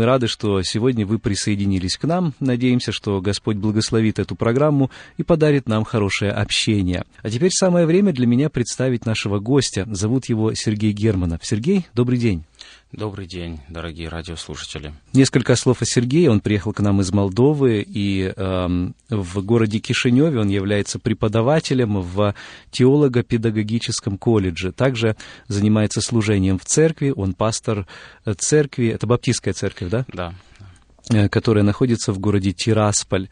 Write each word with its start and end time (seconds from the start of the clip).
Мы 0.00 0.06
рады, 0.06 0.28
что 0.28 0.62
сегодня 0.62 1.04
вы 1.04 1.18
присоединились 1.18 1.98
к 1.98 2.04
нам. 2.04 2.32
Надеемся, 2.40 2.90
что 2.90 3.20
Господь 3.20 3.58
благословит 3.58 4.18
эту 4.18 4.34
программу 4.34 4.90
и 5.18 5.22
подарит 5.22 5.68
нам 5.68 5.84
хорошее 5.84 6.32
общение. 6.32 7.04
А 7.22 7.28
теперь 7.28 7.50
самое 7.52 7.84
время 7.84 8.14
для 8.14 8.26
меня 8.26 8.48
представить 8.48 9.04
нашего 9.04 9.40
гостя. 9.40 9.86
Зовут 9.90 10.24
его 10.30 10.54
Сергей 10.54 10.92
Германов. 10.92 11.40
Сергей, 11.44 11.84
добрый 11.92 12.16
день. 12.16 12.44
Добрый 12.92 13.26
день, 13.26 13.60
дорогие 13.68 14.08
радиослушатели. 14.08 14.92
Несколько 15.12 15.54
слов 15.54 15.80
о 15.80 15.84
Сергее. 15.84 16.28
Он 16.28 16.40
приехал 16.40 16.72
к 16.72 16.80
нам 16.80 17.00
из 17.00 17.12
Молдовы, 17.12 17.86
и 17.86 18.32
э, 18.34 18.90
в 19.08 19.44
городе 19.44 19.78
Кишиневе 19.78 20.40
он 20.40 20.48
является 20.48 20.98
преподавателем 20.98 22.00
в 22.00 22.34
теолого-педагогическом 22.72 24.18
колледже. 24.18 24.72
Также 24.72 25.16
занимается 25.46 26.00
служением 26.00 26.58
в 26.58 26.64
церкви. 26.64 27.12
Он 27.14 27.34
пастор 27.34 27.86
церкви, 28.38 28.88
это 28.88 29.06
баптистская 29.06 29.54
церковь, 29.54 29.88
да? 29.88 30.04
Да. 30.12 30.34
Э, 31.10 31.28
которая 31.28 31.62
находится 31.62 32.12
в 32.12 32.18
городе 32.18 32.52
Тирасполь. 32.52 33.28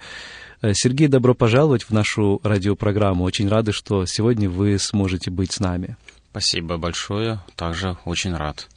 Э, 0.63 0.73
Сергей, 0.73 1.09
добро 1.09 1.35
пожаловать 1.35 1.83
в 1.83 1.91
нашу 1.91 2.41
радиопрограмму. 2.45 3.25
Очень 3.25 3.49
рады, 3.49 3.73
что 3.73 4.07
сегодня 4.07 4.49
вы 4.49 4.79
сможете 4.79 5.33
быть 5.33 5.53
с 5.53 5.61
нами. 5.61 5.97
Спасибо 6.31 6.77
большое. 6.77 7.41
Также 7.57 7.97
очень 8.05 8.37
рад. 8.37 8.69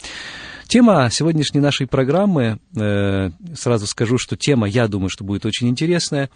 Тема 0.71 1.09
сегодняшней 1.11 1.59
нашей 1.59 1.85
программы, 1.85 2.57
э, 2.77 3.31
сразу 3.55 3.87
скажу, 3.87 4.17
что 4.17 4.37
тема, 4.37 4.69
я 4.69 4.87
думаю, 4.87 5.09
что 5.09 5.25
будет 5.25 5.45
очень 5.45 5.67
интересная. 5.67 6.29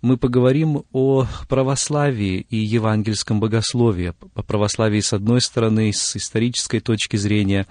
Мы 0.00 0.16
поговорим 0.16 0.84
о 0.94 1.26
православии 1.50 2.46
и 2.48 2.56
евангельском 2.56 3.40
богословии. 3.40 4.14
О 4.34 4.42
православии, 4.42 5.00
с 5.00 5.12
одной 5.12 5.42
стороны, 5.42 5.92
с 5.92 6.16
исторической 6.16 6.80
точки 6.80 7.16
зрения, 7.16 7.66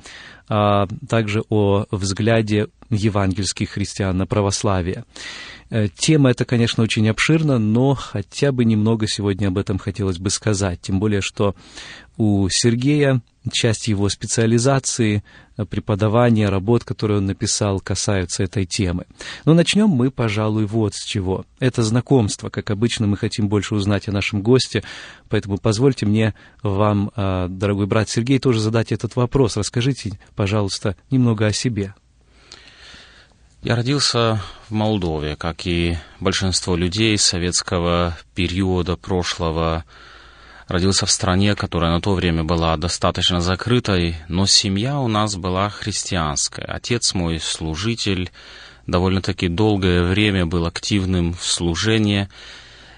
а 0.47 0.85
также 1.09 1.41
о 1.49 1.85
взгляде 1.89 2.67
евангельских 2.91 3.71
христиан 3.71 4.15
на 4.15 4.27
православие. 4.27 5.05
Э, 5.71 5.87
тема 5.87 6.29
эта, 6.29 6.45
конечно, 6.45 6.83
очень 6.83 7.09
обширна, 7.09 7.57
но 7.57 7.95
хотя 7.95 8.51
бы 8.51 8.65
немного 8.65 9.07
сегодня 9.07 9.47
об 9.47 9.57
этом 9.57 9.79
хотелось 9.79 10.19
бы 10.19 10.29
сказать. 10.29 10.79
Тем 10.79 10.99
более, 10.99 11.21
что 11.21 11.55
у 12.17 12.47
Сергея 12.49 13.23
часть 13.51 13.87
его 13.87 14.09
специализации, 14.09 15.23
э, 15.57 15.65
преподавания, 15.65 16.49
работ, 16.49 16.83
которые 16.83 17.17
он 17.17 17.25
написал, 17.25 17.79
касаются 17.79 18.43
этой 18.43 18.65
темы. 18.65 19.05
Но 19.45 19.53
начнем 19.53 19.87
мы, 19.87 20.11
пожалуй, 20.11 20.65
вот 20.65 20.95
с 20.95 21.03
чего. 21.03 21.45
Это 21.59 21.83
знакомство. 21.83 22.49
Как 22.49 22.71
обычно, 22.71 23.07
мы 23.07 23.17
хотим 23.17 23.47
больше 23.47 23.75
узнать 23.75 24.07
о 24.07 24.11
нашем 24.11 24.41
госте, 24.41 24.83
поэтому 25.29 25.57
позвольте 25.57 26.05
мне 26.05 26.33
вам, 26.61 27.11
э, 27.15 27.47
дорогой 27.49 27.85
брат 27.87 28.09
Сергей, 28.09 28.39
тоже 28.39 28.59
задать 28.59 28.91
этот 28.91 29.15
вопрос. 29.15 29.57
Расскажите, 29.57 30.19
пожалуйста, 30.35 30.95
немного 31.09 31.45
о 31.45 31.53
себе. 31.53 31.93
Я 33.63 33.77
родился 33.77 34.41
в 34.67 34.73
Молдове, 34.73 35.37
как 35.37 35.65
и 35.65 35.97
большинство 36.19 36.75
людей 36.75 37.17
советского 37.17 38.17
периода 38.35 38.97
прошлого. 38.97 39.85
Родился 40.73 41.05
в 41.05 41.11
стране, 41.11 41.53
которая 41.53 41.91
на 41.91 42.01
то 42.01 42.15
время 42.15 42.43
была 42.43 42.75
достаточно 42.77 43.41
закрытой, 43.41 44.15
но 44.27 44.47
семья 44.47 44.99
у 44.99 45.07
нас 45.07 45.35
была 45.35 45.69
христианская. 45.69 46.65
Отец 46.65 47.13
мой 47.13 47.39
служитель, 47.39 48.31
довольно-таки 48.87 49.49
долгое 49.49 50.01
время 50.01 50.47
был 50.47 50.65
активным 50.65 51.35
в 51.35 51.45
служении, 51.45 52.27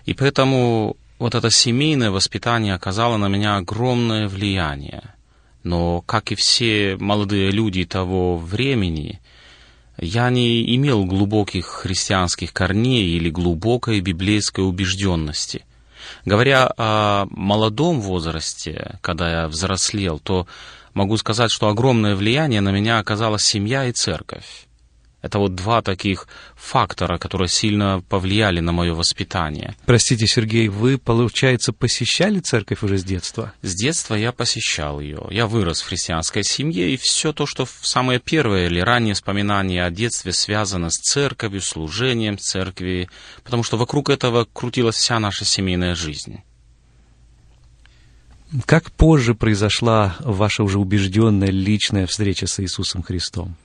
и 0.05 0.13
поэтому 0.13 0.95
вот 1.19 1.35
это 1.35 1.51
семейное 1.51 2.11
воспитание 2.11 2.75
оказало 2.75 3.17
на 3.17 3.27
меня 3.27 3.57
огромное 3.57 4.29
влияние. 4.29 5.13
Но, 5.63 5.99
как 5.99 6.31
и 6.31 6.35
все 6.35 6.95
молодые 6.97 7.51
люди 7.51 7.83
того 7.83 8.37
времени, 8.37 9.19
я 9.97 10.29
не 10.29 10.73
имел 10.77 11.03
глубоких 11.03 11.65
христианских 11.65 12.53
корней 12.53 13.17
или 13.17 13.29
глубокой 13.29 13.99
библейской 13.99 14.61
убежденности. 14.61 15.65
Говоря 16.25 16.71
о 16.77 17.27
молодом 17.29 18.01
возрасте, 18.01 18.99
когда 19.01 19.41
я 19.41 19.47
взрослел, 19.47 20.19
то 20.19 20.47
могу 20.93 21.17
сказать, 21.17 21.51
что 21.51 21.67
огромное 21.69 22.15
влияние 22.15 22.61
на 22.61 22.69
меня 22.69 22.99
оказала 22.99 23.39
семья 23.39 23.85
и 23.85 23.91
церковь. 23.91 24.64
Это 25.25 25.39
вот 25.39 25.55
два 25.55 25.81
таких 25.81 26.27
фактора, 26.55 27.17
которые 27.17 27.47
сильно 27.47 28.03
повлияли 28.09 28.59
на 28.59 28.71
мое 28.71 28.93
воспитание. 28.93 29.75
Простите, 29.87 30.27
Сергей, 30.27 30.67
вы, 30.67 30.99
получается, 30.99 31.73
посещали 31.73 32.39
церковь 32.41 32.83
уже 32.83 32.99
с 32.99 33.03
детства? 33.03 33.51
С 33.63 33.73
детства 33.73 34.13
я 34.13 34.31
посещал 34.31 34.99
ее. 34.99 35.25
Я 35.31 35.47
вырос 35.47 35.81
в 35.81 35.87
христианской 35.87 36.43
семье, 36.43 36.93
и 36.93 36.97
все 36.97 37.33
то, 37.33 37.47
что 37.47 37.67
самое 37.81 38.19
первое 38.19 38.67
или 38.67 38.79
раннее 38.79 39.13
воспоминание 39.15 39.83
о 39.83 39.89
детстве 39.89 40.31
связано 40.31 40.91
с 40.91 40.99
церковью, 40.99 41.61
служением 41.61 42.37
церкви, 42.37 43.09
потому 43.43 43.63
что 43.63 43.77
вокруг 43.77 44.11
этого 44.11 44.45
крутилась 44.53 44.97
вся 44.97 45.19
наша 45.19 45.43
семейная 45.43 45.95
жизнь. 45.95 46.43
Как 48.67 48.91
позже 48.91 49.33
произошла 49.33 50.17
ваша 50.19 50.61
уже 50.61 50.77
убежденная 50.77 51.49
личная 51.49 52.05
встреча 52.05 52.45
с 52.45 52.59
Иисусом 52.59 53.01
Христом? 53.01 53.55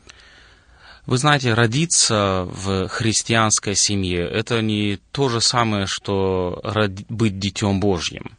Вы 1.10 1.18
знаете, 1.18 1.54
родиться 1.54 2.46
в 2.52 2.86
христианской 2.86 3.74
семье– 3.74 4.28
это 4.32 4.62
не 4.62 5.00
то 5.10 5.28
же 5.28 5.40
самое, 5.40 5.86
что 5.88 6.62
быть 7.08 7.40
детем 7.40 7.80
Божьим. 7.80 8.36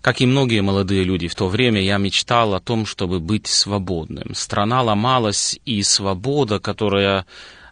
Как 0.00 0.20
и 0.20 0.26
многие 0.26 0.62
молодые 0.62 1.04
люди 1.04 1.28
в 1.28 1.36
то 1.36 1.46
время, 1.46 1.80
я 1.80 1.98
мечтал 1.98 2.54
о 2.54 2.60
том, 2.60 2.86
чтобы 2.86 3.20
быть 3.20 3.46
свободным. 3.46 4.34
Страна 4.34 4.82
ломалась, 4.82 5.60
и 5.64 5.80
свобода, 5.84 6.58
которая 6.58 7.24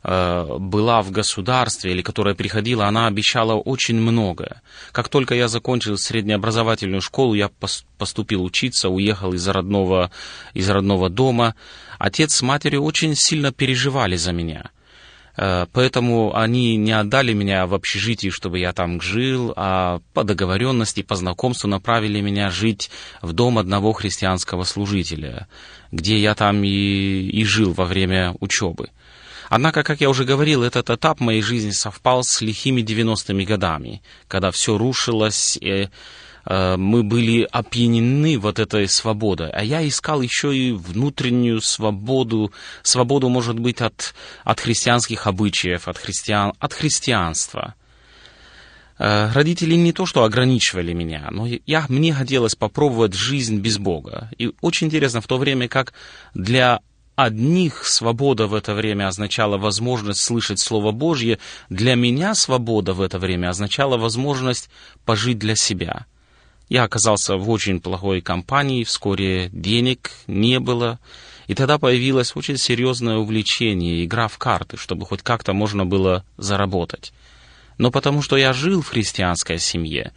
была 0.05 1.03
в 1.03 1.11
государстве 1.11 1.93
или 1.93 2.03
которая 2.03 2.35
приходила, 2.35 2.87
она 2.87 3.07
обещала 3.07 3.55
очень 3.55 3.97
многое. 3.97 4.61
Как 4.93 5.09
только 5.09 5.35
я 5.35 5.49
закончил 5.49 5.97
среднеобразовательную 5.97 7.01
школу, 7.01 7.35
я 7.35 7.51
поступил 7.97 8.45
учиться, 8.45 8.91
уехал 8.91 9.33
из 9.33 9.49
родного, 9.49 10.11
из 10.53 10.69
родного 10.69 11.09
дома– 11.09 11.55
Отец 11.99 12.35
с 12.35 12.43
матерью 12.43 12.83
очень 12.83 13.15
сильно 13.15 13.53
переживали 13.53 14.17
за 14.17 14.33
меня. 14.33 14.71
Э, 15.37 15.67
поэтому 15.73 16.37
они 16.37 16.77
не 16.77 16.93
отдали 16.93 17.33
меня 17.33 17.67
в 17.67 17.75
общежитие, 17.75 18.31
чтобы 18.31 18.59
я 18.59 18.73
там 18.73 19.01
жил, 19.01 19.53
а 19.57 20.01
по 20.13 20.25
договоренности, 20.25 21.03
по 21.03 21.17
знакомству 21.17 21.69
направили 21.69 22.21
меня 22.21 22.51
жить 22.51 22.91
в 23.23 23.33
дом 23.33 23.59
одного 23.59 23.93
христианского 23.93 24.65
служителя, 24.65 25.49
где 25.93 26.19
я 26.19 26.35
там 26.35 26.63
и, 26.65 26.69
и 26.69 27.45
жил 27.45 27.73
во 27.73 27.85
время 27.85 28.35
учебы. 28.41 28.91
Однако, 29.49 29.83
как 29.83 30.01
я 30.01 30.11
уже 30.11 30.25
говорил, 30.25 30.63
этот 30.63 30.91
этап 30.91 31.21
моей 31.21 31.43
жизни 31.43 31.71
совпал 31.71 32.23
с 32.25 32.41
лихими 32.41 32.83
90-ми 32.83 33.45
годами, 33.45 34.03
когда 34.29 34.51
все 34.51 34.79
рушилось, 34.79 35.57
и 35.61 35.89
Э, 36.47 36.77
мы 36.77 37.03
были 37.03 37.47
опьянены 37.51 38.39
вот 38.39 38.59
этой 38.59 38.89
свободой. 38.89 39.51
А 39.51 39.63
я 39.63 39.87
искал 39.87 40.21
еще 40.21 40.57
и 40.57 40.73
внутреннюю 40.73 41.61
свободу, 41.61 42.53
свободу, 42.83 43.29
может 43.29 43.59
быть, 43.59 43.81
от, 43.81 44.15
от 44.45 44.61
христианских 44.61 45.27
обычаев, 45.27 45.89
от, 45.89 45.99
христиан, 45.99 46.53
от 46.59 46.73
христианства. 46.73 47.75
Э, 48.99 49.31
родители 49.33 49.75
не 49.75 49.93
то 49.93 50.07
что 50.07 50.25
ограничивали 50.25 50.93
меня, 50.93 51.29
но 51.31 51.47
я, 51.67 51.87
мне 51.89 52.13
хотелось 52.13 52.55
попробовать 52.55 53.15
жизнь 53.15 53.59
без 53.59 53.79
Бога. 53.79 54.31
И 54.39 54.53
очень 54.61 54.89
интересно 54.89 55.21
в 55.21 55.27
то 55.27 55.39
время, 55.39 55.69
как 55.69 55.95
для 56.35 56.81
одних 57.17 57.87
свобода 57.87 58.47
в 58.47 58.55
это 58.55 58.75
время 58.75 59.09
означала 59.09 59.59
возможность 59.59 60.21
слышать 60.21 60.59
Слово 60.59 60.93
Божье, 60.93 61.39
для 61.69 61.95
меня 61.95 62.35
свобода 62.35 62.95
в 62.95 63.01
это 63.01 63.19
время 63.19 63.51
означала 63.51 63.97
возможность 63.97 64.71
пожить 65.05 65.39
для 65.39 65.57
себя– 65.57 66.07
я 66.69 66.85
оказался 66.85 67.37
в 67.37 67.51
очень 67.51 67.81
плохой 67.81 68.21
компании, 68.21 68.85
вскоре 68.85 69.51
денег 69.53 70.13
не 70.27 70.59
было, 70.59 70.99
и 71.47 71.55
тогда 71.55 71.79
появилось 71.79 72.35
очень 72.37 72.57
серьезное 72.57 73.17
увлечение, 73.17 74.05
игра 74.05 74.29
в 74.29 74.39
карты, 74.39 74.77
чтобы 74.77 75.05
хоть 75.05 75.23
как-то 75.23 75.53
можно 75.53 75.85
было 75.85 76.25
заработать. 76.39 77.13
Но 77.77 77.91
потому 77.91 78.23
что 78.23 78.37
я 78.37 78.53
жил 78.53 78.81
в 78.81 78.89
христианской 78.89 79.59
семье, 79.59 80.13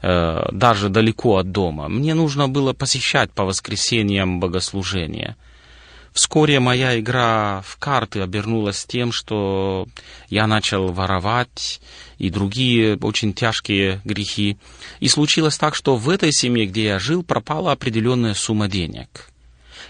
э, 0.00 0.48
даже 0.52 0.88
далеко 0.88 1.36
от 1.36 1.52
дома, 1.52 1.88
мне 1.88 2.14
нужно 2.14 2.48
было 2.48 2.72
посещать 2.72 3.30
по 3.30 3.44
воскресеньям 3.44 4.40
богослужения– 4.40 5.36
Вскоре 6.14 6.60
моя 6.60 7.00
игра 7.00 7.60
в 7.66 7.76
карты 7.76 8.20
обернулась 8.20 8.84
тем, 8.84 9.10
что 9.10 9.88
я 10.28 10.46
начал 10.46 10.92
воровать 10.92 11.80
и 12.18 12.30
другие 12.30 12.96
очень 12.98 13.34
тяжкие 13.34 14.00
грехи. 14.04 14.56
И 15.00 15.08
случилось 15.08 15.58
так, 15.58 15.74
что 15.74 15.96
в 15.96 16.08
этой 16.08 16.32
семье, 16.32 16.66
где 16.66 16.84
я 16.84 16.98
жил, 17.00 17.24
пропала 17.24 17.72
определенная 17.72 18.34
сумма 18.34 18.68
денег. 18.68 19.28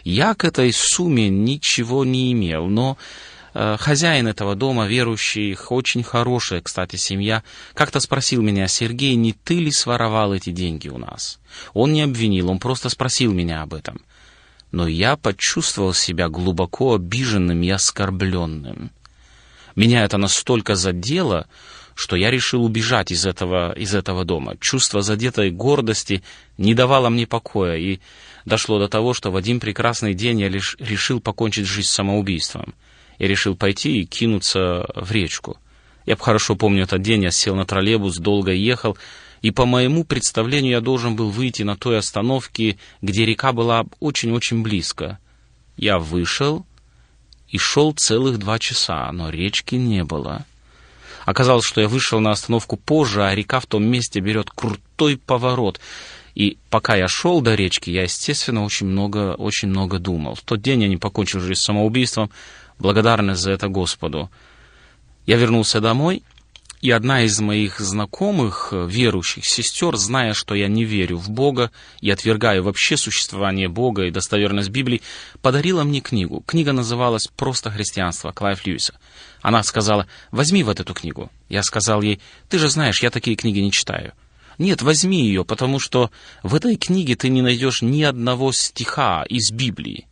Я 0.03 0.35
к 0.35 0.47
этой 0.47 0.73
сумме 0.73 1.29
ничего 1.29 2.07
не 2.07 2.33
имел, 2.33 2.69
но 2.69 2.97
э, 3.53 3.77
хозяин 3.79 4.27
этого 4.27 4.55
дома, 4.55 4.87
верующий, 4.87 5.55
очень 5.69 6.03
хорошая, 6.03 6.63
кстати, 6.63 6.97
семья, 6.97 7.43
как-то 7.75 8.01
спросил 8.01 8.41
меня, 8.41 8.67
Сергей, 8.67 9.15
не 9.15 9.35
ты 9.35 9.59
ли 9.59 9.71
своровал 9.71 10.33
эти 10.33 10.53
деньги 10.53 10.89
у 10.89 10.97
нас? 10.97 11.39
Он 11.75 11.93
не 11.93 12.01
обвинил, 12.01 12.51
он 12.51 12.61
просто 12.61 12.89
спросил 12.89 13.35
меня 13.35 13.61
об 13.61 13.75
этом. 13.75 14.01
Но 14.75 14.89
я 14.89 15.17
почувствовал 15.17 15.95
себя 15.95 16.29
глубоко 16.29 16.97
обиженным 16.97 17.63
и 17.63 17.71
оскорбленным. 17.71 18.91
Меня 19.77 20.03
это 20.03 20.19
настолько 20.19 20.75
задело, 20.75 21.47
что 21.95 22.17
я 22.17 22.29
решил 22.33 22.65
убежать 22.65 23.13
из 23.13 23.25
этого, 23.25 23.73
из 23.75 23.95
этого 23.95 24.25
дома. 24.25 24.57
Чувство 24.59 25.01
задетой 25.01 25.53
гордости 25.53 26.25
не 26.59 26.75
давало 26.75 27.09
мне 27.09 27.25
покоя, 27.25 27.77
и 27.77 28.01
дошло 28.47 28.81
до 28.81 28.89
того, 28.89 29.15
что 29.15 29.31
в 29.31 29.37
один 29.37 29.61
прекрасный 29.61 30.13
день 30.13 30.41
я 30.41 30.49
лишь 30.49 30.77
решил 30.81 31.21
покончить 31.21 31.67
жизнь 31.67 31.91
самоубийством. 31.91 32.75
Я 33.21 33.29
решил 33.29 33.55
пойти 33.55 34.01
и 34.01 34.05
кинуться 34.05 34.89
в 34.97 35.13
речку. 35.13 35.57
Я 36.05 36.17
хорошо 36.17 36.57
помню 36.57 36.83
этот 36.83 37.01
день, 37.01 37.23
я 37.23 37.31
сел 37.31 37.55
на 37.55 37.65
троллейбус, 37.65 38.17
долго 38.17 38.51
ехал, 38.51 38.99
и 39.45 39.51
по 39.51 39.67
моему 39.67 40.05
представлению 40.05 40.73
я 40.73 40.81
должен 40.81 41.17
был 41.17 41.29
выйти 41.29 41.65
на 41.65 41.77
той 41.77 41.99
остановке, 41.99 42.79
где 43.03 43.27
река 43.27 43.53
была 43.53 43.85
очень-очень 44.01 44.63
близко. 44.63 45.19
Я 45.77 45.99
вышел 45.99 46.65
и 47.51 47.59
шел 47.59 47.93
целых 47.93 48.39
два 48.39 48.59
часа, 48.59 49.13
но 49.13 49.29
речки 49.29 49.75
не 49.75 50.03
было. 50.03 50.47
Оказалось, 51.27 51.67
что 51.67 51.83
я 51.83 51.89
вышел 51.89 52.21
на 52.21 52.31
остановку 52.31 52.79
позже, 52.79 53.23
а 53.23 53.35
река 53.35 53.61
в 53.61 53.67
том 53.67 53.85
месте 53.85 54.21
берет 54.21 54.49
крутой 54.49 55.19
поворот. 55.19 55.79
И 56.35 56.57
пока 56.71 56.97
я 56.97 57.07
шел 57.07 57.43
до 57.43 57.55
речки, 57.55 57.91
я, 57.91 58.05
естественно, 58.05 58.65
очень 58.65 58.87
много, 58.87 59.35
очень 59.35 59.69
много 59.69 59.99
думал. 59.99 60.37
В 60.37 60.41
тот 60.41 60.63
день 60.63 60.85
я 60.85 60.89
не 60.89 60.97
покончил 60.97 61.41
жизнь 61.41 61.61
самоубийством, 61.61 62.31
благодарность 62.79 63.43
за 63.43 63.51
это 63.51 63.69
Господу. 63.69 64.31
Я 65.27 65.37
вернулся 65.37 65.83
домой, 65.83 66.23
и 66.85 66.91
одна 66.91 67.23
из 67.23 67.41
моих 67.41 67.81
знакомых, 67.81 68.69
верующих 68.71 69.47
сестер, 69.47 69.97
зная, 69.97 70.35
что 70.35 70.55
я 70.55 70.69
не 70.69 70.85
верю 70.85 71.17
в 71.17 71.31
Бога 71.31 71.71
и 72.03 72.11
отвергаю 72.11 72.63
вообще 72.63 72.99
существование 72.99 73.71
Бога 73.71 74.03
и 74.03 74.11
достоверность 74.11 74.69
Библии, 74.69 75.01
подарила 75.41 75.83
мне 75.83 76.01
книгу. 76.01 76.43
Книга 76.47 76.73
называлась 76.73 77.29
«Просто 77.29 77.71
христианство» 77.71 78.33
Клайв 78.33 78.67
Льюиса. 78.67 78.99
Она 79.41 79.63
сказала, 79.63 80.07
возьми 80.31 80.63
вот 80.63 80.79
эту 80.79 80.93
книгу. 80.93 81.31
Я 81.49 81.63
сказал 81.63 82.03
ей, 82.03 82.21
ты 82.51 82.59
же 82.59 82.69
знаешь, 82.69 83.03
я 83.03 83.11
такие 83.11 83.35
книги 83.35 83.61
не 83.61 83.73
читаю. 83.73 84.13
Нет, 84.59 84.83
возьми 84.83 85.27
ее, 85.27 85.47
потому 85.47 85.79
что 85.79 86.11
в 86.43 86.55
этой 86.55 86.77
книге 86.77 87.17
ты 87.17 87.31
не 87.31 87.41
найдешь 87.41 87.81
ни 87.81 88.03
одного 88.03 88.53
стиха 88.53 89.25
из 89.27 89.51
Библии. 89.51 90.07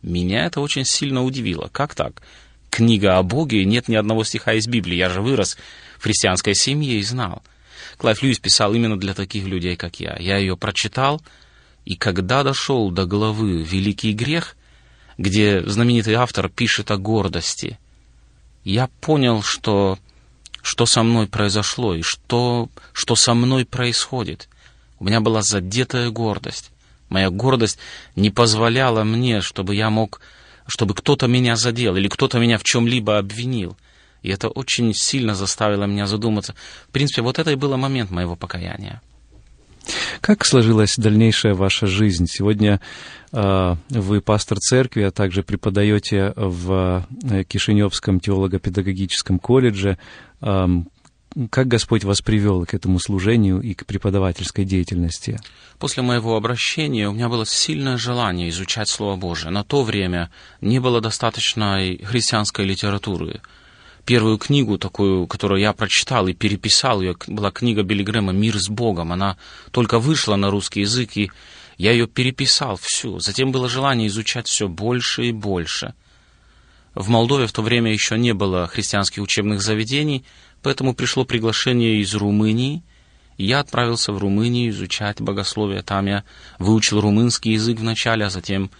Меня 0.00 0.46
это 0.46 0.62
очень 0.62 0.86
сильно 0.86 1.22
удивило. 1.22 1.68
Как 1.70 1.94
так? 1.94 2.22
Книга 2.70 3.18
о 3.18 3.22
Боге, 3.22 3.64
нет 3.66 3.88
ни 3.88 3.96
одного 3.96 4.24
стиха 4.24 4.54
из 4.54 4.66
Библии. 4.66 4.96
Я 4.96 5.10
же 5.10 5.20
вырос 5.20 5.58
в 6.00 6.02
христианской 6.02 6.56
семье 6.56 6.98
и 6.98 7.02
знал. 7.04 7.44
Клайв 7.96 8.20
Льюис 8.22 8.40
писал 8.40 8.74
именно 8.74 8.98
для 8.98 9.14
таких 9.14 9.44
людей, 9.44 9.76
как 9.76 10.00
я. 10.00 10.16
Я 10.18 10.38
ее 10.38 10.56
прочитал, 10.56 11.22
и 11.84 11.94
когда 11.94 12.42
дошел 12.42 12.90
до 12.90 13.06
главы 13.06 13.62
«Великий 13.62 14.12
грех», 14.12 14.56
где 15.16 15.62
знаменитый 15.64 16.14
автор 16.14 16.48
пишет 16.48 16.90
о 16.90 16.96
гордости– 16.96 17.78
я 18.64 18.88
понял, 19.00 19.42
что, 19.42 19.98
что 20.62 20.86
со 20.86 21.02
мной 21.02 21.26
произошло 21.26 21.94
и 21.94 22.02
что, 22.02 22.68
что 22.92 23.16
со 23.16 23.34
мной 23.34 23.64
происходит. 23.64 24.48
У 24.98 25.04
меня 25.04 25.20
была 25.20 25.42
задетая 25.42 26.10
гордость. 26.10 26.70
Моя 27.08 27.30
гордость 27.30 27.78
не 28.16 28.30
позволяла 28.30 29.02
мне, 29.02 29.40
чтобы 29.40 29.74
я 29.74 29.90
мог, 29.90 30.20
чтобы 30.66 30.94
кто-то 30.94 31.26
меня 31.26 31.56
задел 31.56 31.96
или 31.96 32.08
кто-то 32.08 32.38
меня 32.38 32.58
в 32.58 32.64
чем-либо 32.64 33.18
обвинил. 33.18 33.76
И 34.22 34.30
это 34.30 34.48
очень 34.48 34.94
сильно 34.94 35.34
заставило 35.34 35.84
меня 35.84 36.06
задуматься. 36.06 36.54
В 36.88 36.92
принципе, 36.92 37.22
вот 37.22 37.38
это 37.38 37.50
и 37.50 37.56
был 37.56 37.76
момент 37.76 38.10
моего 38.10 38.36
покаяния. 38.36 39.00
Как 40.20 40.44
сложилась 40.44 40.96
дальнейшая 40.96 41.54
ваша 41.54 41.86
жизнь? 41.86 42.26
Сегодня 42.26 42.80
э, 43.32 43.76
вы 43.88 44.20
пастор 44.20 44.58
церкви, 44.58 45.02
а 45.02 45.10
также 45.10 45.42
преподаете 45.42 46.32
в 46.36 47.06
э, 47.22 47.44
Кишиневском 47.44 48.20
теолого-педагогическом 48.20 49.38
колледже. 49.38 49.98
Э, 50.42 50.66
как 51.48 51.68
Господь 51.68 52.04
вас 52.04 52.20
привел 52.22 52.66
к 52.66 52.74
этому 52.74 52.98
служению 52.98 53.60
и 53.60 53.74
к 53.74 53.86
преподавательской 53.86 54.64
деятельности? 54.64 55.38
После 55.78 56.02
моего 56.02 56.36
обращения 56.36 57.08
у 57.08 57.12
меня 57.12 57.28
было 57.28 57.46
сильное 57.46 57.96
желание 57.96 58.48
изучать 58.50 58.88
Слово 58.88 59.16
Божие. 59.16 59.50
На 59.50 59.62
то 59.62 59.82
время 59.82 60.30
не 60.60 60.80
было 60.80 61.00
достаточной 61.00 61.98
христианской 61.98 62.64
литературы 62.64 63.40
первую 64.04 64.38
книгу 64.38 64.78
такую, 64.78 65.26
которую 65.26 65.60
я 65.60 65.72
прочитал 65.72 66.28
и 66.28 66.34
переписал, 66.34 67.00
ее 67.00 67.16
была 67.26 67.50
книга 67.50 67.82
Билли 67.82 68.02
Грэма 68.02 68.32
«Мир 68.32 68.58
с 68.58 68.68
Богом». 68.68 69.12
Она 69.12 69.36
только 69.70 69.98
вышла 69.98 70.36
на 70.36 70.50
русский 70.50 70.80
язык, 70.80 71.16
и 71.16 71.30
я 71.78 71.92
ее 71.92 72.06
переписал 72.06 72.76
всю. 72.76 73.20
Затем 73.20 73.52
было 73.52 73.68
желание 73.68 74.08
изучать 74.08 74.46
все 74.46 74.68
больше 74.68 75.26
и 75.26 75.32
больше. 75.32 75.94
В 76.94 77.08
Молдове 77.08 77.46
в 77.46 77.52
то 77.52 77.62
время 77.62 77.92
еще 77.92 78.18
не 78.18 78.34
было 78.34 78.66
христианских 78.66 79.22
учебных 79.22 79.62
заведений, 79.62 80.24
поэтому 80.62 80.94
пришло 80.94 81.24
приглашение 81.24 82.00
из 82.00 82.14
Румынии, 82.14 82.82
и 83.38 83.46
я 83.46 83.60
отправился 83.60 84.12
в 84.12 84.18
Румынию 84.18 84.70
изучать 84.70 85.20
богословие. 85.20 85.82
Там 85.82 86.06
я 86.06 86.24
выучил 86.58 87.00
румынский 87.00 87.52
язык 87.52 87.78
вначале, 87.78 88.26
а 88.26 88.30
затем 88.30 88.70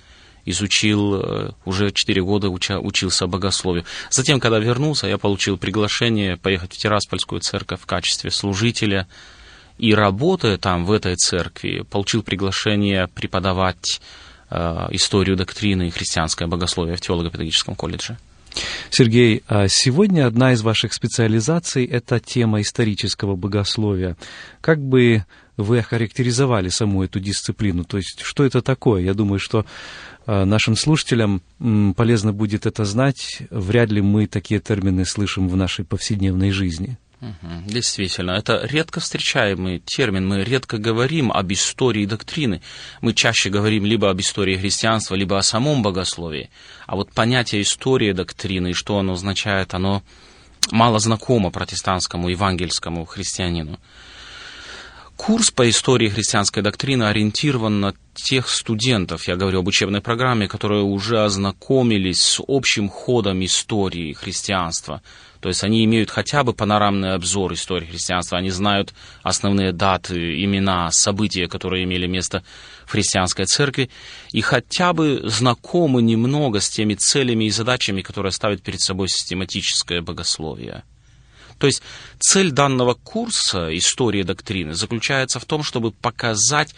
изучил, 0.45 1.15
э, 1.15 1.51
уже 1.65 1.91
4 1.91 2.23
года 2.23 2.49
уча, 2.49 2.79
учился 2.79 3.27
богословию. 3.27 3.85
Затем, 4.11 4.41
когда 4.41 4.59
вернулся, 4.59 5.07
я 5.07 5.19
получил 5.19 5.57
приглашение 5.57 6.37
поехать 6.37 6.75
в 6.75 6.79
Тираспольскую 6.79 7.41
церковь 7.41 7.81
в 7.81 7.87
качестве 7.87 8.31
служителя. 8.31 9.07
И 9.79 9.95
работая 9.95 10.59
там, 10.59 10.85
в 10.85 10.93
этой 10.93 11.17
церкви, 11.17 11.85
получил 11.89 12.23
приглашение 12.23 13.09
преподавать 13.09 14.01
э, 14.51 14.89
историю 14.91 15.37
доктрины 15.37 15.88
и 15.88 15.91
христианское 15.91 16.47
богословие 16.47 16.97
в 16.97 17.00
теолого-педагогическом 17.00 17.75
колледже. 17.75 18.19
Сергей, 18.90 19.42
а 19.47 19.69
сегодня 19.69 20.26
одна 20.26 20.52
из 20.52 20.62
ваших 20.62 20.92
специализаций– 20.92 21.85
это 21.87 22.21
тема 22.21 22.61
исторического 22.61 23.37
богословия. 23.37 24.16
Как 24.61 24.80
бы 24.80 25.25
вы 25.57 25.78
охарактеризовали 25.78 26.69
саму 26.69 27.04
эту 27.04 27.21
дисциплину? 27.21 27.85
То 27.85 27.99
есть, 27.99 28.21
что 28.23 28.45
это 28.45 28.62
такое? 28.62 29.02
Я 29.02 29.14
думаю, 29.14 29.38
что 29.38 29.64
а, 30.26 30.45
нашим 30.45 30.76
слушателям 30.76 31.42
полезно 31.97 32.33
будет 32.33 32.66
это 32.66 32.85
знать. 32.85 33.42
Вряд 33.50 33.90
ли 33.90 34.00
мы 34.00 34.26
такие 34.26 34.61
термины 34.61 35.04
слышим 35.04 35.49
в 35.49 35.57
нашей 35.57 35.85
повседневной 35.85 36.50
жизни. 36.50 36.99
Действительно, 37.67 38.33
это 38.33 38.61
редко 38.65 39.00
встречаемый 39.00 39.81
термин. 39.81 40.27
Мы 40.27 40.43
редко 40.43 40.79
говорим 40.79 41.31
об 41.31 41.53
истории 41.53 42.07
доктрины. 42.07 42.62
Мы 43.03 43.12
чаще 43.12 43.50
говорим 43.50 43.85
либо 43.85 44.09
об 44.09 44.21
истории 44.21 44.57
христианства, 44.57 45.15
либо 45.15 45.37
о 45.37 45.43
самом 45.43 45.83
богословии. 45.83 46.50
А 46.87 46.97
вот 46.97 47.12
понятие 47.12 47.62
истории 47.62 48.12
доктрины 48.12 48.71
и 48.71 48.75
что 48.75 48.99
оно 48.99 49.12
означает, 49.12 49.75
оно 49.75 50.03
мало 50.71 50.99
знакомо 50.99 51.50
протестантскому, 51.50 52.29
евангельскому 52.29 53.05
христианину. 53.05 53.79
Курс 55.17 55.50
по 55.50 55.69
истории 55.69 56.09
христианской 56.09 56.62
доктрины 56.62 57.05
ориентирован 57.05 57.81
на 57.81 57.95
тех 58.15 58.49
студентов, 58.49 59.29
я 59.29 59.37
говорю 59.37 59.59
об 59.61 59.69
учебной 59.69 60.00
программе, 60.00 60.49
которые 60.49 60.83
уже 60.83 61.23
ознакомились 61.23 62.23
с 62.23 62.41
общим 62.49 62.89
ходом 62.89 63.45
истории 63.45 64.15
христианства. 64.15 65.03
То 65.40 65.49
есть 65.49 65.64
они 65.64 65.85
имеют 65.85 66.11
хотя 66.11 66.44
бы 66.44 66.52
панорамный 66.52 67.14
обзор 67.14 67.54
истории 67.54 67.87
христианства, 67.87 68.38
они 68.38 68.50
знают 68.50 68.92
основные 69.23 69.73
даты, 69.73 70.44
имена, 70.44 70.90
события, 70.90 71.49
которые 71.49 71.85
имели 71.85 72.06
место 72.06 72.44
в 72.85 72.92
христианской 72.92 73.47
церкви, 73.47 73.90
и 74.32 74.42
хотя 74.42 74.92
бы 74.92 75.23
знакомы 75.25 76.02
немного 76.02 76.61
с 76.61 76.68
теми 76.68 76.94
целями 76.94 77.44
и 77.44 77.50
задачами, 77.50 78.02
которые 78.02 78.32
ставит 78.32 78.62
перед 78.62 78.80
собой 78.80 79.09
систематическое 79.09 80.02
богословие. 80.02 80.85
То 81.59 81.66
есть 81.66 81.82
цель 82.18 82.50
данного 82.50 82.94
курса 82.94 83.76
истории 83.76 84.23
доктрины 84.23 84.75
заключается 84.75 85.40
в 85.40 85.44
том, 85.47 85.62
чтобы 85.62 85.92
показать, 85.92 86.75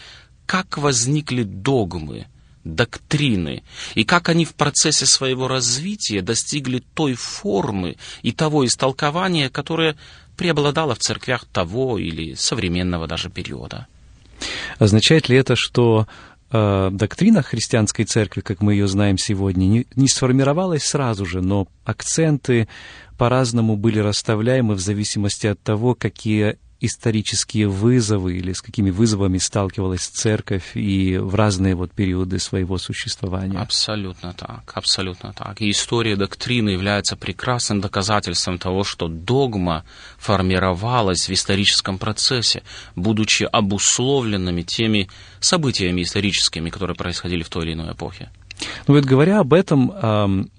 как 0.47 0.78
возникли 0.78 1.42
догмы, 1.42 2.26
доктрины, 2.64 3.62
и 3.95 4.04
как 4.04 4.28
они 4.28 4.45
в 4.45 4.54
процессе 4.54 5.07
своего 5.07 5.49
развития 5.49 6.23
достигли 6.23 6.83
той 6.95 7.14
формы 7.14 7.97
и 8.23 8.33
того 8.33 8.64
истолкования, 8.64 9.49
которое 9.49 9.97
преобладало 10.37 10.95
в 10.95 10.99
церквях 10.99 11.45
того 11.45 11.99
или 11.99 12.35
современного 12.35 13.07
даже 13.07 13.31
периода. 13.31 13.87
Означает 14.78 15.28
ли 15.28 15.37
это, 15.37 15.54
что 15.57 16.07
э, 16.50 16.90
доктрина 16.92 17.42
христианской 17.42 18.04
церкви, 18.04 18.40
как 18.40 18.61
мы 18.61 18.75
ее 18.75 18.88
знаем 18.88 19.19
сегодня, 19.19 19.66
не, 19.66 19.87
не 19.95 20.09
сформировалась 20.09 20.85
сразу 20.85 21.26
же, 21.26 21.40
но 21.40 21.69
акценты 21.85 22.69
по-разному 23.19 23.76
были 23.76 23.99
расставляемы 23.99 24.75
в 24.75 24.81
зависимости 24.81 25.47
от 25.47 25.61
того, 25.62 25.95
какие 25.95 26.59
исторические 26.83 27.69
вызовы 27.69 28.37
или 28.37 28.53
с 28.53 28.61
какими 28.61 28.91
вызовами 28.91 29.39
сталкивалась 29.39 30.07
церковь 30.07 30.73
и 30.75 31.17
в 31.17 31.35
разные 31.35 31.75
вот 31.75 31.93
периоды 31.93 32.39
своего 32.39 32.77
существования. 32.77 33.59
Абсолютно 33.59 34.35
так, 34.35 34.73
абсолютно 34.75 35.33
так. 35.33 35.61
И 35.61 35.71
история 35.71 36.17
доктрины 36.17 36.71
является 36.71 37.17
прекрасным 37.17 37.81
доказательством 37.81 38.59
того, 38.59 38.83
что 38.85 39.09
догма 39.09 39.85
формировалась 40.19 41.29
в 41.29 41.33
историческом 41.33 41.99
процессе, 41.99 42.62
будучи 42.97 43.45
обусловленными 43.45 44.62
теми 44.62 45.09
событиями 45.41 46.03
историческими, 46.03 46.71
которые 46.71 46.97
происходили 46.97 47.43
в 47.43 47.49
той 47.49 47.65
или 47.65 47.75
иной 47.75 47.93
эпохе. 47.93 48.31
Ну 48.87 48.95
вот 48.95 49.05
говоря 49.05 49.41
об 49.41 49.53
этом, 49.53 50.51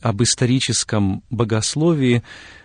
об 0.00 0.22
историческом 0.22 1.22
богословии, 1.30 2.22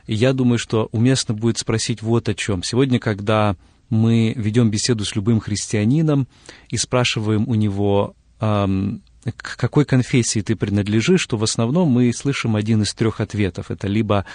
я 0.07 0.33
думаю, 0.33 0.57
что 0.59 0.89
уместно 0.91 1.33
будет 1.33 1.57
спросить 1.57 2.01
вот 2.01 2.29
о 2.29 2.33
чем. 2.33 2.63
Сегодня, 2.63 2.99
когда 2.99 3.55
мы 3.89 4.33
ведем 4.35 4.69
беседу 4.69 5.05
с 5.05 5.15
любым 5.15 5.39
христианином 5.39 6.27
и 6.69 6.77
спрашиваем 6.77 7.47
у 7.47 7.55
него, 7.55 8.15
к 8.39 9.57
какой 9.57 9.85
конфессии 9.85 10.41
ты 10.41 10.55
принадлежишь, 10.55 11.25
то 11.25 11.37
в 11.37 11.43
основном 11.43 11.89
мы 11.89 12.13
слышим 12.13 12.55
один 12.55 12.83
из 12.83 12.93
трех 12.93 13.21
ответов. 13.21 13.71
Это 13.71 13.87
либо 13.87 14.25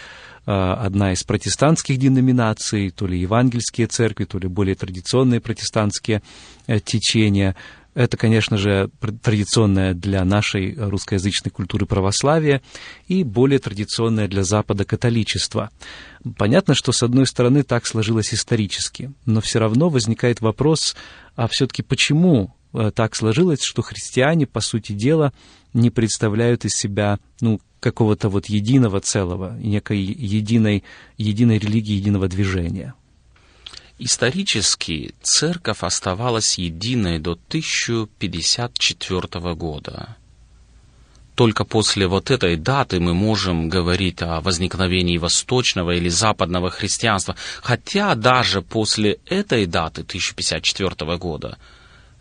одна 0.47 1.13
из 1.13 1.23
протестантских 1.23 1.99
деноминаций, 1.99 2.91
то 2.91 3.07
ли 3.07 3.21
евангельские 3.21 3.87
церкви, 3.87 4.25
то 4.25 4.39
ли 4.39 4.49
более 4.49 4.75
традиционные 4.75 5.41
протестантские 5.41 6.23
э, 6.67 6.81
течения, 6.81 7.57
это, 7.95 8.17
конечно 8.17 8.57
же, 8.57 8.91
традиционное 9.23 9.95
для 9.95 10.25
нашей 10.25 10.75
русскоязычной 10.75 11.51
культуры 11.51 11.87
православие 11.87 12.63
и 13.09 13.25
более 13.25 13.59
традиционное 13.59 14.29
для 14.29 14.45
Запада 14.45 14.85
католичество. 14.85 15.71
Понятно, 16.39 16.75
что, 16.75 16.93
с 16.93 17.03
одной 17.03 17.27
стороны, 17.27 17.63
так 17.63 17.87
сложилось 17.87 18.33
исторически, 18.33 19.13
но 19.27 19.41
все 19.41 19.59
равно 19.59 19.89
возникает 19.89 20.41
вопрос, 20.41 20.95
а 21.35 21.49
все-таки 21.49 21.83
почему 21.83 22.55
э, 22.73 22.93
так 22.95 23.17
сложилось, 23.17 23.63
что 23.63 23.83
христиане, 23.83 24.47
по 24.47 24.61
сути 24.61 24.93
дела, 24.93 25.33
не 25.73 25.91
представляют 25.91 26.65
из 26.65 26.73
себя 26.73 27.19
ну, 27.41 27.61
какого-то 27.81 28.29
вот 28.29 28.47
единого 28.47 29.01
целого, 29.01 29.57
некой 29.59 29.99
единой, 29.99 30.85
единой 31.17 31.59
религии, 31.59 31.95
единого 31.95 32.29
движения. 32.29 32.95
Исторически 34.03 35.15
церковь 35.21 35.83
оставалась 35.83 36.57
единой 36.57 37.19
до 37.19 37.33
1054 37.33 39.55
года. 39.55 40.17
Только 41.35 41.65
после 41.65 42.07
вот 42.07 42.31
этой 42.31 42.57
даты 42.57 42.99
мы 42.99 43.13
можем 43.13 43.69
говорить 43.69 44.23
о 44.23 44.41
возникновении 44.41 45.19
восточного 45.19 45.91
или 45.91 46.09
западного 46.09 46.71
христианства. 46.71 47.37
Хотя 47.61 48.15
даже 48.15 48.63
после 48.63 49.19
этой 49.27 49.67
даты, 49.67 50.01
1054 50.01 51.19
года, 51.19 51.59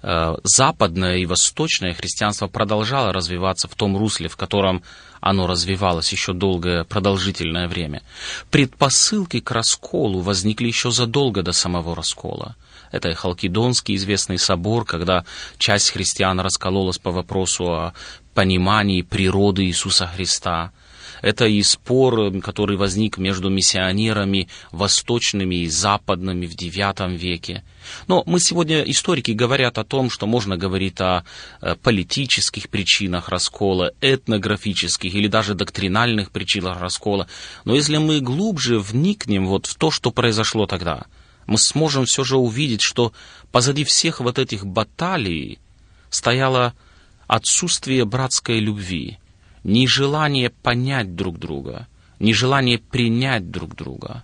западное 0.01 1.17
и 1.17 1.25
восточное 1.25 1.93
христианство 1.93 2.47
продолжало 2.47 3.11
развиваться 3.11 3.67
в 3.67 3.75
том 3.75 3.97
русле, 3.97 4.29
в 4.29 4.37
котором 4.37 4.81
оно 5.19 5.47
развивалось 5.47 6.11
еще 6.11 6.33
долгое 6.33 6.85
продолжительное 6.85 7.67
время. 7.67 8.01
Предпосылки 8.49 9.41
к 9.41 9.51
расколу 9.51 10.21
возникли 10.21 10.67
еще 10.67 10.91
задолго 10.91 11.43
до 11.43 11.51
самого 11.51 11.95
раскола. 11.95 12.55
Это 12.91 13.09
и 13.09 13.13
Халкидонский 13.13 13.95
известный 13.95 14.39
собор, 14.39 14.85
когда 14.85 15.25
часть 15.57 15.91
христиан 15.91 16.39
раскололась 16.39 16.97
по 16.97 17.11
вопросу 17.11 17.65
о 17.65 17.93
понимании 18.33 19.01
природы 19.01 19.65
Иисуса 19.65 20.07
Христа– 20.07 20.71
это 21.21 21.45
и 21.45 21.61
спор, 21.63 22.31
который 22.41 22.77
возник 22.77 23.17
между 23.17 23.49
миссионерами 23.49 24.47
восточными 24.71 25.55
и 25.55 25.67
западными 25.67 26.45
в 26.45 26.55
IX 26.55 27.15
веке. 27.15 27.63
Но 28.07 28.23
мы 28.25 28.39
сегодня, 28.39 28.81
историки 28.81 29.31
говорят 29.31 29.77
о 29.77 29.83
том, 29.83 30.09
что 30.09 30.27
можно 30.27 30.57
говорить 30.57 30.99
о 31.01 31.23
э, 31.61 31.75
политических 31.75 32.69
причинах 32.69 33.29
раскола, 33.29 33.91
этнографических 34.01 35.13
или 35.13 35.27
даже 35.27 35.55
доктринальных 35.55 36.31
причинах 36.31 36.79
раскола. 36.79 37.27
Но 37.65 37.75
если 37.75 37.97
мы 37.97 38.19
глубже 38.19 38.79
вникнем 38.79 39.47
вот 39.47 39.65
в 39.65 39.75
то, 39.75 39.91
что 39.91 40.11
произошло 40.11 40.65
тогда, 40.65 41.05
мы 41.47 41.57
сможем 41.57 42.05
все 42.05 42.23
же 42.23 42.37
увидеть, 42.37 42.81
что 42.81 43.11
позади 43.51 43.83
всех 43.83 44.19
вот 44.19 44.37
этих 44.37 44.65
баталий 44.65 45.59
стояло 46.09 46.73
отсутствие 47.27 48.05
братской 48.05 48.59
любви– 48.59 49.17
нежелание 49.63 50.49
понять 50.49 51.15
друг 51.15 51.39
друга, 51.39 51.87
нежелание 52.19 52.77
принять 52.77 53.51
друг 53.51 53.75
друга. 53.75 54.23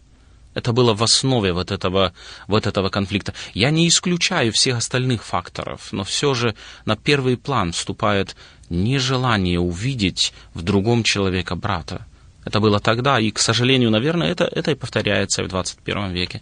Это 0.53 0.71
было 0.71 0.93
в 0.93 1.03
основе 1.03 1.51
вот 1.51 1.69
этого, 1.71 2.13
вот 2.47 2.65
этого 2.65 2.89
конфликта. 2.89 3.33
Я 3.53 3.71
не 3.71 3.89
исключаю 3.89 4.53
всех 4.53 4.77
остальных 4.77 5.23
факторов, 5.23 5.89
но 5.91 6.05
все 6.05 6.33
же 6.33 6.55
на 6.85 6.95
первый 6.95 7.35
план 7.35 7.73
вступает 7.73 8.37
нежелание 8.69 9.59
увидеть 9.59 10.33
в 10.53 10.61
другом 10.61 11.03
человека 11.03 11.55
брата. 11.55 12.05
Это 12.45 12.59
было 12.59 12.79
тогда, 12.79 13.19
и, 13.19 13.31
к 13.31 13.39
сожалению, 13.39 13.91
наверное, 13.91 14.29
это, 14.29 14.45
это 14.45 14.71
и 14.71 14.75
повторяется 14.75 15.43
в 15.43 15.47
21 15.49 16.11
веке. 16.11 16.41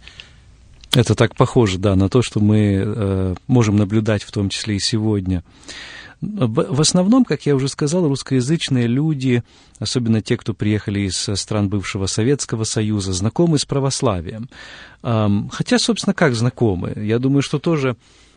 Это 0.92 1.16
так 1.16 1.34
похоже, 1.34 1.78
да, 1.78 1.96
на 1.96 2.08
то, 2.08 2.22
что 2.22 2.38
мы 2.38 2.84
э, 2.86 3.34
можем 3.48 3.76
наблюдать 3.76 4.22
в 4.22 4.30
том 4.30 4.48
числе 4.48 4.76
и 4.76 4.80
сегодня. 4.80 5.42
В 6.24 6.80
основном, 6.80 7.24
как 7.24 7.46
я 7.46 7.54
уже 7.54 7.68
сказал, 7.68 8.08
русскоязычные 8.08 8.86
люди, 8.86 9.42
особенно 9.78 10.22
те, 10.22 10.36
кто 10.36 10.54
приехали 10.54 11.00
из 11.00 11.16
стран 11.16 11.68
бывшего 11.68 12.06
Советского 12.06 12.64
Союза, 12.64 13.12
знакомы 13.12 13.58
с 13.58 13.64
православием. 13.64 14.48
Хотя, 15.02 15.78
собственно, 15.78 16.14
как 16.14 16.34
знакомы? 16.34 16.92
Я 16.96 17.18
думаю, 17.18 17.42
что 17.42 17.58
тоже 17.58 17.96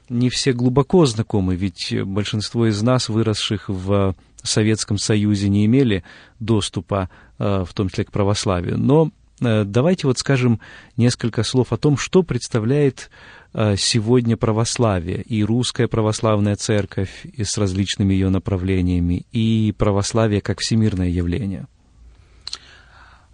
не 0.10 0.30
все 0.30 0.54
глубоко 0.54 1.06
знакомы, 1.06 1.56
ведь 1.56 1.94
большинство 2.04 2.68
из 2.68 2.82
нас, 2.82 3.10
выросших 3.10 3.70
в 3.70 4.16
Советском 4.44 4.98
Союзе, 4.98 5.50
не 5.50 5.66
имели 5.66 6.04
доступа, 6.40 7.10
а, 7.38 7.66
в 7.66 7.74
том 7.74 7.90
числе 7.90 8.06
к 8.06 8.12
православию. 8.12 8.78
Но 8.78 9.12
э, 9.42 9.64
давайте 9.66 10.08
вот 10.08 10.18
скажем 10.18 10.62
несколько 10.96 11.44
слов 11.44 11.74
о 11.74 11.78
том, 11.78 11.98
что 11.98 12.24
представляет 12.24 13.10
Э, 13.10 13.37
сегодня 13.54 14.38
православие, 14.38 15.22
и 15.22 15.44
русская 15.44 15.88
православная 15.88 16.56
церковь 16.56 17.26
и 17.26 17.44
с 17.44 17.58
различными 17.58 18.14
ее 18.14 18.30
направлениями, 18.30 19.26
и 19.32 19.74
православие 19.78 20.42
как 20.42 20.60
всемирное 20.60 21.10
явление? 21.10 21.68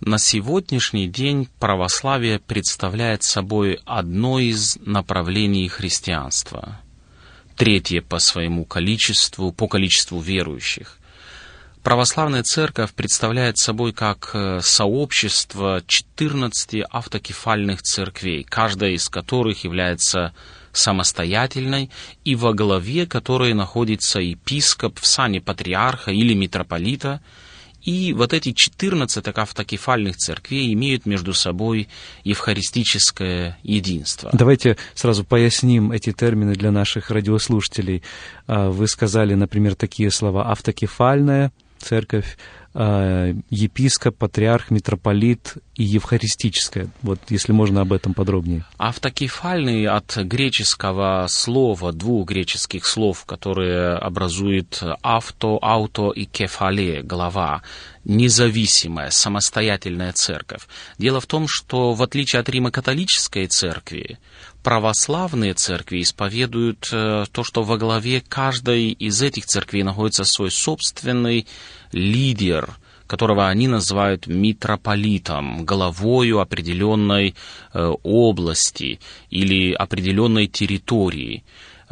На 0.06 0.18
сегодняшний 0.18 1.08
день 1.08 1.48
православие 1.60 2.40
представляет 2.40 3.24
собой 3.24 3.80
одно 3.86 4.38
из 4.40 4.78
направлений 4.86 5.70
христианства, 5.70 6.82
третье 7.56 8.02
по 8.02 8.20
своему 8.20 8.66
количеству, 8.66 9.54
по 9.54 9.70
количеству 9.70 10.20
верующих. 10.20 11.00
Православная 11.84 12.44
церковь 12.44 12.94
представляет 12.94 13.58
собой 13.58 13.92
как 13.92 14.32
э, 14.34 14.62
сообщество 14.62 15.84
14 15.86 16.82
автокефальных 16.90 17.82
церквей, 17.82 18.46
каждая 18.46 18.92
из 18.92 19.10
которых 19.10 19.66
является 19.66 20.34
самостоятельной 20.72 21.92
и 22.24 22.36
во 22.36 22.54
главе 22.54 23.06
которой 23.06 23.54
находится 23.54 24.22
епископ 24.22 24.98
в 24.98 25.06
сане 25.06 25.42
патриарха 25.42 26.12
или 26.12 26.34
митрополита, 26.34 27.20
и 27.82 28.14
вот 28.14 28.32
эти 28.32 28.54
14 28.54 29.28
автокефальных 29.28 30.16
церквей 30.16 30.74
имеют 30.74 31.06
между 31.06 31.34
собой 31.34 31.90
евхаристическое 32.24 33.58
единство. 33.62 34.30
Давайте 34.32 34.78
сразу 34.94 35.26
поясним 35.26 35.92
эти 35.92 36.14
термины 36.14 36.54
для 36.54 36.72
наших 36.72 37.12
радиослушателей. 37.12 38.04
А, 38.48 38.70
вы 38.70 38.88
сказали, 38.88 39.34
например, 39.34 39.76
такие 39.76 40.12
слова 40.12 40.50
«автокефальная», 40.50 41.52
церковь, 41.84 42.38
э, 42.74 43.34
епископ, 43.50 44.18
патриарх, 44.18 44.72
митрополит 44.72 45.58
и 45.76 45.84
евхаристическая. 45.84 46.88
Вот 47.02 47.20
если 47.30 47.52
можно 47.52 47.82
об 47.82 47.94
этом 47.94 48.14
подробнее. 48.14 48.66
Автокефальный 48.78 49.86
от 49.86 50.18
греческого 50.18 51.26
слова, 51.28 51.92
двух 51.92 52.28
греческих 52.28 52.86
слов, 52.86 53.26
которые 53.26 53.96
образуют 53.96 54.82
авто, 55.02 55.60
ауто 55.62 56.12
и 56.12 56.26
кефале, 56.26 57.04
голова, 57.04 57.62
независимая, 58.06 59.10
самостоятельная 59.10 60.14
церковь. 60.14 60.68
Дело 60.98 61.22
в 61.22 61.28
том, 61.28 61.48
что 61.48 61.94
в 61.94 62.02
отличие 62.02 62.40
от 62.40 62.50
Римо-католической 62.50 63.48
церкви, 63.48 64.18
православные 64.64 65.54
церкви 65.54 66.02
исповедуют 66.02 66.90
э, 66.92 67.26
то, 67.32 67.44
что 67.44 67.64
во 67.64 67.78
главе 67.78 68.22
каждой 68.22 68.92
из 68.92 69.22
этих 69.22 69.46
церквей 69.46 69.84
находится 69.84 70.24
свой 70.24 70.50
собственный 70.50 71.46
лидер, 71.92 72.78
которого 73.06 73.48
они 73.50 73.68
называют 73.68 74.26
митрополитом, 74.26 75.66
головою 75.66 76.40
определенной 76.40 77.36
э, 77.74 77.94
области 78.04 79.00
или 79.30 79.74
определенной 79.74 80.48
территории. 80.48 81.44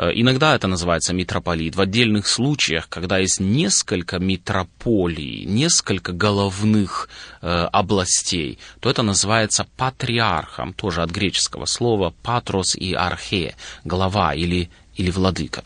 Э, 0.02 0.10
иногда 0.16 0.56
это 0.56 0.68
называется 0.68 1.14
митрополит. 1.14 1.76
В 1.76 1.82
отдельных 1.82 2.28
случаях, 2.28 2.90
когда 2.90 3.20
есть 3.20 3.40
несколько 3.40 4.18
митрополий, 4.18 5.46
несколько 5.46 6.12
головных 6.12 7.08
э, 7.42 7.48
областей, 7.72 8.58
то 8.80 8.90
это 8.90 9.04
называется 9.04 9.68
патриархом, 9.78 10.74
тоже 10.74 11.04
от 11.04 11.12
греческого 11.12 11.66
слова 11.66 12.14
патрос 12.24 12.76
и 12.76 12.94
архе, 12.94 13.56
глава 13.86 14.34
или, 14.34 14.72
или 14.96 15.12
владыка. 15.12 15.64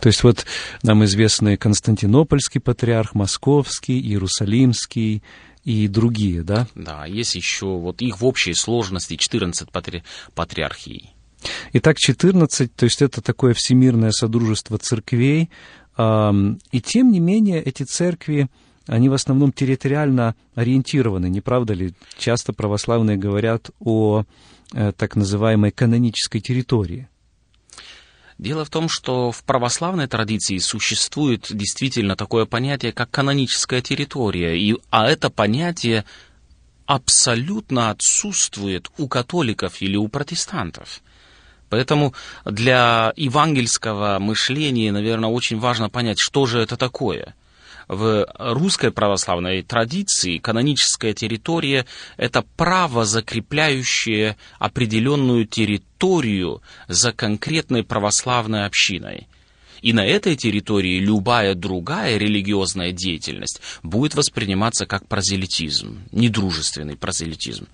То 0.00 0.08
есть 0.08 0.22
вот 0.22 0.44
нам 0.82 1.02
известны 1.06 1.56
Константинопольский 1.56 2.60
патриарх, 2.60 3.14
Московский, 3.14 3.98
Иерусалимский 3.98 5.22
и 5.64 5.88
другие, 5.88 6.42
да? 6.42 6.68
Да, 6.74 7.06
есть 7.06 7.34
еще 7.34 7.66
вот 7.66 8.02
их 8.02 8.20
в 8.20 8.26
общей 8.26 8.52
сложности 8.52 9.16
14 9.16 9.70
патри... 9.70 10.02
патриархий. 10.34 11.14
Итак, 11.72 11.98
14, 11.98 12.74
то 12.74 12.84
есть 12.84 13.02
это 13.02 13.20
такое 13.20 13.54
всемирное 13.54 14.10
содружество 14.10 14.78
церквей, 14.78 15.50
и 15.96 16.80
тем 16.80 17.10
не 17.10 17.20
менее 17.20 17.62
эти 17.62 17.82
церкви, 17.82 18.48
они 18.88 19.08
в 19.08 19.12
основном 19.12 19.52
территориально 19.52 20.34
ориентированы, 20.54 21.28
не 21.28 21.40
правда 21.40 21.74
ли? 21.74 21.92
Часто 22.16 22.52
православные 22.52 23.18
говорят 23.18 23.70
о 23.80 24.24
э, 24.72 24.92
так 24.96 25.14
называемой 25.14 25.72
канонической 25.72 26.40
территории. 26.40 27.08
Дело 28.38 28.64
в 28.64 28.70
том, 28.70 28.88
что 28.88 29.30
в 29.30 29.42
православной 29.42 30.06
традиции 30.06 30.58
существует 30.58 31.48
действительно 31.50 32.16
такое 32.16 32.46
понятие, 32.46 32.92
как 32.92 33.10
каноническая 33.10 33.82
территория, 33.82 34.56
и, 34.58 34.76
а 34.90 35.08
это 35.08 35.28
понятие 35.28 36.04
абсолютно 36.86 37.90
отсутствует 37.90 38.90
у 38.96 39.08
католиков 39.08 39.82
или 39.82 39.96
у 39.96 40.08
протестантов. 40.08 41.02
Поэтому 41.68 42.14
для 42.44 43.12
евангельского 43.16 44.18
мышления, 44.18 44.92
наверное, 44.92 45.30
очень 45.30 45.58
важно 45.58 45.90
понять, 45.90 46.18
что 46.18 46.46
же 46.46 46.60
это 46.60 46.76
такое. 46.76 47.34
В 47.88 48.26
русской 48.38 48.90
православной 48.90 49.62
традиции 49.62 50.36
каноническая 50.38 51.14
территория– 51.14 51.86
это 52.18 52.44
право, 52.56 53.06
закрепляющее 53.06 54.36
определенную 54.58 55.46
территорию 55.46 56.60
за 56.86 57.12
конкретной 57.12 57.84
православной 57.84 58.66
общиной. 58.66 59.26
И 59.80 59.92
на 59.92 60.04
этой 60.04 60.36
территории 60.36 60.98
любая 60.98 61.54
другая 61.54 62.18
религиозная 62.18 62.92
деятельность 62.92 63.62
будет 63.82 64.14
восприниматься 64.14 64.84
как 64.84 65.06
прозелитизм, 65.06 66.00
недружественный 66.12 66.96
прозелитизм. 66.96 67.68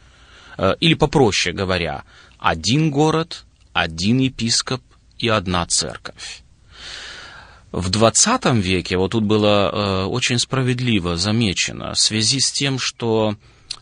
Э, 0.59 0.75
или 0.81 0.95
попроще 0.95 1.55
говоря, 1.55 2.05
один 2.39 2.91
город, 2.91 3.45
один 3.75 4.21
епископ 4.21 4.81
и 5.19 5.29
одна 5.29 5.67
церковь. 5.67 6.43
В 7.73 7.91
20 7.91 8.45
веке, 8.55 8.97
вот 8.97 9.11
тут 9.11 9.25
было 9.25 9.71
э, 9.71 10.05
очень 10.05 10.39
справедливо 10.39 11.17
замечено, 11.17 11.93
в 11.93 11.99
связи 11.99 12.39
с 12.39 12.53
тем, 12.53 12.79
что 12.79 13.37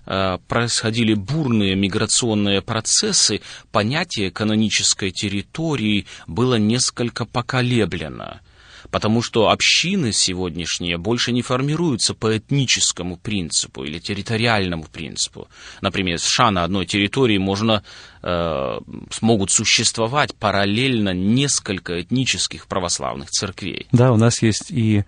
э, 0.07 0.39
происходили 0.49 1.13
бурные 1.13 1.77
миграционные 1.77 2.63
процессы, 2.63 3.43
понятие 3.71 4.31
канонической 4.31 5.11
территории 5.11 6.07
было 6.27 6.57
несколько 6.57 7.27
поколеблено– 7.27 8.41
потому 8.93 9.23
что 9.23 9.49
общины 9.49 10.13
сегодняшние 10.13 10.99
больше 10.99 11.33
не 11.33 11.41
формируются 11.43 12.15
по 12.15 12.37
этническому 12.37 13.17
принципу 13.17 13.85
или 13.85 13.99
территориальному 13.99 14.85
принципу. 14.85 15.49
Например, 15.81 16.19
в 16.19 16.21
США 16.21 16.51
на 16.51 16.63
одной 16.63 16.85
территории 16.85 17.39
можно, 17.39 17.83
э, 18.23 18.79
смогут 19.11 19.51
существовать 19.51 20.35
параллельно 20.35 21.15
несколько 21.15 22.03
этнических 22.03 22.67
православных 22.67 23.31
церквей. 23.31 23.87
Да, 23.93 24.13
у 24.13 24.17
нас 24.17 24.43
есть 24.43 24.71
и 24.71 25.05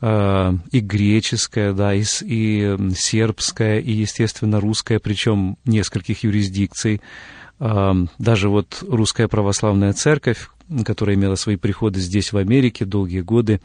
э, 0.00 0.52
и 0.72 0.80
греческая, 0.80 1.72
да, 1.72 1.94
и, 1.94 2.02
и 2.22 2.76
сербская, 2.96 3.78
и, 3.78 3.92
естественно, 3.92 4.58
русская, 4.58 4.98
причем 4.98 5.58
нескольких 5.64 6.24
юрисдикций. 6.24 7.00
Э, 7.60 7.92
даже 8.18 8.48
вот 8.48 8.82
русская 8.82 9.28
православная 9.28 9.92
церковь, 9.92 10.48
которая 10.84 11.16
имела 11.16 11.34
свои 11.34 11.56
приходы 11.56 12.00
здесь, 12.00 12.32
в 12.32 12.36
Америке, 12.36 12.84
долгие 12.84 13.20
годы, 13.20 13.60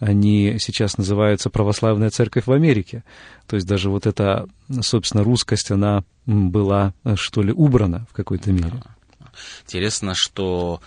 они 0.00 0.58
сейчас 0.60 0.96
называются 0.96 1.50
Православная 1.50 2.10
Церковь 2.10 2.46
в 2.46 2.52
Америке. 2.52 3.02
То 3.46 3.56
есть 3.56 3.66
даже 3.66 3.90
вот 3.90 4.06
эта, 4.06 4.48
собственно, 4.80 5.24
русскость, 5.24 5.70
она 5.70 6.04
была, 6.26 6.94
что 7.16 7.42
ли, 7.42 7.52
убрана 7.52 8.06
в 8.10 8.14
какой-то 8.14 8.52
мере. 8.52 8.82
Интересно, 9.64 10.14
что 10.14 10.80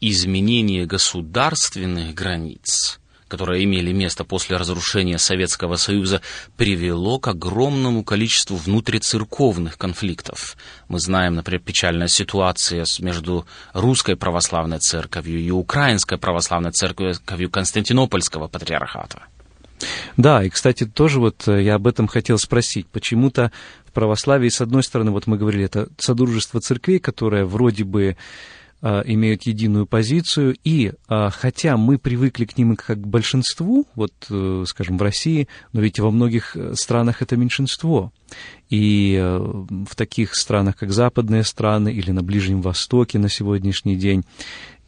изменение 0.00 0.86
государственных 0.86 2.14
границ 2.14 3.00
которые 3.28 3.64
имели 3.64 3.92
место 3.92 4.24
после 4.24 4.56
разрушения 4.56 5.18
Советского 5.18 5.76
Союза, 5.76 6.20
привело 6.56 7.18
к 7.18 7.28
огромному 7.28 8.02
количеству 8.02 8.56
внутрицерковных 8.56 9.78
конфликтов. 9.78 10.56
Мы 10.88 10.98
знаем, 10.98 11.34
например, 11.34 11.60
печальная 11.60 12.08
ситуация 12.08 12.84
между 12.98 13.46
Русской 13.72 14.16
Православной 14.16 14.78
Церковью 14.78 15.40
и 15.40 15.50
Украинской 15.50 16.18
Православной 16.18 16.72
Церковью 16.72 17.50
Константинопольского 17.50 18.48
Патриархата. 18.48 19.22
Да, 20.16 20.42
и, 20.42 20.48
кстати, 20.48 20.84
тоже 20.84 21.20
вот 21.20 21.46
э, 21.46 21.62
я 21.62 21.76
об 21.76 21.86
этом 21.86 22.08
хотел 22.08 22.38
спросить. 22.38 22.88
Почему-то 22.88 23.52
в 23.86 23.92
православии, 23.92 24.48
с 24.48 24.60
одной 24.60 24.82
стороны, 24.82 25.12
вот 25.12 25.26
мы 25.26 25.36
говорили, 25.36 25.64
это 25.64 25.88
Содружество 25.98 26.60
церквей, 26.60 26.98
которое 26.98 27.44
вроде 27.44 27.84
бы 27.84 28.16
имеют 28.80 29.42
единую 29.42 29.86
позицию, 29.86 30.56
и 30.62 30.92
а, 31.08 31.30
хотя 31.30 31.76
мы 31.76 31.98
привыкли 31.98 32.44
к 32.44 32.56
ним 32.56 32.76
как 32.76 33.00
к 33.00 33.06
большинству, 33.06 33.86
вот, 33.94 34.12
э, 34.30 34.64
скажем, 34.66 34.98
в 34.98 35.02
России, 35.02 35.48
но 35.72 35.80
ведь 35.80 35.98
во 35.98 36.10
многих 36.10 36.56
э, 36.56 36.74
странах 36.74 37.22
это 37.22 37.36
меньшинство. 37.36 38.12
И 38.70 39.18
э, 39.20 39.38
в 39.38 39.96
таких 39.96 40.34
странах, 40.36 40.76
как 40.76 40.92
западные 40.92 41.42
страны 41.42 41.92
или 41.92 42.12
на 42.12 42.22
Ближнем 42.22 42.62
Востоке 42.62 43.18
на 43.18 43.28
сегодняшний 43.28 43.96
день, 43.96 44.24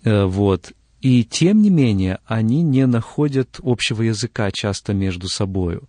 вот, 0.03 0.72
и 1.00 1.24
тем 1.24 1.62
не 1.62 1.70
менее, 1.70 2.18
они 2.26 2.62
не 2.62 2.86
находят 2.86 3.58
общего 3.62 4.02
языка 4.02 4.50
часто 4.50 4.92
между 4.92 5.28
собой. 5.28 5.80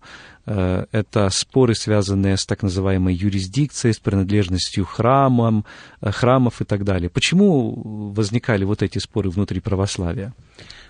Э, 0.46 0.86
это 0.90 1.28
споры, 1.30 1.74
связанные 1.74 2.36
с 2.36 2.46
так 2.46 2.62
называемой 2.62 3.14
юрисдикцией, 3.14 3.92
с 3.92 3.98
принадлежностью 3.98 4.86
храмам, 4.86 5.66
э, 6.00 6.10
храмов 6.10 6.62
и 6.62 6.64
так 6.64 6.84
далее. 6.84 7.10
Почему 7.10 8.12
возникали 8.12 8.64
вот 8.64 8.82
эти 8.82 8.98
споры 8.98 9.28
внутри 9.28 9.60
православия? 9.60 10.32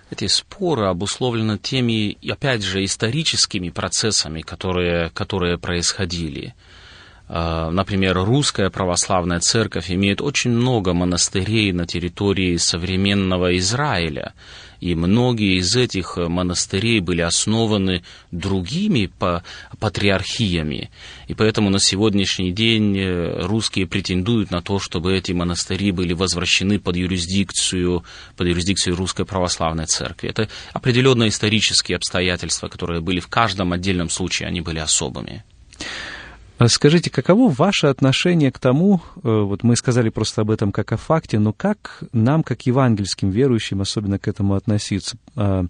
Эти 0.09 0.27
споры 0.27 0.85
обусловлены 0.85 1.57
теми, 1.57 2.17
опять 2.29 2.63
же, 2.63 2.83
историческими 2.85 3.69
процессами, 3.69 4.41
которые, 4.41 5.09
которые 5.09 5.57
происходили. 5.57 6.53
А, 7.35 7.71
например, 7.71 8.15
русская 8.23 8.69
православная 8.69 9.39
церковь 9.39 9.89
имеет 9.89 10.21
очень 10.21 10.51
много 10.51 10.93
монастырей 10.93 11.71
на 11.71 11.87
территории 11.87 12.57
современного 12.57 13.57
Израиля, 13.57 14.35
и 14.79 14.93
многие 14.93 15.57
из 15.57 15.75
этих 15.75 16.17
монастырей 16.17 16.99
были 16.99 17.21
основаны 17.21 18.03
другими 18.29 19.09
патриархиями, 19.79 20.91
и 21.27 21.33
поэтому 21.33 21.71
на 21.71 21.79
сегодняшний 21.79 22.51
день 22.51 22.99
э, 22.99 23.47
русские 23.47 23.87
претендуют 23.87 24.51
на 24.51 24.61
то, 24.61 24.77
чтобы 24.77 25.17
эти 25.17 25.31
монастыри 25.31 25.89
были 25.89 26.13
возвращены 26.13 26.77
под 26.77 26.97
юрисдикцию, 26.97 28.03
под 28.37 28.47
юрисдикцию 28.47 28.95
русской 28.95 29.25
православной 29.25 29.87
церкви. 29.87 30.29
Это 30.29 30.49
определенные 30.71 31.29
исторические 31.29 31.95
обстоятельства, 31.95 32.67
которые 32.67 33.01
были 33.01 33.19
в 33.19 33.27
каждом 33.27 33.73
отдельном 33.73 34.11
случае, 34.11 34.49
они 34.49 34.61
были 34.61 34.77
особыми. 34.77 35.43
А 36.63 36.69
скажите, 36.69 37.09
каково 37.09 37.49
ваше 37.49 37.87
отношение 37.87 38.49
к 38.49 38.57
тому, 38.57 39.01
э, 39.21 39.41
вот 39.41 39.63
мы 39.63 39.75
сказали 39.75 40.07
просто 40.07 40.43
об 40.43 40.49
этом 40.49 40.71
как 40.71 40.93
о 40.93 40.97
факте, 40.97 41.37
но 41.37 41.51
как 41.51 42.05
нам, 42.13 42.41
как 42.41 42.65
евангельским 42.65 43.31
верующим, 43.31 43.81
особенно 43.81 44.17
к 44.17 44.29
этому 44.29 44.53
относиться? 44.53 45.17
А, 45.35 45.65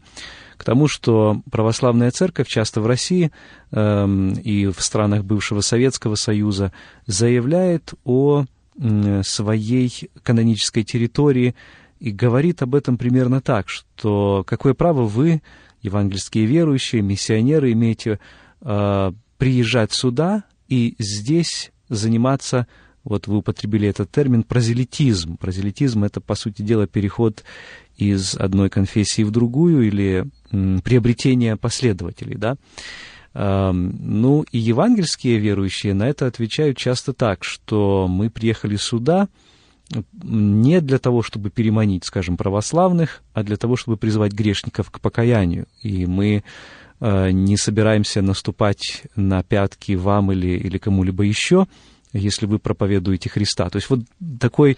к 0.55 0.63
тому, 0.63 0.87
что 0.87 1.41
православная 1.49 2.11
церковь 2.11 2.47
часто 2.47 2.79
в 2.79 2.85
России 2.85 3.31
эм, 3.71 4.33
и 4.33 4.67
в 4.67 4.79
странах 4.81 5.23
бывшего 5.23 5.61
Советского 5.61 6.13
Союза 6.13 6.71
заявляет 7.07 7.95
о 8.05 8.45
своей 9.23 10.11
канонической 10.21 10.83
территории 10.83 11.55
и 11.99 12.11
говорит 12.11 12.61
об 12.61 12.75
этом 12.75 12.99
примерно 12.99 13.41
так, 13.41 13.67
что 13.67 14.43
какое 14.45 14.75
право 14.75 15.05
вы, 15.05 15.41
евангельские 15.81 16.45
верующие, 16.45 17.01
миссионеры, 17.01 17.71
имеете 17.71 18.19
э, 18.61 19.11
приезжать 19.39 19.91
сюда, 19.91 20.43
и 20.73 20.95
здесь 20.97 21.71
заниматься, 21.87 22.65
вот 23.03 23.27
вы 23.27 23.37
употребили 23.37 23.87
этот 23.87 24.09
термин, 24.09 24.41
прозелитизм. 24.41 25.37
Прозелитизм— 25.37 26.03
это, 26.05 26.19
по 26.19 26.33
сути 26.33 26.63
дела, 26.63 26.87
переход 26.87 27.43
из 27.95 28.33
одной 28.35 28.71
конфессии 28.71 29.21
в 29.21 29.29
другую 29.29 29.85
или 29.87 30.25
приобретение 30.81 31.57
последователей, 31.57 32.37
да. 32.37 32.57
Ну, 33.35 34.45
и 34.51 34.57
евангельские 34.57 35.37
верующие 35.37 35.93
на 35.93 36.07
это 36.07 36.25
отвечают 36.25 36.77
часто 36.77 37.13
так, 37.13 37.43
что 37.43 38.07
мы 38.07 38.31
приехали 38.31 38.75
сюда 38.75 39.27
не 40.23 40.81
для 40.81 40.97
того, 40.97 41.21
чтобы 41.21 41.51
переманить, 41.51 42.05
скажем, 42.05 42.35
православных, 42.35 43.21
а 43.33 43.43
для 43.43 43.57
того, 43.57 43.75
чтобы 43.75 43.97
призвать 43.97 44.31
грешников 44.33 44.89
к 44.89 44.99
покаянию. 44.99 45.67
И 45.83 46.07
мы 46.07 46.43
не 47.03 47.57
собираемся 47.57 48.21
наступать 48.21 49.03
на 49.15 49.43
пятки 49.43 49.91
вам 49.91 50.31
или, 50.31 50.57
или 50.57 50.77
кому-либо 50.77 51.23
еще, 51.23 51.67
если 52.13 52.45
вы 52.45 52.59
проповедуете 52.59 53.29
Христа. 53.29 53.69
То 53.69 53.77
есть 53.77 53.89
вот 53.89 53.99
такой, 54.39 54.77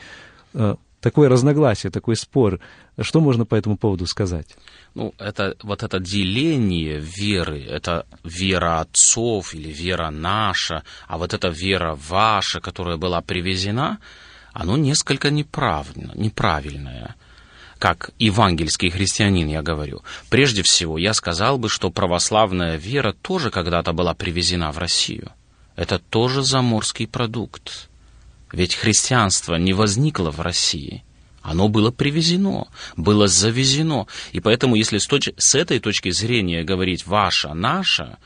э, 0.54 0.76
такое 1.02 1.30
разногласие, 1.30 1.92
такой 1.92 2.16
спор. 2.16 2.60
Что 3.00 3.20
можно 3.20 3.46
по 3.46 3.54
этому 3.54 3.78
поводу 3.78 4.08
сказать? 4.08 4.56
Ну, 4.96 5.14
это 5.20 5.56
вот 5.62 5.84
это 5.84 6.00
деление 6.00 7.00
веры, 7.00 7.62
это 7.62 8.08
вера 8.24 8.80
отцов 8.80 9.54
или 9.54 9.72
вера 9.72 10.10
наша, 10.10 10.84
а 11.08 11.20
вот 11.20 11.34
эта 11.34 11.50
вера 11.50 11.96
ваша, 12.10 12.60
которая 12.60 12.98
была 12.98 13.22
привезена, 13.22 14.00
оно 14.52 14.78
несколько 14.78 15.30
неправильно, 15.30 16.12
неправильное. 16.16 17.16
Как 17.86 18.10
евангельский 18.18 18.90
христианин, 18.90 19.48
я 19.48 19.62
говорю. 19.62 20.02
Прежде 20.32 20.64
всего, 20.64 20.98
я 20.98 21.14
сказал 21.14 21.60
бы, 21.60 21.70
что 21.70 21.92
православная 21.92 22.78
вера 22.78 23.14
тоже 23.14 23.52
когда-то 23.52 23.94
была 23.94 24.16
привезена 24.16 24.72
в 24.72 24.80
Россию. 24.80 25.32
Это 25.76 26.00
тоже 26.00 26.42
заморский 26.42 27.06
продукт. 27.06 27.90
Ведь 28.52 28.74
христианство 28.74 29.54
не 29.54 29.74
возникло 29.74 30.32
в 30.32 30.40
России. 30.40 31.04
Оно 31.44 31.68
было 31.68 31.92
привезено, 31.92 32.70
было 32.98 33.28
завезено. 33.28 34.08
И 34.32 34.40
поэтому, 34.40 34.74
если 34.74 34.98
с, 34.98 35.08
точ- 35.08 35.36
с 35.38 35.54
этой 35.54 35.78
точки 35.78 36.10
зрения 36.10 36.64
говорить 36.64 37.06
«ваша», 37.06 37.54
«наша», 37.54 38.18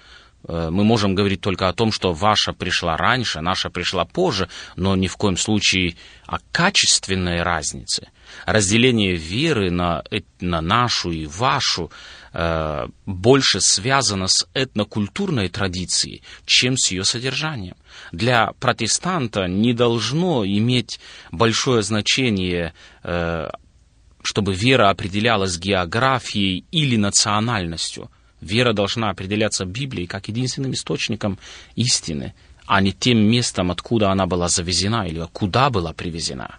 мы 0.47 0.83
можем 0.83 1.15
говорить 1.15 1.41
только 1.41 1.67
о 1.67 1.73
том, 1.73 1.91
что 1.91 2.13
ваша 2.13 2.53
пришла 2.53 2.95
раньше, 2.95 3.41
наша 3.41 3.69
пришла 3.69 4.05
позже, 4.05 4.47
но 4.75 4.95
ни 4.95 5.07
в 5.07 5.17
коем 5.17 5.37
случае 5.37 5.95
о 6.25 6.37
качественной 6.51 7.43
разнице. 7.43 8.07
Разделение 8.45 9.15
веры 9.15 9.69
на, 9.69 10.03
на 10.39 10.61
нашу 10.61 11.11
и 11.11 11.25
вашу 11.25 11.91
э, 12.31 12.87
больше 13.05 13.59
связано 13.59 14.27
с 14.27 14.47
этнокультурной 14.53 15.49
традицией, 15.49 16.23
чем 16.45 16.77
с 16.77 16.91
ее 16.91 17.03
содержанием. 17.03 17.75
Для 18.11 18.53
протестанта 18.59 19.47
не 19.47 19.73
должно 19.73 20.45
иметь 20.45 20.99
большое 21.31 21.83
значение 21.83 22.73
э, 23.03 23.49
чтобы 24.21 24.53
вера 24.53 24.89
определялась 24.89 25.57
географией 25.57 26.65
или 26.71 26.97
национальностью– 26.97 28.11
Вера 28.41 28.73
должна 28.73 29.09
определяться 29.09 29.65
Библией 29.65 30.07
как 30.07 30.27
единственным 30.27 30.73
источником 30.73 31.37
истины, 31.75 32.33
а 32.65 32.81
не 32.81 32.91
тем 32.91 33.17
местом, 33.17 33.71
откуда 33.71 34.11
она 34.11 34.25
была 34.25 34.47
завезена 34.47 35.07
или 35.07 35.25
куда 35.33 35.69
была 35.69 35.93
привезена. 35.93 36.57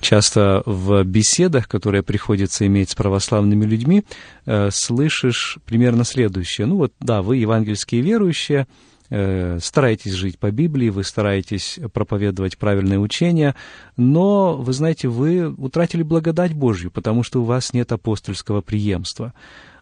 Часто 0.00 0.62
в 0.66 1.04
беседах, 1.04 1.68
которые 1.68 2.02
приходится 2.02 2.66
иметь 2.66 2.90
с 2.90 2.94
православными 2.94 3.64
людьми, 3.64 4.04
э, 4.46 4.70
слышишь 4.70 5.58
примерно 5.66 6.04
следующее. 6.04 6.66
Ну 6.66 6.76
вот, 6.76 6.92
да, 7.00 7.22
вы 7.22 7.36
евангельские 7.38 8.00
верующие, 8.00 8.66
э, 9.10 9.58
стараетесь 9.60 10.12
жить 10.12 10.38
по 10.38 10.50
Библии, 10.50 10.88
вы 10.88 11.04
стараетесь 11.04 11.78
проповедовать 11.92 12.56
правильное 12.56 12.98
учение, 12.98 13.54
но, 13.96 14.56
вы 14.56 14.72
знаете, 14.72 15.08
вы 15.08 15.52
утратили 15.52 16.02
благодать 16.02 16.54
Божью, 16.54 16.90
потому 16.90 17.22
что 17.22 17.42
у 17.42 17.44
вас 17.44 17.72
нет 17.72 17.92
апостольского 17.92 18.62
преемства. 18.62 19.34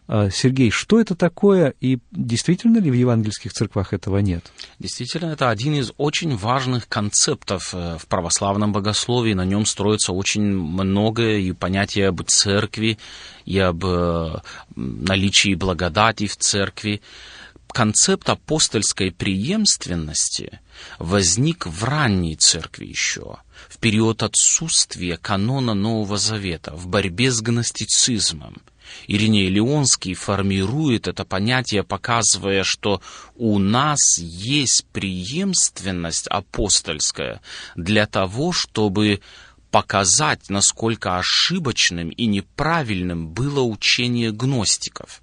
А, 0.07 0.29
Сергей, 0.29 0.69
что 0.69 0.99
это 0.99 1.15
такое 1.15 1.73
и 1.81 1.97
действительно 2.11 2.77
ли 2.77 2.91
в 2.91 2.93
евангельских 2.93 3.53
церквах 3.53 3.93
этого 3.93 4.19
нет? 4.19 4.51
Действительно, 4.77 5.31
это 5.31 5.49
один 5.49 5.75
из 5.75 5.93
очень 5.97 6.35
важных 6.35 6.87
концептов 6.87 7.73
э, 7.73 7.97
в 7.99 8.05
православном 8.07 8.71
богословии. 8.71 9.33
На 9.33 9.45
нем 9.45 9.65
строится 9.65 10.13
очень 10.13 10.43
многое 10.43 11.39
и 11.39 11.53
понятие 11.53 12.09
об 12.09 12.21
церкви, 12.23 12.99
и 13.45 13.57
об 13.57 13.83
э, 13.83 14.41
наличии 14.75 15.55
благодати 15.55 16.27
в 16.27 16.37
церкви. 16.37 17.01
Концепт 17.67 18.29
апостольской 18.29 19.11
преемственности 19.11 20.59
возник 20.99 21.65
в 21.65 21.83
ранней 21.83 22.35
церкви 22.35 22.85
еще, 22.85 23.37
в 23.67 23.79
период 23.79 24.23
отсутствия 24.23 25.17
канона 25.17 25.73
Нового 25.73 26.17
Завета, 26.17 26.73
в 26.75 26.87
борьбе 26.87 27.31
с 27.31 27.41
гностицизмом– 27.41 28.57
Ириней 29.07 29.49
Леонский 29.49 30.13
формирует 30.13 31.07
это 31.07 31.25
понятие, 31.25 31.83
показывая, 31.83 32.63
что 32.63 33.01
у 33.35 33.59
нас 33.59 34.17
есть 34.17 34.85
преемственность 34.91 36.27
апостольская 36.27 37.41
для 37.75 38.05
того, 38.07 38.51
чтобы 38.51 39.21
показать, 39.71 40.49
насколько 40.49 41.17
ошибочным 41.17 42.09
и 42.09 42.25
неправильным 42.27 43.27
было 43.29 43.61
учение 43.61 44.31
гностиков. 44.31 45.21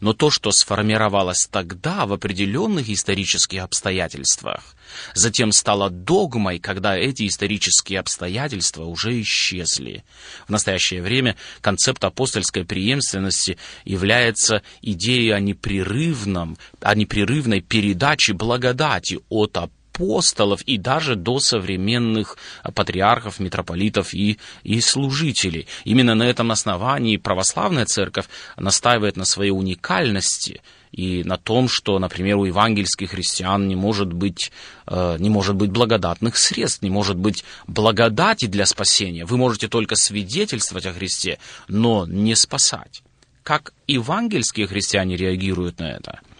Но 0.00 0.12
то, 0.12 0.30
что 0.30 0.50
сформировалось 0.52 1.48
тогда 1.50 2.06
в 2.06 2.12
определенных 2.12 2.88
исторических 2.88 3.62
обстоятельствах, 3.62 4.76
затем 5.14 5.52
стало 5.52 5.90
догмой, 5.90 6.58
когда 6.58 6.96
эти 6.96 7.26
исторические 7.26 8.00
обстоятельства 8.00 8.84
уже 8.84 9.20
исчезли. 9.22 10.04
В 10.46 10.50
настоящее 10.50 11.02
время 11.02 11.36
концепт 11.60 12.02
апостольской 12.04 12.64
преемственности 12.64 13.58
является 13.84 14.62
идеей 14.80 15.30
о 15.30 15.40
непрерывном, 15.40 16.58
о 16.80 16.94
непрерывной 16.94 17.60
передаче 17.60 18.32
благодати 18.32 19.18
от 19.28 19.56
апостолов 19.56 19.81
апостолов 19.92 20.62
и 20.62 20.78
даже 20.78 21.16
до 21.16 21.40
современных 21.40 22.36
патриархов, 22.74 23.40
митрополитов 23.40 24.14
и, 24.14 24.38
и 24.64 24.80
служителей. 24.80 25.66
Именно 25.84 26.14
на 26.14 26.24
этом 26.24 26.50
основании 26.50 27.16
православная 27.16 27.84
церковь 27.84 28.26
настаивает 28.56 29.16
на 29.16 29.24
своей 29.24 29.50
уникальности 29.50 30.62
и 30.92 31.24
на 31.24 31.38
том, 31.38 31.68
что, 31.68 31.98
например, 31.98 32.36
у 32.36 32.44
евангельских 32.44 33.10
христиан 33.10 33.66
не 33.66 33.76
может 33.76 34.12
быть, 34.12 34.52
э, 34.86 35.16
не 35.18 35.30
может 35.30 35.56
быть 35.56 35.70
благодатных 35.70 36.36
средств, 36.36 36.82
не 36.82 36.90
может 36.90 37.16
быть 37.16 37.44
благодати 37.66 38.46
для 38.46 38.66
спасения. 38.66 39.24
Вы 39.24 39.38
можете 39.38 39.68
только 39.68 39.96
свидетельствовать 39.96 40.86
о 40.86 40.92
Христе, 40.92 41.38
но 41.68 42.06
не 42.06 42.34
спасать. 42.34 43.02
Как 43.42 43.72
евангельские 43.88 44.66
христиане 44.66 45.16
реагируют 45.16 45.80
на 45.80 45.90
это– 45.92 46.20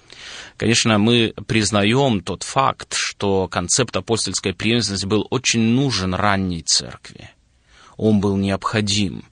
Конечно, 0.63 0.97
мы 0.97 1.35
признаем 1.49 2.21
тот 2.21 2.45
факт, 2.45 2.95
что 2.95 3.49
концепт 3.49 3.97
апостольской 3.97 4.55
преемственности 4.55 5.07
был 5.07 5.27
очень 5.29 5.61
нужен 5.61 6.15
ранней 6.15 6.63
церкви. 6.63 7.31
Он 7.97 8.21
был 8.21 8.37
необходим. 8.37 9.25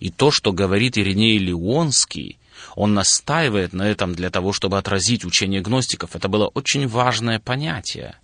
И 0.00 0.10
то, 0.10 0.32
что 0.32 0.50
говорит 0.50 0.98
Ириней 0.98 1.38
Леонский, 1.38 2.40
он 2.74 2.92
настаивает 2.92 3.72
на 3.72 3.88
этом 3.88 4.16
для 4.16 4.30
того, 4.30 4.52
чтобы 4.52 4.76
отразить 4.76 5.24
учение 5.24 5.60
гностиков. 5.60 6.16
Это 6.16 6.26
было 6.26 6.48
очень 6.48 6.88
важное 6.88 7.38
понятие. 7.38 8.16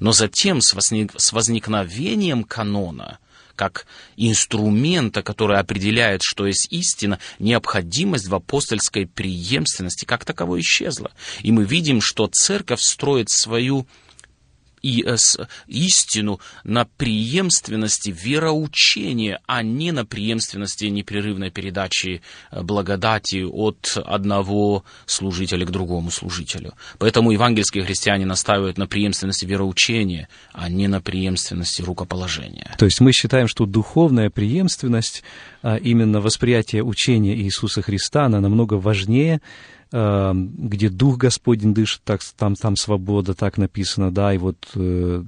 Но 0.00 0.12
затем 0.12 0.62
с 0.62 1.32
возникновением 1.34 2.42
канона– 2.42 3.18
как 3.58 3.86
инструмента, 4.16 5.22
который 5.22 5.58
определяет, 5.58 6.22
что 6.22 6.46
есть 6.46 6.68
истина, 6.70 7.18
необходимость 7.40 8.28
в 8.28 8.34
апостольской 8.34 9.06
преемственности 9.06 10.04
как 10.04 10.24
таковой 10.24 10.60
исчезла. 10.60 11.10
И 11.42 11.50
мы 11.50 11.64
видим, 11.64 12.00
что 12.00 12.28
церковь 12.28 12.80
строит 12.80 13.30
свою 13.30 13.86
и, 14.82 15.02
э, 15.04 15.16
с, 15.16 15.38
истину 15.66 16.40
на 16.64 16.84
преемственности 16.84 18.10
вероучения, 18.10 19.40
а 19.46 19.62
не 19.62 19.92
на 19.92 20.04
преемственности 20.04 20.86
непрерывной 20.86 21.50
передачи 21.50 22.22
э, 22.50 22.62
благодати 22.62 23.44
от 23.44 23.96
одного 24.04 24.84
служителя 25.06 25.66
к 25.66 25.70
другому 25.70 26.10
служителю. 26.10 26.74
Поэтому 26.98 27.30
евангельские 27.30 27.84
христиане 27.84 28.26
настаивают 28.26 28.78
на 28.78 28.86
преемственности 28.86 29.44
вероучения, 29.44 30.28
а 30.52 30.68
не 30.68 30.88
на 30.88 31.00
преемственности 31.00 31.82
рукоположения. 31.82 32.74
То 32.78 32.84
есть 32.84 33.00
мы 33.00 33.12
считаем, 33.12 33.48
что 33.48 33.66
духовная 33.66 34.30
преемственность, 34.30 35.22
а 35.62 35.76
именно 35.76 36.20
восприятие 36.20 36.82
учения 36.82 37.36
Иисуса 37.36 37.82
Христа, 37.82 38.26
она 38.26 38.40
намного 38.40 38.74
важнее, 38.74 39.40
где 39.90 40.90
Дух 40.90 41.16
Господень 41.16 41.72
дышит, 41.72 42.02
так, 42.04 42.20
там, 42.36 42.56
там 42.56 42.76
свобода, 42.76 43.34
так 43.34 43.56
написано, 43.56 44.10
да, 44.10 44.34
и 44.34 44.38
вот 44.38 44.56
э, 44.74 45.22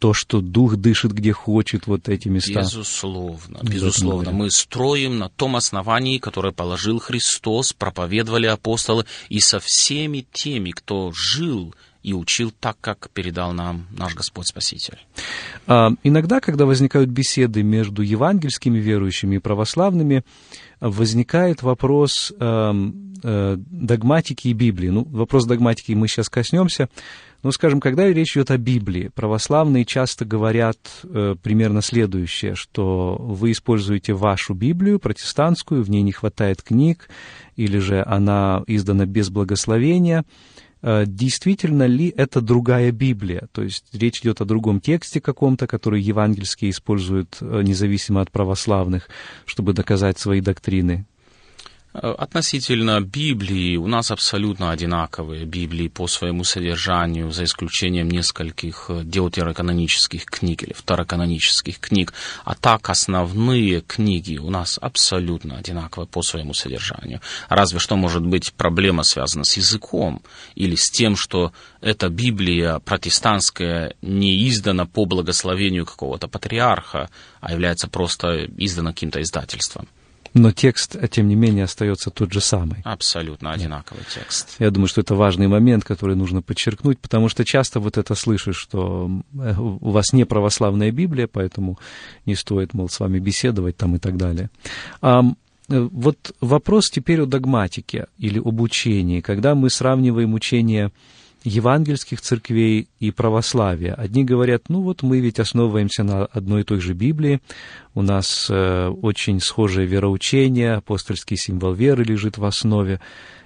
то, 0.00 0.12
что 0.14 0.40
Дух 0.40 0.76
дышит 0.76 1.12
где 1.12 1.32
хочет, 1.32 1.86
вот 1.86 2.08
эти 2.08 2.28
места. 2.28 2.60
Безусловно, 2.60 3.58
безусловно. 3.62 4.32
Мы 4.32 4.50
строим 4.50 5.18
на 5.18 5.28
том 5.28 5.54
основании, 5.54 6.18
которое 6.18 6.52
положил 6.52 6.98
Христос, 6.98 7.72
проповедовали 7.72 8.46
апостолы, 8.46 9.04
и 9.28 9.38
со 9.38 9.60
всеми 9.60 10.26
теми, 10.32 10.72
кто 10.72 11.12
жил 11.12 11.74
и 12.06 12.12
учил 12.12 12.52
так, 12.60 12.76
как 12.80 13.10
передал 13.10 13.52
нам 13.52 13.86
наш 13.90 14.14
Господь 14.14 14.46
Спаситель. 14.46 14.96
А, 15.66 15.90
иногда, 16.04 16.38
когда 16.38 16.64
возникают 16.64 17.10
беседы 17.10 17.64
между 17.64 18.00
евангельскими 18.00 18.78
верующими 18.78 19.36
и 19.36 19.38
православными, 19.40 20.22
возникает 20.78 21.62
вопрос 21.62 22.32
э, 22.38 22.72
э, 23.24 23.56
догматики 23.58 24.46
и 24.46 24.52
Библии. 24.52 24.88
Ну, 24.88 25.02
вопрос 25.02 25.46
догматики 25.46 25.92
мы 25.92 26.06
сейчас 26.06 26.28
коснемся. 26.28 26.88
Но, 27.42 27.50
скажем, 27.50 27.80
когда 27.80 28.06
речь 28.06 28.36
идет 28.36 28.52
о 28.52 28.56
Библии, 28.56 29.10
православные 29.12 29.84
часто 29.84 30.24
говорят 30.24 30.78
э, 31.02 31.34
примерно 31.42 31.82
следующее, 31.82 32.54
что 32.54 33.16
вы 33.18 33.50
используете 33.50 34.12
вашу 34.12 34.54
Библию, 34.54 35.00
протестантскую, 35.00 35.82
в 35.82 35.90
ней 35.90 36.02
не 36.02 36.12
хватает 36.12 36.62
книг, 36.62 37.08
или 37.56 37.78
же 37.78 38.04
она 38.06 38.62
издана 38.68 39.06
без 39.06 39.28
благословения. 39.28 40.24
Э, 40.82 41.04
действительно 41.06 41.84
ли 41.84 42.12
это 42.16 42.40
другая 42.40 42.92
Библия? 42.92 43.48
То 43.52 43.62
есть 43.62 43.84
речь 43.92 44.20
идет 44.20 44.40
о 44.40 44.44
другом 44.44 44.80
тексте 44.80 45.20
каком-то, 45.20 45.66
который 45.66 46.00
евангельские 46.00 46.70
используют 46.70 47.38
э, 47.40 47.62
независимо 47.62 48.20
от 48.20 48.30
православных, 48.30 49.08
чтобы 49.46 49.72
доказать 49.72 50.18
свои 50.18 50.40
доктрины. 50.40 51.06
Э, 52.02 52.14
относительно 52.18 53.00
Библии 53.00 53.76
у 53.76 53.86
нас 53.86 54.10
абсолютно 54.10 54.70
одинаковые 54.70 55.46
Библии 55.46 55.88
по 55.88 56.06
своему 56.06 56.44
содержанию, 56.44 57.30
за 57.30 57.44
исключением 57.44 58.10
нескольких 58.10 58.86
э, 58.88 59.02
deutероканонических 59.02 60.26
книг 60.26 60.62
или 60.62 60.74
второканонических 60.74 61.80
книг. 61.80 62.12
А 62.44 62.54
так 62.54 62.90
основные 62.90 63.80
книги 63.80 64.36
у 64.36 64.50
нас 64.50 64.78
абсолютно 64.80 65.56
одинаковые 65.56 66.06
по 66.06 66.22
своему 66.22 66.52
содержанию. 66.52 67.20
Разве 67.48 67.78
что 67.78 67.96
может 67.96 68.24
быть 68.26 68.52
проблема 68.52 69.02
связана 69.02 69.44
с 69.44 69.56
языком 69.56 70.20
или 70.54 70.74
с 70.74 70.90
тем, 70.90 71.16
что 71.16 71.52
эта 71.80 72.08
Библия 72.08 72.78
протестантская 72.78 73.94
не 74.02 74.48
издана 74.48 74.84
по 74.84 75.06
благословению 75.06 75.86
какого-то 75.86 76.28
патриарха, 76.28 77.08
а 77.40 77.52
является 77.52 77.88
просто 77.88 78.46
издана 78.58 78.92
каким-то 78.92 79.22
издательством. 79.22 79.88
Но 80.36 80.52
текст, 80.52 80.96
тем 81.10 81.28
не 81.28 81.34
менее, 81.34 81.64
остается 81.64 82.10
тот 82.10 82.30
же 82.30 82.42
самый. 82.42 82.82
Абсолютно 82.84 83.52
одинаковый 83.52 84.04
текст. 84.14 84.56
Я 84.58 84.70
думаю, 84.70 84.86
что 84.86 85.00
это 85.00 85.14
важный 85.14 85.48
момент, 85.48 85.84
который 85.84 86.14
нужно 86.14 86.42
подчеркнуть, 86.42 86.98
потому 86.98 87.30
что 87.30 87.42
часто 87.42 87.80
вот 87.80 87.96
это 87.96 88.14
слышишь, 88.14 88.58
что 88.58 89.10
э, 89.32 89.54
у 89.56 89.90
вас 89.90 90.12
не 90.12 90.26
православная 90.26 90.90
Библия, 90.92 91.26
поэтому 91.26 91.78
не 92.26 92.34
стоит, 92.34 92.74
мол, 92.74 92.90
с 92.90 93.00
вами 93.00 93.18
беседовать 93.18 93.78
там 93.78 93.96
и 93.96 93.98
так 93.98 94.18
далее. 94.18 94.50
А, 95.00 95.22
вот 95.68 96.34
вопрос 96.42 96.90
теперь 96.90 97.22
о 97.22 97.26
догматике 97.26 98.06
или 98.18 98.38
об 98.38 98.60
учении. 98.60 99.22
Когда 99.22 99.54
мы 99.54 99.70
сравниваем 99.70 100.34
учение 100.34 100.92
евангельских 101.44 102.20
церквей 102.20 102.88
и 102.98 103.10
православия. 103.10 103.94
Одни 103.94 104.24
говорят, 104.24 104.68
ну 104.68 104.82
вот 104.82 105.02
мы 105.02 105.20
ведь 105.20 105.38
основываемся 105.38 106.02
на 106.02 106.24
одной 106.26 106.62
и 106.62 106.64
той 106.64 106.80
же 106.80 106.92
Библии, 106.92 107.40
у 107.94 108.02
нас 108.02 108.48
э, 108.50 108.88
очень 108.88 109.40
схожее 109.40 109.86
вероучение, 109.86 110.74
апостольский 110.74 111.36
символ 111.36 111.72
веры 111.72 112.04
лежит 112.04 112.36
в 112.38 112.44
основе, 112.44 113.00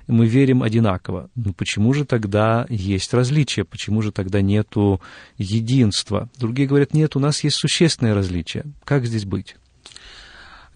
мы 0.07 0.27
верим 0.27 0.63
одинаково. 0.63 1.31
Ну 1.35 1.53
почему 1.53 1.93
же 1.93 2.05
тогда 2.05 2.67
есть 2.69 3.15
различия, 3.15 3.65
почему 3.65 4.03
же 4.03 4.13
тогда 4.13 4.41
нету 4.41 5.01
единства? 5.39 6.29
Другие 6.39 6.69
говорят, 6.69 6.95
нет, 6.95 7.17
у 7.17 7.21
нас 7.21 7.45
есть 7.45 7.57
существенное 7.57 8.15
различие. 8.15 8.65
Как 8.85 9.07
здесь 9.07 9.25
быть? 9.25 9.57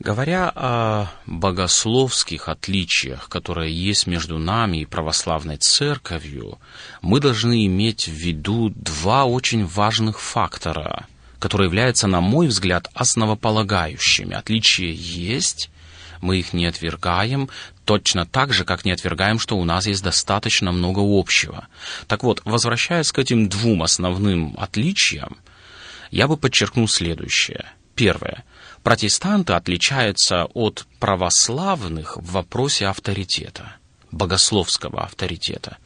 Говоря 0.01 0.51
о 0.55 1.07
богословских 1.25 2.49
отличиях, 2.49 3.29
которые 3.29 3.73
есть 3.73 4.09
между 4.09 4.39
нами 4.39 4.79
и 4.79 4.87
православной 4.87 5.57
церковью, 5.57 6.59
мы 7.01 7.21
должны 7.21 7.67
иметь 7.67 8.09
в 8.09 8.13
виду 8.13 8.71
два 8.71 9.25
очень 9.25 9.65
важных 9.65 10.21
фактора, 10.21 11.07
которые 11.39 11.67
являются, 11.67 12.09
на 12.09 12.21
мой 12.21 12.49
взгляд, 12.49 12.89
основополагающими. 12.93 14.35
Отличия 14.35 14.91
есть, 14.91 15.71
мы 16.21 16.39
их 16.39 16.53
не 16.53 16.67
отвергаем, 16.67 17.49
точно 17.85 18.27
так 18.27 18.53
же, 18.53 18.65
как 18.65 18.85
не 18.85 18.91
отвергаем, 18.91 19.39
что 19.39 19.57
у 19.57 19.65
нас 19.65 19.87
есть 19.87 20.03
достаточно 20.03 20.73
много 20.73 21.01
общего. 21.03 21.69
Так 22.09 22.25
вот, 22.25 22.43
возвращаясь 22.45 23.13
к 23.13 23.19
этим 23.21 23.49
двум 23.49 23.85
основным 23.85 24.57
отличиям, 24.59 25.37
я 26.11 26.27
бы 26.27 26.37
подчеркнул 26.37 26.89
следующее. 26.89 27.67
Первое– 27.95 28.43
Протестанты 28.85 29.55
отличаются 29.55 30.45
от 30.53 30.87
православных 31.01 32.19
в 32.19 32.33
вопросе 32.33 32.87
авторитета, 32.87 33.77
богословского 34.13 35.05
авторитета. 35.05 35.79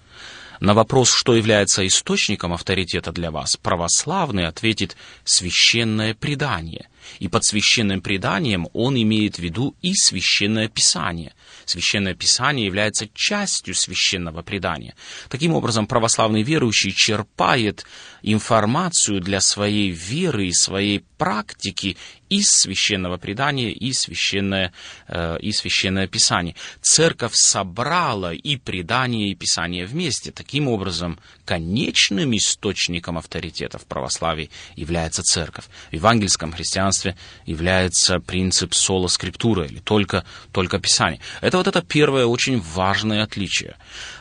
На 0.59 0.75
вопрос, 0.75 1.15
что 1.15 1.37
является 1.37 1.87
источником 1.87 2.53
авторитета 2.53 3.13
для 3.13 3.31
вас, 3.31 3.57
православный 3.57 4.49
ответит 4.49 4.97
«священное 5.25 6.13
предание». 6.15 6.89
И 7.21 7.29
под 7.29 7.45
священным 7.45 8.01
преданием 8.01 8.69
он 8.73 9.01
имеет 9.01 9.37
в 9.37 9.39
виду 9.39 9.77
и 9.81 9.95
священное 9.95 10.69
писание. 10.69 11.33
Священное 11.65 12.15
писание 12.15 12.67
является 12.67 13.09
частью 13.15 13.75
священного 13.75 14.43
предания. 14.43 14.95
Таким 15.29 15.55
образом, 15.55 15.87
православный 15.87 16.43
верующий 16.43 16.93
черпает 16.93 17.87
информацию 18.23 19.21
для 19.21 19.41
своей 19.41 19.91
веры 19.91 20.49
и 20.49 20.53
своей 20.53 21.05
практики 21.19 21.97
из 22.29 22.49
священного 22.49 23.17
предания 23.17 23.73
и 23.73 23.93
священное, 23.93 24.73
э, 25.09 25.39
и 25.41 25.53
священное 25.53 26.07
писание. 26.07 26.55
Церковь 26.83 27.33
собрала 27.35 28.33
и 28.33 28.57
предание, 28.57 29.31
и 29.31 29.35
писание 29.35 29.87
вместе. 29.87 30.31
Таким 30.31 30.69
образом, 30.69 31.19
конечным 31.45 32.37
источником 32.37 33.19
авторитета 33.19 33.79
в 33.79 33.87
православии 33.87 34.51
является 34.77 35.23
церковь. 35.23 35.65
В 35.91 35.95
евангельском 35.95 36.53
христианстве 36.53 37.17
является 37.47 38.21
принцип 38.21 38.75
соло 38.75 39.09
скриптура, 39.09 39.65
или 39.65 39.79
только, 39.79 40.25
только 40.53 40.79
писание. 40.79 41.21
Это 41.41 41.57
вот 41.57 41.67
это 41.67 41.83
первое 41.83 42.27
очень 42.27 42.61
важное 42.61 43.23
отличие. 43.23 43.77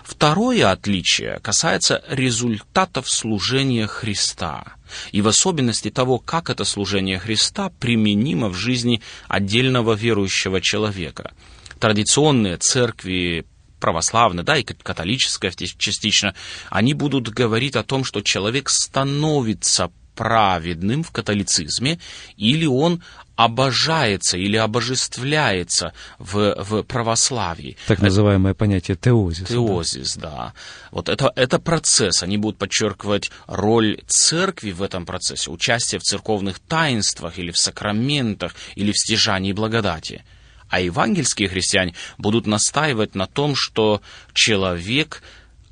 Второе 0.07 0.71
отличие 0.71 1.37
касается 1.41 2.01
результатов 2.07 3.09
служения 3.09 3.87
Христа 3.87 4.75
и 5.11 5.21
в 5.21 5.27
особенности 5.27 5.91
того, 5.91 6.17
как 6.17 6.49
это 6.49 6.63
служение 6.63 7.19
Христа 7.19 7.71
применимо 7.77 8.47
в 8.47 8.53
жизни 8.53 9.01
отдельного 9.27 9.95
верующего 9.95 10.61
человека. 10.61 11.33
Традиционные 11.77 12.55
церкви 12.55 13.45
православная, 13.81 14.45
да, 14.45 14.55
и 14.55 14.63
католическая 14.63 15.51
частично, 15.51 16.33
они 16.69 16.93
будут 16.93 17.27
говорить 17.27 17.75
о 17.75 17.83
том, 17.83 18.05
что 18.05 18.21
человек 18.21 18.69
становится 18.69 19.91
праведным 20.15 21.03
в 21.03 21.11
католицизме, 21.11 21.99
или 22.37 22.65
он 22.65 23.03
обожается 23.37 24.35
или 24.35 24.57
обожествляется 24.57 25.93
в, 26.17 26.55
в 26.57 26.83
православии. 26.83 27.77
Так 27.87 28.01
называемое 28.01 28.55
понятие 28.55 28.97
теозис. 28.97 29.47
Теозис, 29.47 30.17
да. 30.17 30.29
да. 30.29 30.53
Вот 30.91 31.07
это, 31.07 31.31
это 31.35 31.59
процесс. 31.59 32.23
Они 32.23 32.37
будут 32.37 32.57
подчеркивать 32.57 33.29
роль 33.45 33.99
церкви 34.07 34.71
в 34.71 34.81
этом 34.81 35.05
процессе, 35.05 35.51
участие 35.51 35.99
в 35.99 36.03
церковных 36.03 36.57
таинствах 36.59 37.37
или 37.37 37.51
в 37.51 37.57
сакраментах, 37.57 38.55
или 38.75 38.91
в 38.91 38.97
стяжании 38.97 39.53
благодати. 39.53 40.25
А 40.69 40.81
евангельские 40.81 41.47
христиане 41.47 41.93
будут 42.17 42.47
настаивать 42.47 43.13
на 43.13 43.27
том, 43.27 43.53
что 43.55 44.01
человек 44.33 45.21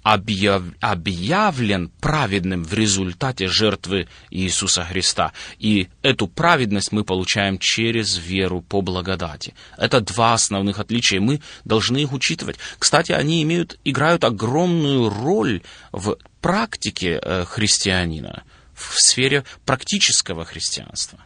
объяв, 0.06 0.62
объявлен 0.82 1.90
праведным 2.00 2.64
в 2.64 2.74
результате 2.76 3.48
жертвы 3.48 4.08
Иисуса 4.30 4.84
Христа. 4.84 5.34
И 5.58 5.88
эту 6.04 6.28
праведность 6.28 6.92
мы 6.92 7.04
получаем 7.04 7.58
через 7.58 8.16
веру 8.16 8.62
по 8.62 8.82
благодати. 8.82 9.56
Это 9.78 10.02
два 10.02 10.36
основных 10.36 10.78
отличия, 10.78 11.20
мы 11.20 11.42
должны 11.66 11.98
их 11.98 12.14
учитывать. 12.14 12.58
Кстати, 12.78 13.14
они 13.14 13.42
имеют, 13.42 13.80
играют 13.84 14.24
огромную 14.24 15.10
роль 15.10 15.64
в 15.92 16.18
практике 16.40 17.20
э, 17.20 17.44
христианина, 17.46 18.44
в 18.76 19.00
сфере 19.00 19.44
практического 19.66 20.46
христианства. 20.46 21.18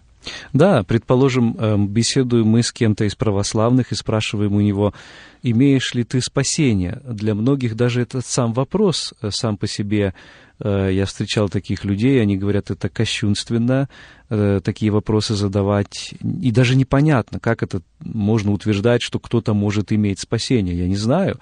Да, 0.53 0.83
предположим, 0.83 1.55
эм, 1.57 1.87
беседуем 1.87 2.47
мы 2.47 2.63
с 2.63 2.71
кем-то 2.71 3.05
из 3.05 3.15
православных 3.15 3.91
и 3.91 3.95
спрашиваем 3.95 4.53
у 4.55 4.61
него, 4.61 4.93
имеешь 5.43 5.93
ли 5.93 6.03
ты 6.03 6.21
спасение? 6.21 7.01
Для 7.05 7.35
многих 7.35 7.75
даже 7.75 8.01
этот 8.01 8.25
сам 8.25 8.53
вопрос 8.53 9.13
э, 9.21 9.29
сам 9.31 9.57
по 9.57 9.67
себе, 9.67 10.13
э, 10.59 10.89
я 10.91 11.05
встречал 11.05 11.49
таких 11.49 11.85
людей, 11.85 12.21
они 12.21 12.37
говорят, 12.37 12.71
это 12.71 12.89
кощунственно, 12.89 13.89
э, 14.29 14.59
такие 14.63 14.91
вопросы 14.91 15.35
задавать, 15.35 16.13
и 16.21 16.51
даже 16.51 16.75
непонятно, 16.75 17.39
как 17.39 17.63
это 17.63 17.81
можно 17.99 18.51
утверждать, 18.51 19.01
что 19.01 19.19
кто-то 19.19 19.53
может 19.53 19.91
иметь 19.91 20.19
спасение. 20.19 20.77
Я 20.77 20.87
не 20.87 20.97
знаю, 20.97 21.39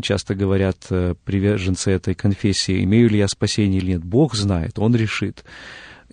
часто 0.00 0.34
говорят 0.34 0.86
приверженцы 1.24 1.90
этой 1.90 2.14
конфессии, 2.14 2.84
имею 2.84 3.10
ли 3.10 3.18
я 3.18 3.28
спасение 3.28 3.80
или 3.80 3.92
нет, 3.92 4.04
Бог 4.04 4.34
знает, 4.34 4.78
Он 4.78 4.94
решит. 4.94 5.44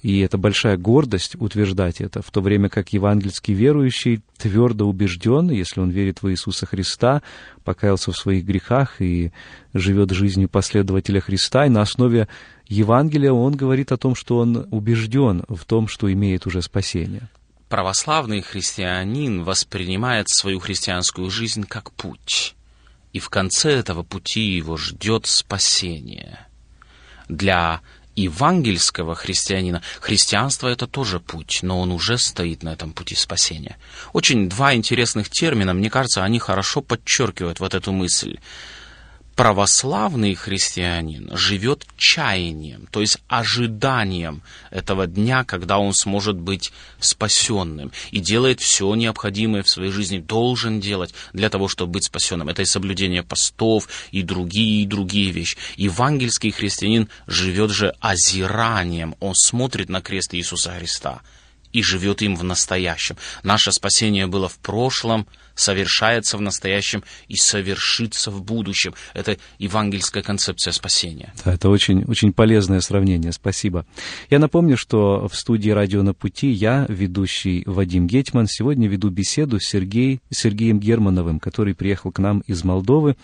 И 0.02 0.20
это 0.20 0.38
большая 0.38 0.78
гордость 0.78 1.36
утверждать 1.40 2.02
это, 2.02 2.22
в 2.22 2.30
то 2.30 2.42
время 2.42 2.70
как 2.70 2.94
евангельский 2.94 3.54
верующий 3.56 4.22
твердо 4.38 4.88
убежден, 4.88 5.50
если 5.50 5.80
он 5.80 5.90
верит 5.90 6.22
в 6.22 6.30
Иисуса 6.30 6.68
Христа, 6.68 7.24
покаялся 7.64 8.12
в 8.12 8.18
своих 8.18 8.46
грехах 8.46 9.02
и 9.02 9.32
живет 9.74 10.12
жизнью 10.12 10.50
последователя 10.50 11.20
Христа, 11.20 11.66
и 11.66 11.70
на 11.70 11.82
основе 11.82 12.28
Евангелия 12.68 13.32
он 13.32 13.56
говорит 13.56 13.92
о 13.92 13.98
том, 13.98 14.14
что 14.14 14.38
он 14.38 14.68
убежден 14.70 15.44
в 15.50 15.66
том, 15.66 15.88
что 15.88 16.12
имеет 16.14 16.46
уже 16.46 16.62
спасение. 16.62 17.30
Православный 17.68 18.42
христианин 18.42 19.44
воспринимает 19.44 20.30
свою 20.30 20.60
христианскую 20.60 21.32
жизнь 21.32 21.64
как 21.64 21.92
путь, 21.92 22.56
и 23.14 23.20
в 23.20 23.30
конце 23.30 23.72
этого 23.72 24.04
пути 24.04 24.42
его 24.42 24.78
ждет 24.78 25.26
спасение. 25.26 26.48
Для 27.28 27.82
евангельского 28.18 29.16
христианина. 29.16 29.82
Христианство 30.02 30.68
это 30.68 30.88
тоже 30.88 31.20
путь, 31.20 31.60
но 31.62 31.80
он 31.80 31.92
уже 31.92 32.18
стоит 32.18 32.64
на 32.64 32.74
этом 32.74 32.92
пути 32.92 33.16
спасения. 33.16 33.78
Очень 34.12 34.50
два 34.50 34.74
интересных 34.74 35.30
термина, 35.30 35.74
мне 35.74 35.90
кажется, 35.90 36.24
они 36.24 36.40
хорошо 36.40 36.82
подчеркивают 36.82 37.60
вот 37.60 37.74
эту 37.74 37.92
мысль 37.92 38.40
православный 39.38 40.34
христианин 40.34 41.30
живет 41.38 41.86
чаянием, 41.96 42.88
то 42.90 43.02
есть 43.02 43.20
ожиданием 43.28 44.42
этого 44.72 45.06
дня, 45.06 45.44
когда 45.44 45.78
он 45.78 45.94
сможет 45.94 46.38
быть 46.38 46.74
спасенным 47.00 47.92
и 48.10 48.18
делает 48.18 48.62
все 48.62 48.94
необходимое 48.96 49.62
в 49.62 49.70
своей 49.70 49.92
жизни, 49.92 50.18
должен 50.18 50.80
делать 50.80 51.14
для 51.34 51.52
того, 51.52 51.68
чтобы 51.68 51.94
быть 51.94 52.06
спасенным. 52.06 52.50
Это 52.50 52.64
и 52.64 52.66
соблюдение 52.66 53.22
постов, 53.22 53.88
и 54.12 54.24
другие, 54.24 54.82
и 54.82 54.88
другие 54.88 55.30
вещи. 55.30 55.56
Евангельский 55.76 56.50
христианин 56.50 57.08
живет 57.28 57.70
же 57.70 57.94
озиранием, 58.00 59.16
он 59.20 59.36
смотрит 59.36 59.88
на 59.88 60.02
крест 60.02 60.34
Иисуса 60.34 60.72
Христа 60.72 61.22
и 61.74 61.84
живет 61.84 62.24
им 62.24 62.36
в 62.36 62.44
настоящем. 62.44 63.18
Наше 63.44 63.72
спасение 63.72 64.26
было 64.26 64.50
в 64.50 64.58
прошлом, 64.58 65.28
совершается 65.58 66.38
в 66.38 66.42
настоящем 66.42 67.04
и 67.28 67.36
совершится 67.36 68.32
в 68.32 68.42
будущем. 68.42 68.94
Это 69.14 69.38
евангельская 69.60 70.24
концепция 70.24 70.72
спасения. 70.72 71.34
Да, 71.44 71.54
это 71.54 71.70
очень, 71.70 72.06
очень 72.06 72.32
полезное 72.32 72.80
сравнение, 72.80 73.34
спасибо. 73.34 73.86
Я 74.30 74.40
напомню, 74.40 74.78
что 74.78 75.28
в 75.28 75.36
студии 75.36 75.72
«Радио 75.72 76.04
на 76.04 76.14
пути» 76.14 76.50
я, 76.50 76.86
ведущий 76.88 77.64
Вадим 77.66 78.08
Гетман, 78.08 78.48
сегодня 78.48 78.88
веду 78.88 79.10
беседу 79.10 79.60
с 79.60 79.66
Сергей, 79.66 80.22
Сергеем 80.30 80.80
Германовым, 80.80 81.40
который 81.40 81.76
приехал 81.76 82.12
к 82.12 82.20
нам 82.20 82.42
из 82.48 82.64
Молдовы 82.64 83.18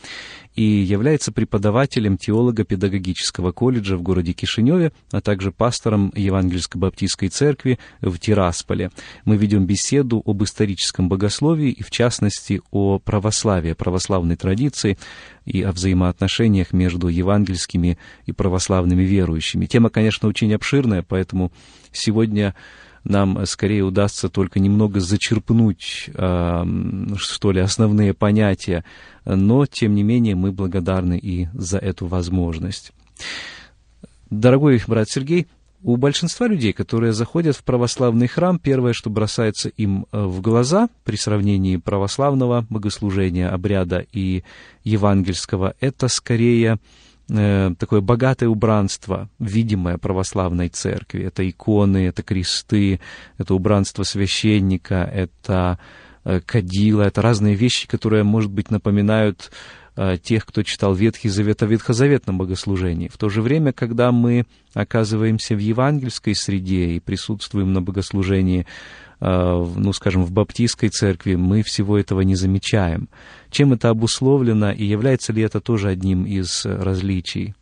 и 0.56 0.63
является 0.63 1.32
преподавателем 1.32 2.17
теолого-педагогического 2.17 3.52
колледжа 3.52 3.98
в 3.98 4.02
городе 4.02 4.34
Кишиневе, 4.34 4.91
а 5.12 5.22
также 5.22 5.52
пастором 5.52 6.12
Евангельской 6.15 6.80
баптистской 6.80 7.30
церкви 7.30 7.80
в 8.02 8.17
Тирасполе. 8.19 8.91
Мы 9.26 9.38
ведем 9.38 9.65
беседу 9.65 10.22
об 10.26 10.43
историческом 10.43 11.10
богословии 11.10 11.72
и, 11.72 11.84
в 11.84 11.89
частности, 11.89 12.23
о 12.72 13.00
православии, 13.00 13.74
православной 13.74 14.36
традиции 14.36 14.98
и 15.46 15.62
о 15.62 15.72
взаимоотношениях 15.72 16.74
между 16.74 17.08
евангельскими 17.08 17.98
и 18.26 18.32
православными 18.32 19.04
верующими. 19.04 19.66
Тема, 19.66 19.90
конечно, 19.90 20.28
очень 20.28 20.54
обширная, 20.54 21.04
поэтому 21.04 21.52
сегодня 21.92 22.56
нам 23.04 23.46
скорее 23.46 23.84
удастся 23.84 24.30
только 24.30 24.60
немного 24.60 25.02
зачерпнуть, 25.02 26.10
что 26.14 27.52
ли, 27.52 27.60
основные 27.60 28.14
понятия, 28.14 28.86
но, 29.26 29.66
тем 29.66 29.94
не 29.94 30.04
менее, 30.04 30.36
мы 30.36 30.54
благодарны 30.54 31.18
и 31.18 31.50
за 31.54 31.80
эту 31.80 32.08
возможность. 32.08 32.94
Дорогой 34.30 34.82
брат 34.88 35.10
Сергей, 35.10 35.48
у 35.84 35.98
большинства 35.98 36.48
людей, 36.48 36.74
которые 36.74 37.13
заходят 37.13 37.56
в 37.56 37.63
православный 37.63 38.28
храм, 38.28 38.58
первое, 38.58 38.93
что 38.93 39.10
бросается 39.10 39.69
им 39.69 40.08
э, 40.12 40.24
в 40.24 40.41
глаза 40.41 40.89
при 41.04 41.15
сравнении 41.15 41.78
православного 41.78 42.65
богослужения, 42.69 43.50
обряда 43.50 44.06
и 44.12 44.43
евангельского, 44.84 45.76
это 45.80 46.08
скорее 46.08 46.80
Э, 47.30 47.72
такое 47.80 48.02
богатое 48.02 48.50
убранство, 48.50 49.30
видимое 49.39 49.98
православной 49.98 50.67
церкви. 50.69 51.24
Это 51.24 51.50
иконы, 51.50 52.08
это 52.08 52.22
кресты, 52.22 53.00
это 53.38 53.56
убранство 53.56 54.04
священника, 54.04 55.10
это 55.13 55.80
э, 56.26 56.41
кадила, 56.41 57.04
это 57.04 57.22
разные 57.22 57.56
вещи, 57.56 57.88
которые, 57.88 58.24
может 58.24 58.52
быть, 58.52 58.69
напоминают 58.72 59.52
тех, 60.24 60.46
кто 60.46 60.64
читал 60.64 60.94
Ветхий 60.96 61.30
Завет 61.30 61.62
о 61.62 61.68
ветхозаветном 61.68 62.38
богослужении. 62.38 63.08
В 63.08 63.18
то 63.18 63.30
же 63.30 63.42
время, 63.42 63.74
когда 63.74 64.12
мы 64.12 64.46
оказываемся 64.74 65.56
в 65.56 65.60
евангельской 65.60 66.36
среде 66.36 66.92
и 66.92 67.00
присутствуем 67.00 67.74
на 67.74 67.82
богослужении 67.82 68.66
Э, 69.26 69.66
ну, 69.78 69.94
скажем, 69.94 70.26
в 70.26 70.32
баптистской 70.32 70.90
церкви, 70.90 71.36
мы 71.36 71.64
всего 71.64 71.98
этого 71.98 72.22
не 72.22 72.36
замечаем. 72.36 73.08
Чем 73.50 73.72
это 73.72 73.88
обусловлено 73.88 74.74
и 74.74 74.84
является 74.84 75.32
ли 75.32 75.42
это 75.42 75.62
тоже 75.62 75.88
одним 75.88 76.26
из 76.26 76.66
различий? 76.66 77.56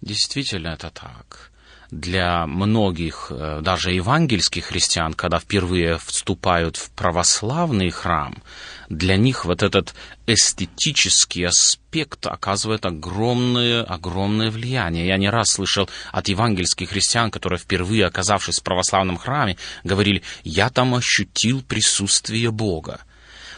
Действительно, 0.00 0.68
это 0.68 0.90
так 0.90 1.51
для 1.92 2.46
многих, 2.46 3.26
э, 3.30 3.60
даже 3.62 3.92
евангельских 3.92 4.64
христиан, 4.64 5.12
когда 5.12 5.38
впервые 5.38 5.98
вступают 5.98 6.78
в 6.78 6.90
православный 6.90 7.90
храм, 7.90 8.42
для 8.88 9.16
них 9.16 9.44
вот 9.44 9.62
этот 9.62 9.94
эстетический 10.26 11.46
аспект 11.46 12.26
оказывает 12.26 12.86
огромное, 12.86 13.82
огромное 13.82 14.50
влияние. 14.50 15.06
Я 15.06 15.18
не 15.18 15.28
раз 15.28 15.52
слышал 15.52 15.88
от 16.12 16.28
евангельских 16.28 16.88
христиан, 16.88 17.30
которые 17.30 17.58
впервые 17.58 18.06
оказавшись 18.06 18.60
в 18.60 18.62
православном 18.62 19.18
храме, 19.18 19.58
говорили, 19.84 20.22
я 20.44 20.70
там 20.70 20.94
ощутил 20.94 21.62
присутствие 21.62 22.50
Бога. 22.50 23.02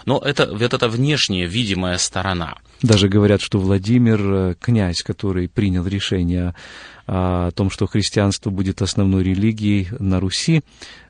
Но 0.06 0.18
это 0.18 0.52
вот 0.52 0.74
эта 0.74 0.88
внешняя 0.88 1.46
видимая 1.46 1.98
сторона. 1.98 2.58
Даже 2.84 3.08
говорят, 3.08 3.40
что 3.40 3.58
Владимир, 3.58 4.20
э, 4.20 4.54
князь, 4.60 5.02
который 5.02 5.48
принял 5.48 5.86
решение 5.86 6.54
о 7.06 7.50
том, 7.52 7.70
что 7.70 7.86
христианство 7.86 8.50
будет 8.50 8.82
основной 8.82 9.22
религией 9.24 9.88
на 9.98 10.20
Руси, 10.20 10.62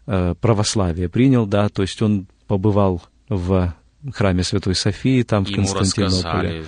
э, 0.06 0.34
православие 0.40 1.08
принял, 1.08 1.46
да, 1.46 1.68
то 1.68 1.82
есть 1.82 2.00
он 2.00 2.26
побывал 2.46 3.02
в 3.28 3.74
храме 4.12 4.44
Святой 4.44 4.76
Софии, 4.76 5.22
там 5.22 5.44
в 5.44 5.48
Ему 5.48 5.66
Константинополе. 5.66 6.12
Рассказали 6.12 6.64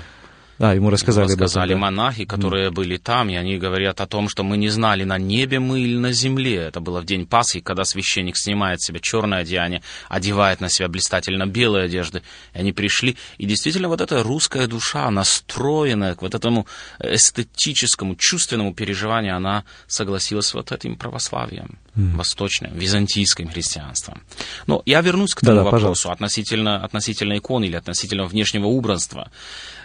да, 0.59 0.73
ему 0.73 0.91
рассказали. 0.91 1.27
Ему 1.27 1.35
рассказали 1.35 1.71
этом, 1.71 1.81
да. 1.81 1.87
монахи, 1.87 2.25
которые 2.25 2.69
mm. 2.69 2.73
были 2.73 2.97
там, 2.97 3.29
и 3.29 3.35
они 3.35 3.59
говорят 3.59 4.01
о 4.01 4.07
том, 4.07 4.29
что 4.29 4.43
мы 4.43 4.57
не 4.57 4.71
знали, 4.71 5.05
на 5.05 5.19
небе 5.19 5.61
мы 5.61 5.81
или 5.81 5.99
на 5.99 6.13
земле. 6.13 6.57
Это 6.57 6.81
было 6.81 7.01
в 7.01 7.05
день 7.05 7.27
Пасхи, 7.27 7.61
когда 7.61 7.85
священник 7.85 8.37
снимает 8.37 8.81
с 8.81 8.87
себя 8.87 9.01
черное 9.01 9.41
одеяние, 9.41 9.83
одевает 10.09 10.61
на 10.61 10.69
себя 10.69 10.89
блистательно 10.89 11.47
белые 11.47 11.85
одежды. 11.85 12.23
И 12.55 12.59
они 12.59 12.73
пришли, 12.73 13.17
и 13.37 13.47
действительно 13.47 13.89
вот 13.89 14.01
эта 14.01 14.23
русская 14.23 14.67
душа, 14.67 15.11
настроенная 15.11 16.15
к 16.15 16.23
вот 16.23 16.35
этому 16.35 16.67
эстетическому, 17.01 18.17
чувственному 18.17 18.75
переживанию, 18.75 19.37
она 19.37 19.65
согласилась 19.87 20.47
с 20.47 20.55
вот 20.55 20.73
этим 20.73 20.97
православием, 20.97 21.79
mm. 21.97 22.17
восточным, 22.17 22.75
византийским 22.75 23.49
христианством. 23.49 24.23
Но 24.67 24.83
я 24.87 25.01
вернусь 25.01 25.35
к 25.35 25.41
тому 25.41 25.57
Да-да, 25.57 25.71
вопросу 25.71 26.11
относительно, 26.11 26.85
относительно 26.85 27.39
икон 27.39 27.65
или 27.65 27.77
относительно 27.77 28.27
внешнего 28.27 28.67
убранства. 28.67 29.31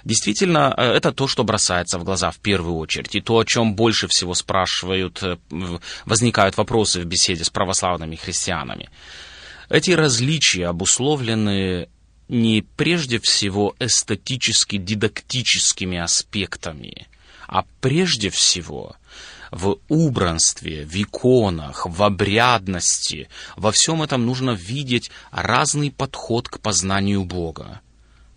Действительно, 0.03 0.73
э, 0.77 0.93
это 0.93 1.11
то, 1.11 1.27
что 1.27 1.43
бросается 1.43 1.99
в 1.99 2.03
глаза 2.03 2.31
в 2.31 2.39
первую 2.39 2.77
очередь, 2.77 3.13
и 3.15 3.21
то, 3.21 3.37
о 3.39 3.45
чем 3.45 3.75
больше 3.75 4.07
всего 4.07 4.33
спрашивают, 4.33 5.21
э, 5.23 5.37
возникают 6.05 6.57
вопросы 6.57 7.01
в 7.01 7.05
беседе 7.05 7.43
с 7.43 7.49
православными 7.49 8.15
христианами. 8.15 8.89
Эти 9.69 9.91
различия 9.91 10.67
обусловлены 10.67 11.87
не 12.27 12.61
прежде 12.61 13.19
всего 13.19 13.75
эстетически-дидактическими 13.79 15.97
аспектами, 15.97 17.07
а 17.47 17.63
прежде 17.81 18.29
всего 18.29 18.95
в 19.51 19.77
убранстве, 19.89 20.85
в 20.85 20.95
иконах, 20.95 21.85
в 21.85 22.01
обрядности. 22.03 23.27
Во 23.55 23.71
всем 23.71 24.01
этом 24.01 24.25
нужно 24.25 24.51
видеть 24.51 25.11
разный 25.31 25.91
подход 25.91 26.47
к 26.47 26.59
познанию 26.59 27.25
Бога. 27.25 27.81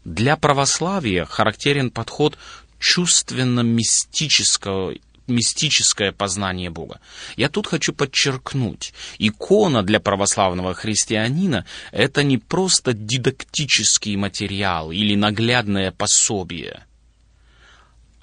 Для 0.04 0.36
православия 0.36 1.24
характерен 1.24 1.90
подход 1.90 2.36
чувственно-мистического 2.78 4.94
мистическое 5.26 6.12
познание 6.12 6.68
Бога. 6.68 7.00
Я 7.36 7.48
тут 7.48 7.66
хочу 7.66 7.94
подчеркнуть, 7.94 8.92
икона 9.18 9.82
для 9.82 9.98
православного 9.98 10.74
христианина– 10.74 11.64
это 11.92 12.22
не 12.22 12.36
просто 12.36 12.92
дидактический 12.92 14.16
материал 14.16 14.92
или 14.92 15.14
наглядное 15.14 15.92
пособие. 15.92 16.84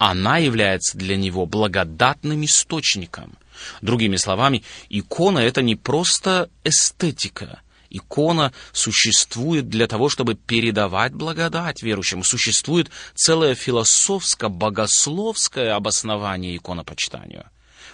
Она 0.04 0.38
является 0.38 0.98
для 0.98 1.16
него 1.16 1.46
благодатным 1.46 2.44
источником. 2.44 3.38
Другими 3.82 4.16
словами, 4.16 4.64
икона– 4.88 5.38
это 5.40 5.62
не 5.62 5.76
просто 5.76 6.50
эстетика– 6.64 7.60
икона 7.88 8.52
существует 8.72 9.68
для 9.68 9.86
того, 9.86 10.08
чтобы 10.08 10.34
передавать 10.34 11.14
благодать 11.14 11.84
верующим. 11.84 12.24
Существует 12.24 12.90
целое 13.14 13.54
философско-богословское 13.54 15.72
обоснование 15.72 16.56
иконопочитанию. 16.56 17.44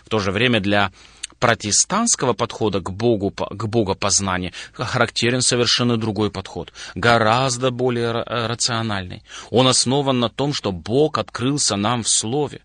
В 0.07 0.09
то 0.09 0.19
же 0.19 0.31
время 0.31 0.61
для 0.61 0.93
протестантского 1.39 2.33
подхода 2.33 2.81
к 2.81 2.91
Богу, 2.91 3.31
к 3.31 3.67
богопознанию 3.67 4.53
характерен 4.73 5.43
совершенно 5.43 5.97
другой 5.97 6.31
подход, 6.31 6.73
гораздо 6.95 7.71
более 7.71 8.13
рациональный. 8.13 9.23
Он 9.51 9.69
основан 9.69 10.21
на 10.21 10.29
том, 10.29 10.53
что 10.53 10.73
Бог 10.73 11.19
открылся 11.19 11.77
нам 11.77 12.03
в 12.03 12.09
Слове. 12.09 12.61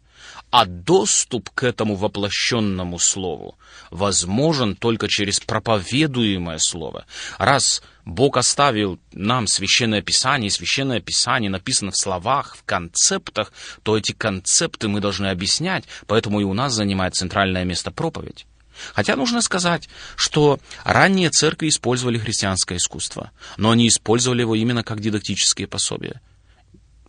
А 0.51 0.65
доступ 0.65 1.49
к 1.49 1.63
этому 1.63 1.95
воплощенному 1.95 2.99
слову 2.99 3.57
возможен 3.89 4.76
только 4.76 5.07
через 5.07 5.39
проповедуемое 5.39 6.59
слово. 6.59 7.07
Раз 7.39 7.82
Бог 8.05 8.38
оставил 8.38 8.99
нам 9.13 9.47
священное 9.47 10.03
писание, 10.03 10.49
и 10.49 10.51
священное 10.51 10.99
писание 10.99 11.49
написано 11.49 11.89
в 11.89 11.97
словах, 11.97 12.55
в 12.55 12.63
концептах, 12.65 13.51
то 13.82 13.97
эти 13.97 14.11
концепты 14.11 14.88
мы 14.88 14.99
должны 14.99 15.28
объяснять, 15.28 15.86
поэтому 16.05 16.39
и 16.39 16.43
у 16.43 16.53
нас 16.53 16.74
занимает 16.74 17.15
центральное 17.15 17.63
место 17.63 17.89
проповедь. 17.89 18.45
Хотя 18.93 19.15
нужно 19.15 19.41
сказать, 19.41 19.89
что 20.15 20.59
ранние 20.84 21.30
церкви 21.30 21.69
использовали 21.69 22.17
христианское 22.17 22.78
искусство, 22.78 23.32
но 23.57 23.71
они 23.71 23.88
использовали 23.88 24.41
его 24.41 24.55
именно 24.55 24.84
как 24.84 24.99
дидактические 24.99 25.67
пособия– 25.67 26.21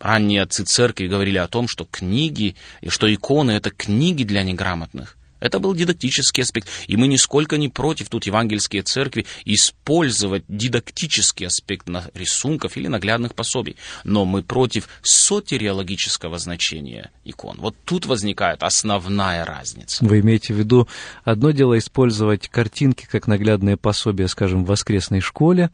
ранние 0.04 0.42
отцы 0.42 0.64
церкви 0.64 1.06
говорили 1.06 1.38
о 1.38 1.48
том, 1.48 1.66
что 1.66 1.86
книги 1.90 2.56
и 2.82 2.90
что 2.90 3.12
иконы— 3.12 3.50
это 3.52 3.70
книги 3.70 4.22
для 4.22 4.42
неграмотных. 4.42 5.16
Это 5.41 5.59
был 5.59 5.74
дидактический 5.74 6.43
аспект. 6.43 6.68
И 6.87 6.97
мы 6.97 7.07
нисколько 7.07 7.57
не 7.57 7.68
против 7.68 8.09
тут 8.09 8.26
евангельские 8.26 8.82
церкви 8.82 9.26
использовать 9.45 10.45
дидактический 10.49 11.47
аспект 11.47 11.89
на 11.89 12.05
рисунков 12.14 12.76
или 12.76 12.89
наглядных 12.89 13.35
пособий. 13.35 13.76
Но 14.05 14.24
мы 14.24 14.43
против 14.43 14.89
сотериологического 15.03 16.39
значения 16.39 17.11
икон. 17.24 17.59
Вот 17.59 17.76
тут 17.85 18.07
возникает 18.07 18.62
основная 18.62 19.45
разница. 19.45 20.05
Вы 20.05 20.20
имеете 20.20 20.55
в 20.55 20.59
виду, 20.59 20.89
одно 21.24 21.51
дело 21.51 21.78
использовать 21.78 22.49
картинки 22.49 23.07
как 23.11 23.26
наглядные 23.26 23.76
пособия, 23.76 24.28
скажем, 24.28 24.64
в 24.64 24.68
воскресной 24.68 25.20
школе, 25.20 25.70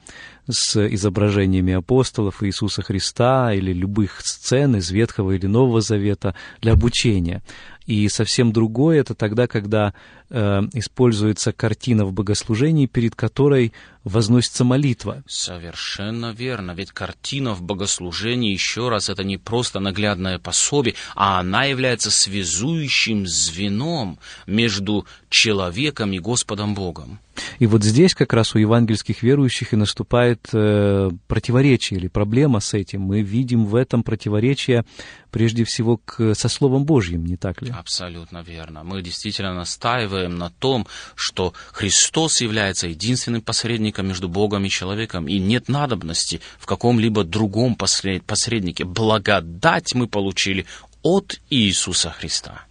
с 0.48 0.76
изображениями 0.86 1.74
апостолов 1.74 2.42
Иисуса 2.42 2.82
Христа 2.82 3.52
или 3.52 3.72
любых 3.72 4.20
сцен 4.20 4.76
из 4.76 4.90
Ветхого 4.90 5.32
или 5.32 5.46
Нового 5.46 5.80
Завета 5.80 6.34
для 6.60 6.72
обучения. 6.72 7.42
И 7.90 8.08
совсем 8.08 8.52
другое 8.52 9.00
это 9.00 9.16
тогда, 9.16 9.48
когда 9.48 9.94
э, 10.30 10.62
используется 10.72 11.52
картина 11.52 12.04
в 12.04 12.12
богослужении, 12.12 12.86
перед 12.86 13.14
которой 13.14 13.72
возносится 14.04 14.64
молитва. 14.64 15.22
Совершенно 15.26 16.32
верно. 16.32 16.72
Ведь 16.72 16.90
картина 16.90 17.54
в 17.54 17.62
богослужении, 17.62 18.52
еще 18.52 18.88
раз, 18.88 19.08
это 19.10 19.24
не 19.24 19.36
просто 19.36 19.80
наглядное 19.80 20.38
пособие, 20.38 20.94
а 21.14 21.40
она 21.40 21.64
является 21.64 22.10
связующим 22.10 23.26
звеном 23.26 24.18
между 24.46 25.06
человеком 25.28 26.12
и 26.12 26.18
Господом 26.18 26.74
Богом. 26.74 27.18
И 27.58 27.66
вот 27.66 27.82
здесь 27.82 28.14
как 28.14 28.32
раз 28.32 28.54
у 28.54 28.58
евангельских 28.58 29.22
верующих 29.22 29.72
и 29.72 29.76
наступает 29.76 30.48
э, 30.52 31.10
противоречие 31.26 31.98
или 31.98 32.08
проблема 32.08 32.60
с 32.60 32.74
этим. 32.74 33.02
Мы 33.02 33.22
видим 33.22 33.64
в 33.64 33.74
этом 33.74 34.02
противоречие 34.02 34.84
прежде 35.30 35.64
всего 35.64 35.96
к, 35.96 36.34
со 36.34 36.48
Словом 36.48 36.84
Божьим, 36.84 37.24
не 37.24 37.36
так 37.36 37.62
ли? 37.62 37.70
Абсолютно 37.70 38.42
верно. 38.42 38.82
Мы 38.84 39.00
действительно 39.00 39.54
настаиваем 39.54 40.19
на 40.28 40.50
том, 40.50 40.86
что 41.14 41.52
Христос 41.72 42.40
является 42.40 42.88
единственным 42.88 43.42
посредником 43.42 44.08
между 44.08 44.28
Богом 44.28 44.64
и 44.64 44.70
человеком, 44.70 45.28
и 45.28 45.38
нет 45.38 45.68
надобности 45.68 46.40
в 46.58 46.66
каком-либо 46.66 47.24
другом 47.24 47.76
посреднике. 47.76 48.84
Благодать 48.84 49.94
мы 49.94 50.06
получили 50.06 50.66
от 51.02 51.40
Иисуса 51.50 52.10
Христа. 52.10 52.62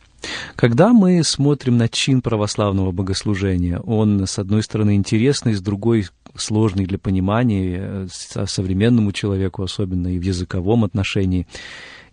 Когда 0.56 0.91
мы 0.91 1.24
смотрим 1.24 1.78
на 1.78 1.88
чин 1.88 2.22
православного 2.22 2.91
богослужения, 2.91 3.80
он, 3.80 4.28
с 4.28 4.38
одной 4.38 4.64
стороны, 4.64 4.95
интересный, 4.95 5.54
с 5.54 5.62
другой 5.62 6.08
сложный 6.36 6.86
для 6.86 6.97
понимания 6.97 7.80
э, 7.82 8.45
современному 8.45 9.12
человеку, 9.12 9.64
особенно 9.64 10.10
и 10.14 10.20
в 10.20 10.22
языковом 10.22 10.84
отношении, 10.84 11.47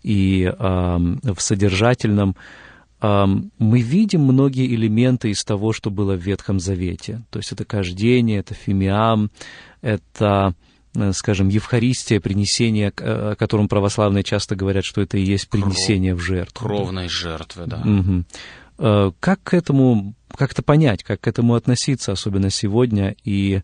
и 0.03 0.43
э, 0.43 0.53
в 0.57 1.39
содержательном, 1.39 2.31
э, 2.31 2.66
мы 2.99 3.81
видим 3.81 4.21
многие 4.21 4.73
элементы 4.73 5.29
из 5.29 5.43
того, 5.43 5.71
что 5.73 5.91
было 5.91 6.15
в 6.15 6.21
Ветхом 6.21 6.59
Завете. 6.59 7.21
То 7.29 7.39
есть 7.39 7.51
это 7.51 7.63
кождение, 7.63 8.39
это 8.39 8.53
фимиам, 8.53 9.29
это 9.81 10.55
Э, 10.97 11.13
скажем, 11.13 11.49
Евхаристия, 11.49 12.19
принесение, 12.19 12.91
э, 12.97 13.31
о 13.31 13.35
котором 13.35 13.67
православные 13.67 14.23
часто 14.23 14.55
говорят, 14.55 14.83
что 14.83 15.01
это 15.01 15.17
и 15.17 15.21
есть 15.21 15.47
принесение 15.47 16.13
Кров, 16.13 16.21
в 16.21 16.25
жертву. 16.25 16.65
Кровной 16.65 17.07
жертвы, 17.07 17.67
да. 17.67 17.83
Угу. 17.85 19.13
Как 19.19 19.41
к 19.43 19.53
этому, 19.55 20.13
как 20.35 20.51
это 20.51 20.61
понять, 20.61 21.03
как 21.03 21.21
к 21.21 21.27
этому 21.27 21.55
относиться, 21.55 22.11
особенно 22.11 22.51
сегодня, 22.51 23.15
и 23.23 23.61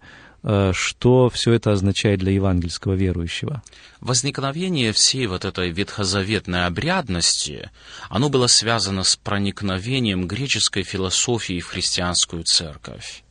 что 0.74 1.30
все 1.30 1.54
это 1.54 1.72
означает 1.72 2.20
для 2.20 2.34
евангельского 2.34 2.94
верующего? 2.94 3.64
Возникновение 4.02 4.92
всей 4.92 5.28
вот 5.28 5.46
этой 5.46 5.70
ветхозаветной 5.70 6.66
обрядности, 6.66 7.72
оно 8.10 8.30
было 8.30 8.48
связано 8.48 9.04
с 9.04 9.16
проникновением 9.16 10.28
греческой 10.28 10.84
философии 10.84 11.62
в 11.62 11.68
христианскую 11.68 12.44
церковь. 12.44 13.24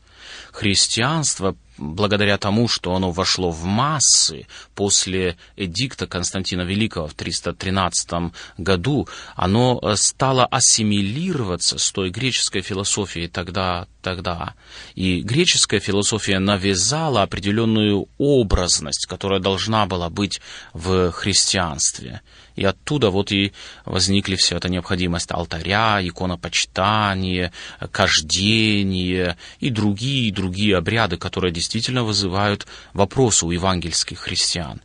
Христианство 0.50 1.56
благодаря 1.79 2.39
тому, 2.39 2.68
что 2.68 2.95
оно 2.95 3.11
вошло 3.11 3.51
в 3.51 3.64
массы 3.64 4.47
после 4.75 5.37
эдикта 5.57 6.07
Константина 6.07 6.62
Великого 6.62 7.07
в 7.07 7.14
313 7.14 8.33
году, 8.59 9.09
оно 9.35 9.79
э, 9.83 9.97
стало 9.97 10.47
ассимилироваться 10.47 11.79
с 11.79 11.91
той 11.91 12.11
греческой 12.11 12.62
философией 12.62 13.29
тогда, 13.29 13.87
тогда. 14.03 14.55
И 14.95 15.20
греческая 15.23 15.81
философия 15.81 16.39
навязала 16.39 17.23
определенную 17.23 18.09
образность, 18.18 19.07
которая 19.07 19.41
должна 19.41 19.87
была 19.87 20.11
быть 20.11 20.41
в 20.73 21.11
христианстве. 21.12 22.20
И 22.57 22.64
оттуда 22.64 23.11
вот 23.11 23.32
и 23.32 23.53
возникли 23.84 24.36
все 24.36 24.57
это 24.57 24.68
необходимость 24.68 25.32
алтаря, 25.32 26.00
иконопочитание, 26.03 27.53
кождение 27.90 29.36
и 29.61 29.70
другие, 29.70 30.28
и 30.28 30.32
другие 30.32 30.76
обряды, 30.76 31.16
которые 31.16 31.53
действительно 31.53 32.05
вызывают 32.05 32.66
вопросы 32.92 33.46
у 33.46 33.50
евангельских 33.50 34.18
христиан. 34.18 34.80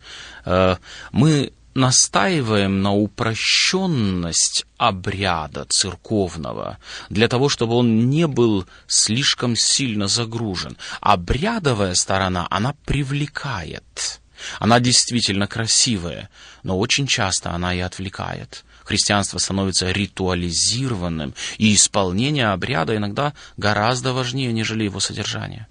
Э, 0.46 0.78
мы 1.12 1.52
настаиваем 1.78 2.82
на 2.82 2.94
упрощенность 2.94 4.66
обряда 4.78 5.66
церковного, 5.70 6.80
для 7.10 7.28
того, 7.28 7.50
чтобы 7.50 7.76
он 7.76 8.10
не 8.10 8.28
был 8.28 8.66
слишком 8.88 9.56
сильно 9.56 10.08
загружен. 10.08 10.76
Обрядовая 11.02 11.94
сторона, 11.94 12.48
она 12.50 12.74
привлекает. 12.86 14.20
Она 14.60 14.80
действительно 14.80 15.48
красивая, 15.48 16.30
но 16.64 16.78
очень 16.78 17.08
часто 17.08 17.52
она 17.52 17.74
и 17.74 17.80
отвлекает. 17.80 18.64
Христианство 18.84 19.38
становится 19.38 19.92
ритуализированным, 19.92 21.34
и 21.58 21.74
исполнение 21.74 22.48
обряда 22.48 22.96
иногда 22.96 23.34
гораздо 23.58 24.14
важнее, 24.14 24.54
нежели 24.54 24.86
его 24.86 25.00
содержание. 25.00 25.68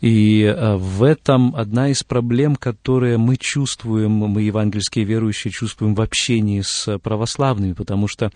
И 0.00 0.42
э, 0.42 0.76
в 0.76 1.02
этом 1.02 1.54
одна 1.56 1.88
из 1.88 2.02
проблем, 2.02 2.56
которые 2.56 3.18
мы 3.18 3.36
чувствуем, 3.36 4.12
мы 4.12 4.42
евангельские 4.42 5.04
верующие 5.04 5.50
чувствуем 5.52 5.94
в 5.94 6.00
общении 6.00 6.62
с 6.62 6.98
православными, 6.98 7.72
потому 7.72 8.08
что 8.08 8.30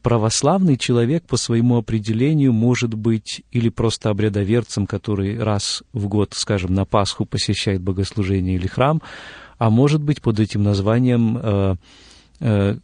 православный 0.00 0.76
человек 0.76 1.24
по 1.24 1.36
своему 1.36 1.76
определению 1.76 2.52
может 2.52 2.94
быть 2.94 3.42
или 3.50 3.68
просто 3.68 4.10
обрядоверцем, 4.10 4.86
который 4.86 5.38
раз 5.38 5.82
в 5.92 6.08
год, 6.08 6.32
скажем, 6.34 6.74
на 6.74 6.84
Пасху 6.84 7.26
посещает 7.26 7.82
богослужение 7.82 8.56
или 8.56 8.66
храм, 8.66 9.02
а 9.58 9.70
может 9.70 10.02
быть 10.02 10.22
под 10.22 10.40
этим 10.40 10.62
названием 10.62 11.38
э, 11.40 11.76
э, 12.40 12.76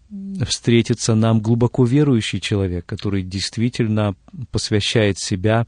встретится 0.47 1.15
нам 1.15 1.41
глубоко 1.41 1.85
верующий 1.85 2.41
человек, 2.41 2.85
который 2.85 3.23
действительно 3.23 4.15
посвящает 4.51 5.19
себя 5.19 5.67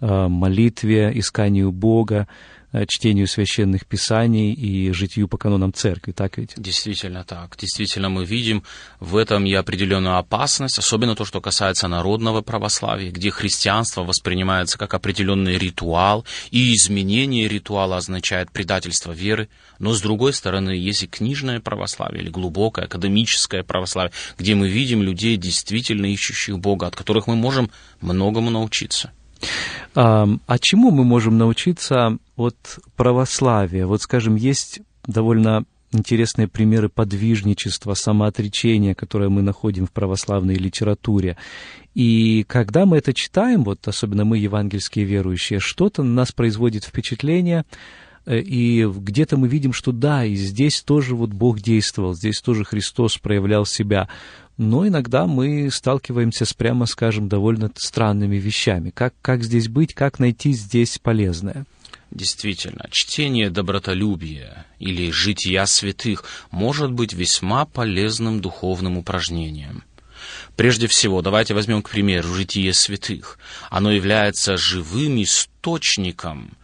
э, 0.00 0.28
молитве, 0.28 1.10
исканию 1.14 1.72
Бога, 1.72 2.28
чтению 2.86 3.28
священных 3.28 3.86
писаний 3.86 4.52
и 4.52 4.90
житию 4.92 5.28
по 5.28 5.38
канонам 5.38 5.72
церкви, 5.72 6.12
так 6.12 6.38
ведь? 6.38 6.54
Действительно 6.56 7.24
так. 7.24 7.56
Действительно 7.56 8.08
мы 8.08 8.24
видим 8.24 8.64
в 9.00 9.16
этом 9.16 9.46
и 9.46 9.54
определенную 9.54 10.16
опасность, 10.16 10.78
особенно 10.78 11.14
то, 11.14 11.24
что 11.24 11.40
касается 11.40 11.88
народного 11.88 12.42
православия, 12.42 13.10
где 13.10 13.30
христианство 13.30 14.02
воспринимается 14.02 14.76
как 14.76 14.94
определенный 14.94 15.56
ритуал, 15.58 16.24
и 16.50 16.74
изменение 16.74 17.48
ритуала 17.48 17.96
означает 17.96 18.50
предательство 18.50 19.12
веры. 19.12 19.48
Но 19.78 19.92
с 19.92 20.00
другой 20.00 20.32
стороны, 20.32 20.70
есть 20.70 21.04
и 21.04 21.06
книжное 21.06 21.60
православие, 21.60 22.22
или 22.22 22.30
глубокое 22.30 22.86
академическое 22.86 23.62
православие, 23.62 24.12
где 24.38 24.54
мы 24.54 24.68
видим 24.68 25.02
людей, 25.02 25.36
действительно 25.36 26.06
ищущих 26.06 26.58
Бога, 26.58 26.86
от 26.86 26.96
которых 26.96 27.26
мы 27.26 27.36
можем 27.36 27.70
многому 28.00 28.50
научиться. 28.50 29.12
А, 29.94 30.26
чему 30.58 30.90
мы 30.90 31.04
можем 31.04 31.38
научиться 31.38 32.18
от 32.36 32.78
православия? 32.96 33.86
Вот, 33.86 34.02
скажем, 34.02 34.36
есть 34.36 34.80
довольно 35.06 35.64
интересные 35.94 36.48
примеры 36.48 36.88
подвижничества, 36.88 37.94
самоотречения, 37.94 38.94
которые 38.94 39.30
мы 39.30 39.42
находим 39.42 39.86
в 39.86 39.92
православной 39.92 40.56
литературе. 40.56 41.36
И 41.94 42.44
когда 42.48 42.86
мы 42.86 42.98
это 42.98 43.14
читаем, 43.14 43.62
вот 43.62 43.86
особенно 43.86 44.24
мы, 44.24 44.38
евангельские 44.38 45.04
верующие, 45.04 45.60
что-то 45.60 46.02
на 46.02 46.12
нас 46.12 46.32
производит 46.32 46.84
впечатление, 46.84 47.64
э, 48.26 48.40
и 48.40 48.84
где-то 48.84 49.36
мы 49.36 49.46
видим, 49.46 49.72
что 49.72 49.92
да, 49.92 50.24
и 50.24 50.34
здесь 50.34 50.82
тоже 50.82 51.14
вот 51.14 51.30
Бог 51.30 51.60
действовал, 51.60 52.14
здесь 52.14 52.40
тоже 52.40 52.64
Христос 52.64 53.16
проявлял 53.18 53.64
себя. 53.64 54.08
Но 54.56 54.86
иногда 54.86 55.26
мы 55.26 55.70
сталкиваемся 55.70 56.44
с, 56.44 56.54
прямо 56.54 56.86
скажем, 56.86 57.28
довольно 57.28 57.70
странными 57.76 58.36
вещами. 58.36 58.90
Как, 58.90 59.14
как 59.20 59.42
здесь 59.42 59.68
быть, 59.68 59.94
как 59.94 60.18
найти 60.18 60.52
здесь 60.52 60.98
полезное? 60.98 61.66
Действительно, 62.12 62.88
чтение 62.92 63.50
добротолюбия 63.50 64.66
или 64.78 65.10
жития 65.10 65.66
святых 65.66 66.24
может 66.52 66.92
быть 66.92 67.12
весьма 67.12 67.64
полезным 67.64 68.40
духовным 68.40 68.96
упражнением. 68.96 69.82
Прежде 70.54 70.86
всего, 70.86 71.22
давайте 71.22 71.54
возьмем, 71.54 71.82
к 71.82 71.90
примеру, 71.90 72.32
житие 72.32 72.72
святых. 72.72 73.38
Оно 73.70 73.90
является 73.90 74.56
живым 74.56 75.20
источником 75.22 76.56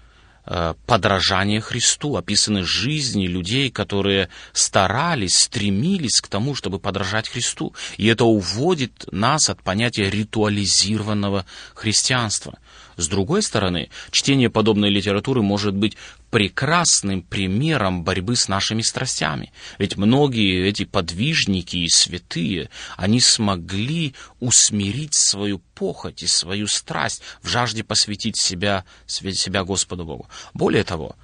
э, 0.51 0.75
подражания 0.87 1.61
Христу, 1.61 2.17
описаны 2.17 2.65
жизни 2.65 3.27
людей, 3.27 3.71
которые 3.71 4.29
старались, 4.53 5.39
стремились 5.39 6.21
к 6.21 6.29
тому, 6.29 6.55
чтобы 6.55 6.79
подражать 6.79 7.29
Христу. 7.29 7.75
И 7.97 8.07
это 8.07 8.25
уводит 8.25 9.07
нас 9.13 9.49
от 9.49 9.63
понятия 9.63 10.11
ритуализированного 10.11 11.47
христианства– 11.75 12.59
с 13.01 13.09
другой 13.09 13.43
стороны, 13.43 13.89
чтение 14.11 14.51
подобной 14.51 14.91
литературы 14.91 15.43
может 15.43 15.75
быть 15.75 15.97
прекрасным 16.31 17.23
примером 17.23 18.05
борьбы 18.05 18.37
с 18.37 18.49
нашими 18.49 18.83
страстями. 18.83 19.53
Ведь 19.79 19.97
многие 19.97 20.69
эти 20.69 20.85
подвижники 20.85 21.79
и 21.79 21.89
святые, 21.89 22.71
они 22.97 23.21
смогли 23.21 24.15
усмирить 24.39 25.15
свою 25.15 25.61
похоть 25.75 26.23
и 26.23 26.27
свою 26.27 26.67
страсть 26.67 27.23
в 27.43 27.49
жажде 27.49 27.83
посвятить 27.83 28.37
себя, 28.37 28.85
себя 29.07 29.65
Господу 29.65 30.05
Богу. 30.05 30.29
Более 30.55 30.85
того, 30.85 31.17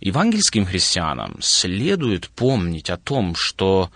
евангельским 0.00 0.66
христианам 0.66 1.38
следует 1.40 2.28
помнить 2.28 2.90
о 2.90 2.96
том, 2.96 3.34
что 3.36 3.90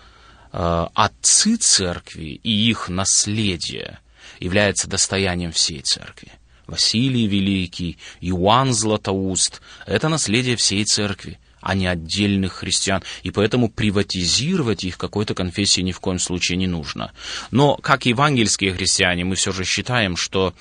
э, 0.51 0.87
отцы 0.93 1.57
церкви 1.57 2.39
и 2.41 2.69
их 2.69 2.89
наследие 2.89 3.99
является 4.39 4.87
достоянием 4.87 5.51
всей 5.51 5.81
церкви. 5.81 6.31
Василий 6.67 7.27
Великий, 7.27 7.97
Иоанн 8.21 8.73
Златоуст— 8.73 9.61
это 9.85 10.09
наследие 10.09 10.55
всей 10.55 10.83
церкви, 10.85 11.39
а 11.61 11.75
не 11.75 11.87
отдельных 11.87 12.53
христиан, 12.53 13.03
и 13.23 13.31
поэтому 13.31 13.69
приватизировать 13.69 14.83
их 14.83 14.97
какой-то 14.97 15.33
конфессии 15.33 15.81
ни 15.81 15.91
в 15.91 15.99
коем 15.99 16.19
случае 16.19 16.57
не 16.57 16.67
нужно. 16.67 17.11
Но, 17.51 17.75
как 17.77 18.05
евангельские 18.05 18.73
христиане, 18.73 19.25
мы 19.25 19.35
все 19.35 19.51
же 19.51 19.63
считаем, 19.63 20.15
что 20.15 20.53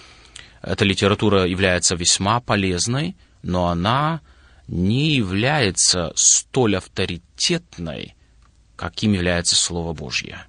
эта 0.62 0.84
литература 0.84 1.46
является 1.46 1.94
весьма 1.94 2.40
полезной, 2.40 3.16
но 3.42 3.68
она 3.68 4.22
не 4.66 5.10
является 5.10 6.12
столь 6.16 6.76
авторитетной, 6.76 8.14
каким 8.76 9.12
является 9.12 9.56
Слово 9.56 9.92
Божье. 9.92 10.46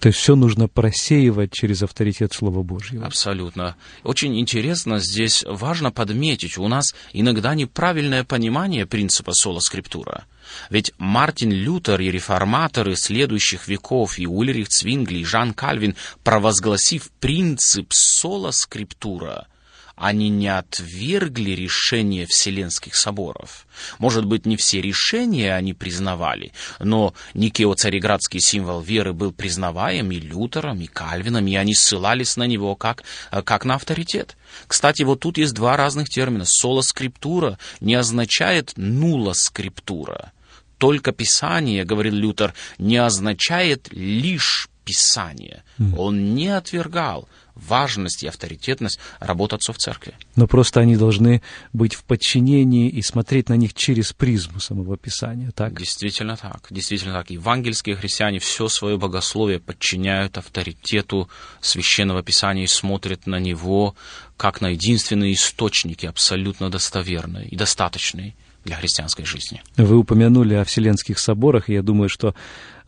То 0.00 0.08
есть 0.08 0.18
все 0.18 0.36
нужно 0.36 0.68
просеивать 0.68 1.52
через 1.52 1.82
авторитет 1.82 2.32
Слова 2.32 2.62
Божьего. 2.62 3.06
Абсолютно. 3.06 3.76
Очень 4.04 4.38
интересно, 4.38 5.00
здесь 5.00 5.44
важно 5.46 5.90
подметить, 5.90 6.58
у 6.58 6.68
нас 6.68 6.94
иногда 7.12 7.54
неправильное 7.54 8.24
понимание 8.24 8.86
принципа 8.86 9.32
соло 9.32 9.60
скриптура. 9.60 10.24
Ведь 10.70 10.92
Мартин 10.98 11.50
Лютер 11.50 12.00
и 12.00 12.10
реформаторы 12.10 12.96
следующих 12.96 13.68
веков, 13.68 14.18
и 14.18 14.26
Ульрих 14.26 14.68
Цвингли, 14.68 15.18
и 15.18 15.24
Жан 15.24 15.52
Кальвин, 15.52 15.94
провозгласив 16.22 17.10
принцип 17.20 17.88
соло 17.92 18.50
скриптура– 18.52 19.46
они 20.00 20.28
не 20.28 20.48
отвергли 20.48 21.50
решение 21.50 22.26
Вселенских 22.26 22.94
соборов. 22.94 23.66
Может 23.98 24.24
быть, 24.24 24.46
не 24.46 24.56
все 24.56 24.80
решения 24.80 25.54
они 25.54 25.74
признавали, 25.74 26.52
но 26.78 27.14
Никео-цареградский 27.34 28.40
символ 28.40 28.80
веры 28.80 29.12
был 29.12 29.32
признаваем 29.32 30.10
и 30.12 30.20
Лютером, 30.20 30.80
и 30.80 30.86
Кальвином, 30.86 31.46
и 31.46 31.56
они 31.56 31.74
ссылались 31.74 32.36
на 32.36 32.44
него 32.44 32.74
как, 32.76 33.04
как 33.44 33.64
на 33.64 33.74
авторитет. 33.74 34.36
Кстати, 34.66 35.02
вот 35.02 35.20
тут 35.20 35.38
есть 35.38 35.54
два 35.54 35.76
разных 35.76 36.08
термина. 36.08 36.44
Соло-скриптура 36.44 37.58
не 37.80 37.94
означает 37.94 38.72
нула-скриптура. 38.76 40.32
Только 40.78 41.10
Писание, 41.10 41.84
говорил 41.84 42.14
Лютер, 42.14 42.54
не 42.78 42.98
означает 42.98 43.88
лишь 43.90 44.68
Писание. 44.88 45.64
Он 45.98 46.34
не 46.34 46.48
отвергал 46.48 47.28
важность 47.54 48.22
и 48.22 48.26
авторитетность 48.26 48.98
работы 49.20 49.56
отцов 49.56 49.76
церкви. 49.76 50.14
Но 50.34 50.46
просто 50.46 50.80
они 50.80 50.96
должны 50.96 51.42
быть 51.74 51.94
в 51.94 52.04
подчинении 52.04 52.88
и 52.88 53.02
смотреть 53.02 53.50
на 53.50 53.54
них 53.54 53.74
через 53.74 54.14
призму 54.14 54.60
самого 54.60 54.96
Писания, 54.96 55.50
так? 55.50 55.76
Действительно 55.78 56.38
так, 56.38 56.68
действительно 56.70 57.12
так. 57.12 57.30
Евангельские 57.30 57.96
христиане 57.96 58.38
все 58.38 58.68
свое 58.68 58.96
богословие 58.96 59.60
подчиняют 59.60 60.38
авторитету 60.38 61.28
священного 61.60 62.22
Писания 62.22 62.64
и 62.64 62.68
смотрят 62.68 63.26
на 63.26 63.38
него 63.38 63.94
как 64.38 64.62
на 64.62 64.68
единственные 64.68 65.34
источники 65.34 66.06
абсолютно 66.06 66.70
достоверные 66.70 67.46
и 67.48 67.56
достаточные 67.56 68.34
для 68.64 68.76
христианской 68.76 69.24
жизни. 69.24 69.62
Вы 69.76 69.96
упомянули 69.96 70.54
о 70.54 70.64
Вселенских 70.64 71.18
соборах, 71.18 71.68
и 71.68 71.74
я 71.74 71.82
думаю, 71.82 72.08
что 72.08 72.34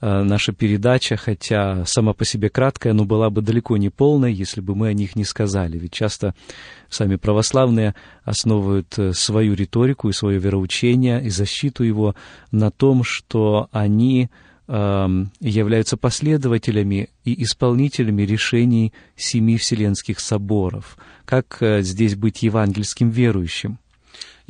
наша 0.01 0.53
передача, 0.53 1.17
хотя 1.17 1.85
сама 1.85 2.15
по 2.15 2.25
себе 2.25 2.49
краткая, 2.49 2.93
но 2.93 3.05
была 3.05 3.31
бы 3.31 3.43
далеко 3.43 3.77
не 3.77 3.91
полной, 3.91 4.33
если 4.33 4.61
бы 4.61 4.75
мы 4.75 4.89
о 4.89 4.93
них 4.95 5.17
не 5.17 5.25
сказали. 5.25 5.79
Ведь 5.79 5.93
часто 5.93 6.35
сами 6.89 7.17
православные 7.17 7.95
основывают 8.25 8.99
э, 8.99 9.13
свою 9.13 9.55
риторику 9.55 10.09
и 10.09 10.13
свое 10.13 10.39
вероучение 10.39 11.23
и 11.23 11.31
защиту 11.31 11.85
его 11.85 12.15
на 12.51 12.71
том, 12.71 13.05
что 13.05 13.69
они 13.73 14.31
эм, 14.69 15.31
являются 15.41 15.97
последователями 15.97 17.11
и 17.25 17.43
исполнителями 17.43 18.23
решений 18.23 18.93
семи 19.17 19.57
Вселенских 19.57 20.21
соборов. 20.21 20.97
Как 21.25 21.59
э, 21.61 21.83
здесь 21.83 22.17
быть 22.17 22.43
евангельским 22.43 23.11
верующим? 23.11 23.79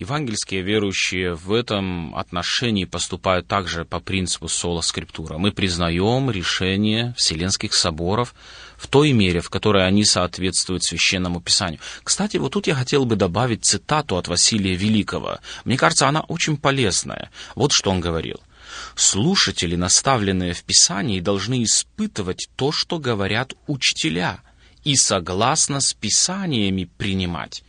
Евангельские 0.00 0.62
верующие 0.62 1.34
в 1.34 1.52
этом 1.52 2.16
отношении 2.16 2.86
поступают 2.86 3.46
также 3.46 3.84
по 3.84 4.00
принципу 4.00 4.48
соло 4.48 4.80
скриптура. 4.80 5.36
Мы 5.36 5.52
признаем 5.52 6.30
решения 6.30 7.14
Вселенских 7.18 7.74
соборов 7.74 8.34
в 8.78 8.86
той 8.86 9.12
мере, 9.12 9.42
в 9.42 9.50
которой 9.50 9.86
они 9.86 10.06
соответствуют 10.06 10.84
Священному 10.84 11.42
Писанию. 11.42 11.80
Кстати, 12.02 12.38
вот 12.38 12.54
тут 12.54 12.66
я 12.66 12.74
хотел 12.76 13.04
бы 13.04 13.14
добавить 13.14 13.66
цитату 13.66 14.16
от 14.16 14.26
Василия 14.26 14.74
Великого. 14.74 15.40
Мне 15.66 15.76
кажется, 15.76 16.08
она 16.08 16.22
очень 16.22 16.56
полезная. 16.56 17.30
Вот 17.54 17.72
что 17.72 17.90
он 17.90 18.00
говорил. 18.00 18.40
Слушатели, 18.94 19.76
наставленные 19.76 20.54
в 20.54 20.62
Писании, 20.64 21.20
должны 21.20 21.62
испытывать 21.62 22.48
то, 22.56 22.72
что 22.72 22.98
говорят 22.98 23.52
учителя, 23.66 24.40
и 24.82 24.96
согласно 24.96 25.82
с 25.82 25.92
Писаниями 25.92 26.88
принимать 26.96 27.62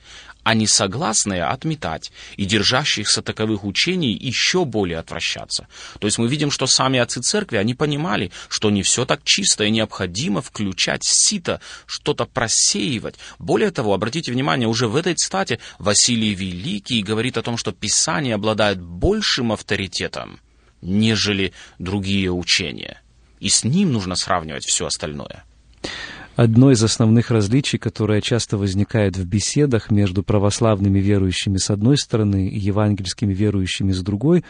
а 0.43 0.53
несогласные 0.53 1.43
отметать, 1.43 2.11
и 2.37 2.45
держащихся 2.45 3.21
таковых 3.21 3.63
учений 3.63 4.11
еще 4.13 4.65
более 4.65 4.97
отвращаться. 4.97 5.67
То 5.99 6.07
есть 6.07 6.17
мы 6.17 6.27
видим, 6.27 6.51
что 6.51 6.67
сами 6.67 6.99
отцы 6.99 7.21
церкви, 7.21 7.57
они 7.57 7.73
понимали, 7.73 8.31
что 8.49 8.71
не 8.71 8.81
все 8.83 9.05
так 9.05 9.21
чисто, 9.23 9.63
и 9.63 9.71
необходимо 9.71 10.41
включать 10.41 11.03
сито, 11.03 11.61
что-то 11.85 12.25
просеивать. 12.25 13.15
Более 13.39 13.71
того, 13.71 13.93
обратите 13.93 14.31
внимание, 14.31 14.67
уже 14.67 14.87
в 14.87 14.95
этой 14.95 15.13
цитате 15.13 15.59
Василий 15.77 16.33
Великий 16.33 17.03
говорит 17.03 17.37
о 17.37 17.43
том, 17.43 17.57
что 17.57 17.71
Писание 17.71 18.35
обладает 18.35 18.81
большим 18.81 19.51
авторитетом, 19.51 20.39
нежели 20.81 21.53
другие 21.77 22.31
учения. 22.31 23.01
И 23.39 23.49
с 23.49 23.63
ним 23.63 23.91
нужно 23.91 24.15
сравнивать 24.15 24.65
все 24.65 24.85
остальное 24.85 25.43
одно 26.35 26.71
из 26.71 26.83
основных 26.83 27.31
различий, 27.31 27.77
которое 27.77 28.21
часто 28.21 28.57
возникает 28.57 29.17
в 29.17 29.25
беседах 29.25 29.91
между 29.91 30.23
православными 30.23 30.99
верующими 30.99 31.57
с 31.57 31.69
одной 31.69 31.97
стороны 31.97 32.47
и 32.47 32.59
евангельскими 32.59 33.33
верующими 33.33 33.91
с 33.91 34.01
другой, 34.01 34.43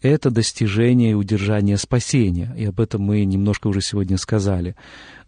это 0.00 0.30
достижение 0.30 1.12
и 1.12 1.14
удержание 1.14 1.76
спасения, 1.76 2.54
и 2.56 2.64
об 2.66 2.78
этом 2.80 3.02
мы 3.02 3.24
немножко 3.24 3.66
уже 3.66 3.80
сегодня 3.80 4.16
сказали. 4.16 4.76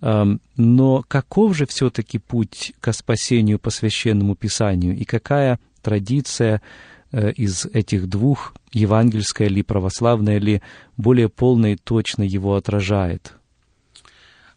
Но 0.01 1.05
каков 1.09 1.57
же 1.57 1.67
все-таки 1.67 2.19
путь 2.19 2.73
к 2.81 2.93
спасению 2.93 3.59
по 3.59 3.71
священному 3.71 4.37
писанию, 4.37 4.97
и 4.97 5.05
какая 5.05 5.59
традиция 5.83 6.63
э, 7.11 7.33
из 7.33 7.67
этих 7.67 8.09
двух, 8.09 8.55
евангельская 8.73 9.49
ли, 9.49 9.63
православная 9.63 10.39
ли, 10.39 10.63
более 10.97 11.29
полно 11.29 11.73
и 11.73 11.77
точно 11.77 12.23
его 12.23 12.55
отражает? 12.55 13.40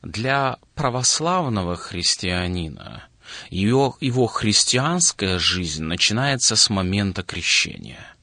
Для 0.03 0.57
православного 0.75 1.77
христианина 1.77 3.07
его, 3.49 3.97
его 4.01 4.27
христианская 4.27 5.39
жизнь 5.39 5.83
начинается 5.83 6.57
с 6.57 6.69
момента 6.69 7.23
крещения. 7.23 8.13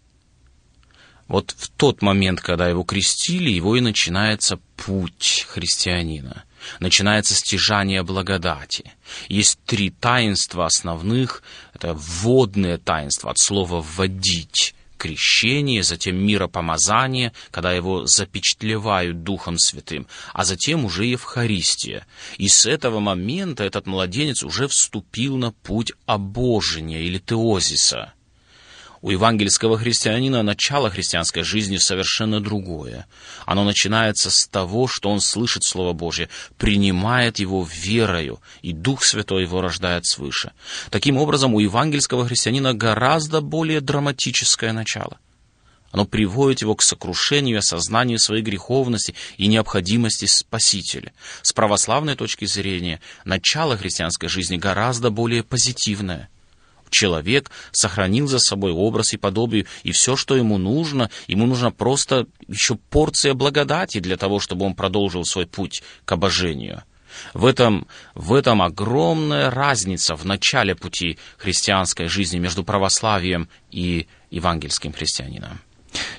Вот 1.26 1.54
в 1.56 1.70
тот 1.70 2.02
момент, 2.02 2.42
когда 2.42 2.68
его 2.68 2.82
крестили, 2.82 3.48
его 3.48 3.76
и 3.76 3.80
начинается 3.80 4.58
путь 4.76 5.46
христианина. 5.48 6.44
Начинается 6.80 7.34
стяжание 7.34 8.02
благодати. 8.02 8.92
Есть 9.28 9.58
три 9.64 9.88
таинства 9.88 10.66
основных. 10.66 11.42
Это 11.72 11.94
вводное 11.94 12.76
таинство 12.76 13.30
от 13.30 13.38
слова 13.38 13.80
«вводить», 13.80 14.74
крещение, 15.00 15.82
затем 15.82 16.16
миропомазание, 16.16 17.32
когда 17.50 17.72
его 17.72 18.06
запечатлевают 18.06 19.22
Духом 19.22 19.58
Святым, 19.58 20.06
а 20.34 20.44
затем 20.44 20.84
уже 20.84 21.06
Евхаристия. 21.06 22.06
И 22.36 22.48
с 22.48 22.66
этого 22.66 23.00
момента 23.00 23.64
этот 23.64 23.86
младенец 23.86 24.44
уже 24.44 24.68
вступил 24.68 25.38
на 25.38 25.52
путь 25.52 25.92
обожения 26.06 27.02
или 27.02 27.18
теозиса– 27.18 28.12
у 29.02 29.10
евангельского 29.10 29.78
христианина 29.78 30.42
начало 30.42 30.90
христианской 30.90 31.42
жизни 31.42 31.78
совершенно 31.78 32.40
другое. 32.40 33.06
Оно 33.46 33.64
начинается 33.64 34.30
с 34.30 34.46
того, 34.46 34.88
что 34.88 35.10
он 35.10 35.20
слышит 35.20 35.64
Слово 35.64 35.94
Божье, 35.94 36.28
принимает 36.58 37.38
его 37.38 37.66
верою, 37.72 38.40
и 38.60 38.72
Дух 38.72 39.04
Святой 39.04 39.42
его 39.42 39.62
рождает 39.62 40.04
свыше. 40.04 40.52
Таким 40.90 41.16
образом, 41.16 41.54
у 41.54 41.60
евангельского 41.60 42.26
христианина 42.26 42.74
гораздо 42.74 43.40
более 43.40 43.80
драматическое 43.80 44.72
начало. 44.72 45.18
Оно 45.92 46.04
приводит 46.04 46.60
его 46.60 46.76
к 46.76 46.82
сокрушению 46.82 47.56
и 47.56 47.58
осознанию 47.58 48.18
своей 48.20 48.42
греховности 48.42 49.14
и 49.38 49.48
необходимости 49.48 50.26
Спасителя. 50.26 51.12
С 51.42 51.52
православной 51.52 52.14
точки 52.14 52.44
зрения, 52.44 53.00
начало 53.24 53.76
христианской 53.76 54.28
жизни 54.28 54.56
гораздо 54.56 55.10
более 55.10 55.42
позитивное– 55.42 56.28
человек 56.90 57.50
сохранил 57.72 58.26
за 58.26 58.38
собой 58.38 58.72
образ 58.72 59.12
и 59.12 59.16
подобие, 59.16 59.66
и 59.82 59.92
все, 59.92 60.16
что 60.16 60.36
ему 60.36 60.58
нужно, 60.58 61.10
ему 61.26 61.46
нужна 61.46 61.70
просто 61.70 62.26
еще 62.48 62.74
порция 62.74 63.34
благодати 63.34 64.00
для 64.00 64.16
того, 64.16 64.40
чтобы 64.40 64.66
он 64.66 64.74
продолжил 64.74 65.24
свой 65.24 65.46
путь 65.46 65.82
к 66.04 66.12
обожению. 66.12 66.82
В 67.34 67.46
этом, 67.46 67.86
в 68.14 68.34
этом 68.34 68.62
огромная 68.62 69.50
разница 69.50 70.14
в 70.14 70.24
начале 70.24 70.74
пути 70.74 71.18
христианской 71.38 72.06
жизни 72.06 72.38
между 72.38 72.64
православием 72.64 73.48
и 73.70 74.06
евангельским 74.30 74.92
христианином. 74.92 75.60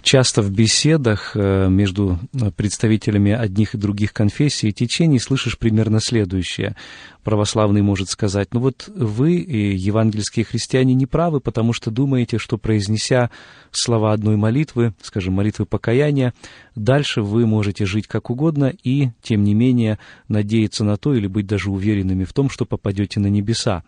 Часто 0.02 0.42
в 0.42 0.52
беседах 0.52 1.36
э, 1.36 1.68
между 1.70 2.20
представителями 2.56 3.32
одних 3.32 3.76
и 3.76 3.78
других 3.78 4.14
конфессий 4.14 4.70
и 4.70 4.74
течений 4.74 5.20
слышишь 5.20 5.58
примерно 5.58 6.00
следующее. 6.00 6.76
Православный 7.24 7.82
может 7.82 8.10
сказать, 8.10 8.54
ну 8.54 8.62
вот 8.62 8.90
вы, 8.94 9.34
евангельские 9.34 10.44
христиане, 10.44 10.96
не 10.96 11.06
правы, 11.06 11.40
потому 11.40 11.72
что 11.72 11.92
думаете, 11.92 12.40
что 12.40 12.58
произнеся 12.58 13.30
слова 13.70 14.12
одной 14.12 14.38
молитвы, 14.38 14.94
скажем, 15.04 15.36
молитвы 15.36 15.66
покаяния, 15.68 16.34
дальше 16.76 17.22
вы 17.22 17.46
можете 17.46 17.86
жить 17.86 18.08
как 18.08 18.32
угодно 18.32 18.74
и, 18.84 19.10
тем 19.22 19.44
не 19.44 19.54
менее, 19.54 20.00
надеяться 20.28 20.84
на 20.84 20.98
то 20.98 21.14
или 21.14 21.28
быть 21.28 21.46
даже 21.46 21.70
уверенными 21.70 22.24
в 22.24 22.34
том, 22.34 22.50
что 22.50 22.66
попадете 22.66 23.20
на 23.20 23.28
небеса. 23.28 23.84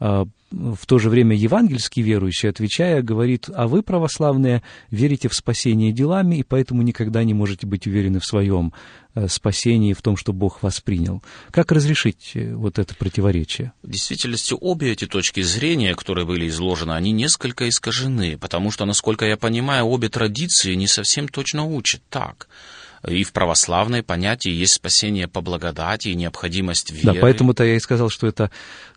А, 0.00 0.24
в 0.50 0.86
то 0.86 0.98
же 0.98 1.10
время 1.10 1.36
евангельский 1.36 2.02
верующий, 2.02 2.48
отвечая, 2.48 3.02
говорит, 3.02 3.48
а 3.54 3.68
вы, 3.68 3.82
православные, 3.82 4.62
верите 4.90 5.28
в 5.28 5.34
спасение 5.34 5.92
делами, 5.92 6.36
и 6.36 6.42
поэтому 6.42 6.82
никогда 6.82 7.22
не 7.22 7.34
можете 7.34 7.66
быть 7.66 7.86
уверены 7.86 8.18
в 8.18 8.24
своем 8.24 8.72
э, 9.14 9.28
спасении, 9.28 9.92
в 9.92 10.02
том, 10.02 10.16
что 10.16 10.32
Бог 10.32 10.62
вас 10.62 10.80
принял. 10.80 11.22
Как 11.52 11.70
разрешить 11.70 12.32
э, 12.34 12.54
вот 12.54 12.78
это 12.78 12.96
противоречие? 12.96 13.72
В 13.82 13.90
действительности, 13.90 14.54
обе 14.58 14.90
эти 14.90 15.06
точки 15.06 15.42
зрения, 15.42 15.94
которые 15.94 16.26
были 16.26 16.48
изложены, 16.48 16.92
они 16.92 17.12
несколько 17.12 17.68
искажены, 17.68 18.36
потому 18.36 18.72
что, 18.72 18.86
насколько 18.86 19.26
я 19.26 19.36
понимаю, 19.36 19.84
обе 19.84 20.08
традиции 20.08 20.74
не 20.74 20.88
совсем 20.88 21.28
точно 21.28 21.64
учат 21.64 22.00
так 22.08 22.48
и 23.06 23.24
в 23.24 23.32
православной 23.32 24.02
понятии 24.02 24.50
есть 24.50 24.74
спасение 24.74 25.26
по 25.26 25.40
благодати 25.40 26.08
и 26.08 26.14
необходимость 26.14 26.90
веры. 26.90 27.14
Да, 27.14 27.20
поэтому-то 27.20 27.64
я 27.64 27.76
и 27.76 27.80
сказал, 27.80 28.10
что 28.10 28.26
это, 28.26 28.50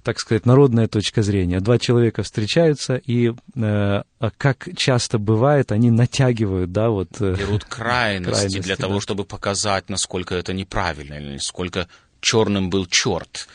так 0.04 0.20
сказать, 0.20 0.46
народная 0.46 0.88
точка 0.88 1.22
зрения. 1.22 1.62
Два 1.62 1.80
человека 1.80 2.24
встречаются, 2.24 2.96
и 2.96 3.30
э, 3.30 3.34
а 3.56 4.06
как 4.38 4.68
часто 4.76 5.20
бывает, 5.20 5.72
они 5.72 5.90
натягивают, 5.90 6.72
да, 6.72 6.90
вот... 6.90 7.10
Э, 7.22 7.36
Берут 7.36 7.64
крайности, 7.64 8.32
крайности 8.32 8.60
для 8.60 8.76
да. 8.76 8.82
того, 8.84 9.00
чтобы 9.00 9.24
показать, 9.24 9.90
насколько 9.90 10.36
это 10.36 10.54
неправильно, 10.54 11.14
или 11.14 11.34
насколько 11.34 11.88
черным 12.20 12.70
был 12.70 12.86
черт. 12.86 13.48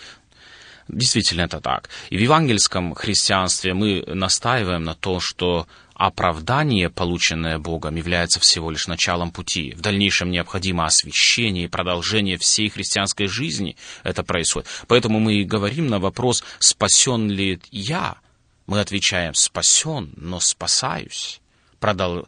Действительно, 0.89 1.43
это 1.43 1.61
так. 1.61 1.91
И 2.09 2.17
в 2.17 2.21
евангельском 2.21 2.95
христианстве 2.95 3.75
мы 3.75 4.03
настаиваем 4.07 4.85
на 4.85 4.95
то, 4.95 5.21
что 5.21 5.67
оправдание, 5.99 6.89
полученное 6.89 7.59
Богом, 7.59 7.97
является 7.97 8.39
всего 8.41 8.71
лишь 8.71 8.87
началом 8.87 9.33
пути. 9.33 9.75
В 9.77 9.81
дальнейшем 9.81 10.31
необходимо 10.31 10.87
освящение 10.87 11.65
и 11.65 11.69
продолжение 11.69 12.39
всей 12.39 12.71
христианской 12.71 13.27
жизни 13.27 13.77
это 14.05 14.23
происходит. 14.23 14.69
Поэтому 14.87 15.19
мы 15.19 15.35
и 15.35 15.45
говорим 15.45 15.89
на 15.89 15.99
вопрос, 15.99 16.45
спасен 16.61 17.29
ли 17.29 17.61
я, 17.73 18.17
мы 18.67 18.81
отвечаем, 18.81 19.35
спасен, 19.35 20.13
но 20.17 20.39
спасаюсь 20.39 21.41
продол... 21.81 22.27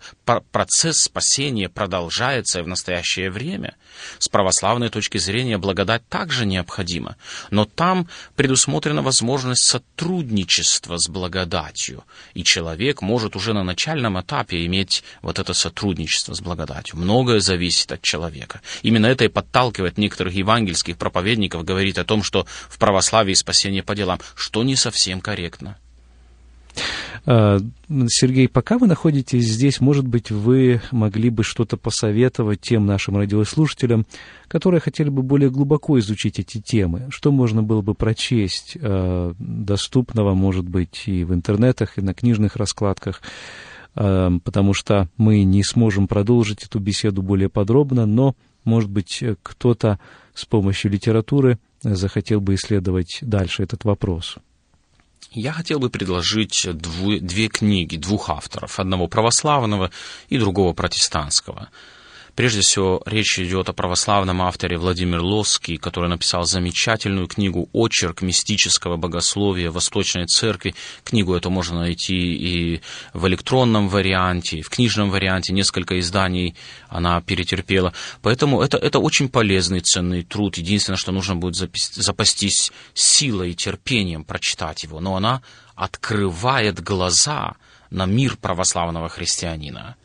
процесс 0.52 0.98
спасения 0.98 1.68
продолжается 1.68 2.60
и 2.60 2.62
в 2.62 2.68
настоящее 2.68 3.30
время. 3.30 3.76
С 4.18 4.28
православной 4.28 4.88
точки 4.88 5.18
зрения 5.18 5.58
благодать 5.58 6.06
также 6.08 6.46
необходима, 6.46 7.16
но 7.50 7.64
там 7.64 8.08
предусмотрена 8.36 9.02
возможность 9.02 9.66
сотрудничества 9.66 10.96
с 10.98 11.08
благодатью, 11.08 12.04
и 12.34 12.44
человек 12.44 13.02
может 13.02 13.36
уже 13.36 13.52
на 13.52 13.64
начальном 13.64 14.20
этапе 14.20 14.64
иметь 14.66 15.02
вот 15.22 15.38
это 15.38 15.54
сотрудничество 15.54 16.34
с 16.34 16.40
благодатью. 16.40 16.98
Многое 16.98 17.40
зависит 17.40 17.92
от 17.92 18.02
человека. 18.02 18.60
Именно 18.82 19.06
это 19.06 19.24
и 19.24 19.28
подталкивает 19.28 19.98
некоторых 19.98 20.34
евангельских 20.34 20.96
проповедников 20.96 21.64
говорить 21.64 21.98
о 21.98 22.04
том, 22.04 22.22
что 22.22 22.46
в 22.68 22.78
православии 22.78 23.34
спасение 23.34 23.82
по 23.82 23.94
делам, 23.94 24.20
что 24.34 24.62
не 24.62 24.76
совсем 24.76 25.20
корректно. 25.20 25.76
А, 27.26 27.58
Сергей, 28.08 28.48
пока 28.48 28.78
вы 28.78 28.86
находитесь 28.86 29.44
здесь, 29.44 29.80
может 29.80 30.06
быть, 30.06 30.30
вы 30.30 30.80
могли 30.90 31.30
бы 31.30 31.44
что-то 31.44 31.76
посоветовать 31.76 32.60
тем 32.60 32.86
нашим 32.86 33.16
радиослушателям, 33.16 34.06
которые 34.48 34.80
хотели 34.80 35.10
бы 35.10 35.22
более 35.22 35.50
глубоко 35.50 35.98
изучить 35.98 36.38
эти 36.38 36.60
темы? 36.60 37.08
Что 37.10 37.30
можно 37.30 37.62
было 37.62 37.82
бы 37.82 37.94
прочесть 37.94 38.76
а, 38.80 39.34
доступного, 39.38 40.34
может 40.34 40.68
быть, 40.68 41.04
и 41.06 41.24
в 41.24 41.34
интернетах, 41.34 41.98
и 41.98 42.02
на 42.02 42.14
книжных 42.14 42.56
раскладках? 42.56 43.22
А, 43.94 44.30
потому 44.42 44.74
что 44.74 45.08
мы 45.16 45.44
не 45.44 45.62
сможем 45.62 46.08
продолжить 46.08 46.64
эту 46.64 46.78
беседу 46.78 47.22
более 47.22 47.48
подробно, 47.48 48.06
но, 48.06 48.34
может 48.64 48.90
быть, 48.90 49.22
кто-то 49.42 49.98
с 50.34 50.46
помощью 50.46 50.90
литературы 50.90 51.58
захотел 51.82 52.40
бы 52.40 52.54
исследовать 52.54 53.18
дальше 53.20 53.62
этот 53.62 53.84
вопрос. 53.84 54.38
Я 55.32 55.52
хотел 55.52 55.78
бы 55.78 55.90
предложить 55.90 56.66
две 56.72 57.48
книги 57.48 57.96
двух 57.96 58.30
авторов, 58.30 58.80
одного 58.80 59.06
православного 59.06 59.90
и 60.28 60.38
другого 60.38 60.72
протестантского. 60.72 61.68
Прежде 62.34 62.60
всего, 62.60 63.02
речь 63.06 63.38
идет 63.38 63.68
о 63.68 63.72
православном 63.72 64.42
авторе 64.42 64.78
Владимир 64.78 65.20
Лосский, 65.20 65.76
который 65.76 66.08
написал 66.08 66.44
замечательную 66.44 67.26
книгу 67.26 67.68
«Очерк 67.72 68.22
мистического 68.22 68.96
богословия 68.96 69.70
Восточной 69.70 70.26
Церкви». 70.26 70.74
Книгу 71.04 71.34
эту 71.34 71.50
можно 71.50 71.80
найти 71.80 72.14
и 72.14 72.80
в 73.12 73.26
электронном 73.26 73.88
варианте, 73.88 74.58
и 74.58 74.62
в 74.62 74.70
книжном 74.70 75.10
варианте. 75.10 75.52
Несколько 75.52 75.98
изданий 75.98 76.54
она 76.88 77.20
перетерпела. 77.20 77.92
Поэтому 78.22 78.62
это, 78.62 78.76
это 78.76 78.98
очень 78.98 79.28
полезный, 79.28 79.80
ценный 79.80 80.22
труд. 80.22 80.56
Единственное, 80.56 80.98
что 80.98 81.12
нужно 81.12 81.36
будет 81.36 81.56
запастись 81.94 82.70
силой 82.94 83.50
и 83.50 83.54
терпением 83.54 84.24
прочитать 84.24 84.84
его. 84.84 85.00
Но 85.00 85.16
она 85.16 85.42
открывает 85.74 86.82
глаза 86.82 87.54
на 87.90 88.06
мир 88.06 88.36
православного 88.36 89.08
христианина. 89.08 89.96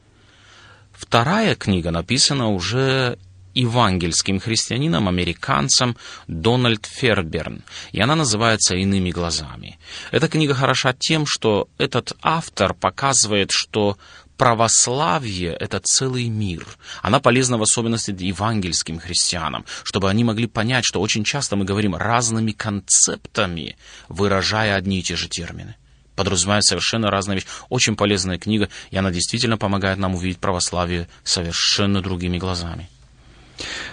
Вторая 0.98 1.56
книга 1.56 1.92
написана 1.92 2.50
уже 2.50 3.18
евангельским 3.54 4.40
христианином, 4.40 5.08
американцем 5.08 5.96
Дональд 6.28 6.86
Ферберн, 6.86 7.64
и 7.94 8.02
она 8.02 8.16
называется 8.16 8.76
«Иными 8.76 9.12
глазами». 9.12 9.80
Эта 10.12 10.28
книга 10.28 10.54
хороша 10.54 10.94
тем, 10.94 11.26
что 11.26 11.70
этот 11.78 12.14
автор 12.22 12.74
показывает, 12.74 13.52
что 13.52 13.98
православие— 14.38 15.54
это 15.60 15.80
целый 15.80 16.28
мир. 16.28 16.66
Она 17.02 17.22
полезна 17.22 17.58
в 17.58 17.62
особенности 17.62 18.12
евангельским 18.18 19.00
христианам, 19.00 19.66
чтобы 19.84 20.10
они 20.10 20.26
могли 20.26 20.48
понять, 20.48 20.84
что 20.84 21.00
очень 21.00 21.24
часто 21.24 21.56
мы 21.56 21.64
говорим 21.64 21.96
разными 21.96 22.52
концептами, 22.52 23.78
выражая 24.10 24.76
одни 24.76 25.00
и 25.00 25.04
те 25.04 25.16
же 25.16 25.30
термины 25.30 25.76
подразумевает 26.16 26.64
совершенно 26.64 27.12
разные 27.12 27.36
вещи. 27.36 27.48
Очень 27.70 27.96
полезная 27.96 28.38
книга, 28.38 28.70
и 28.92 28.98
она 28.98 29.12
действительно 29.12 29.58
помогает 29.58 29.98
нам 29.98 30.16
увидеть 30.16 30.40
православие 30.40 31.08
совершенно 31.24 32.02
другими 32.02 32.38
глазами. 32.38 32.90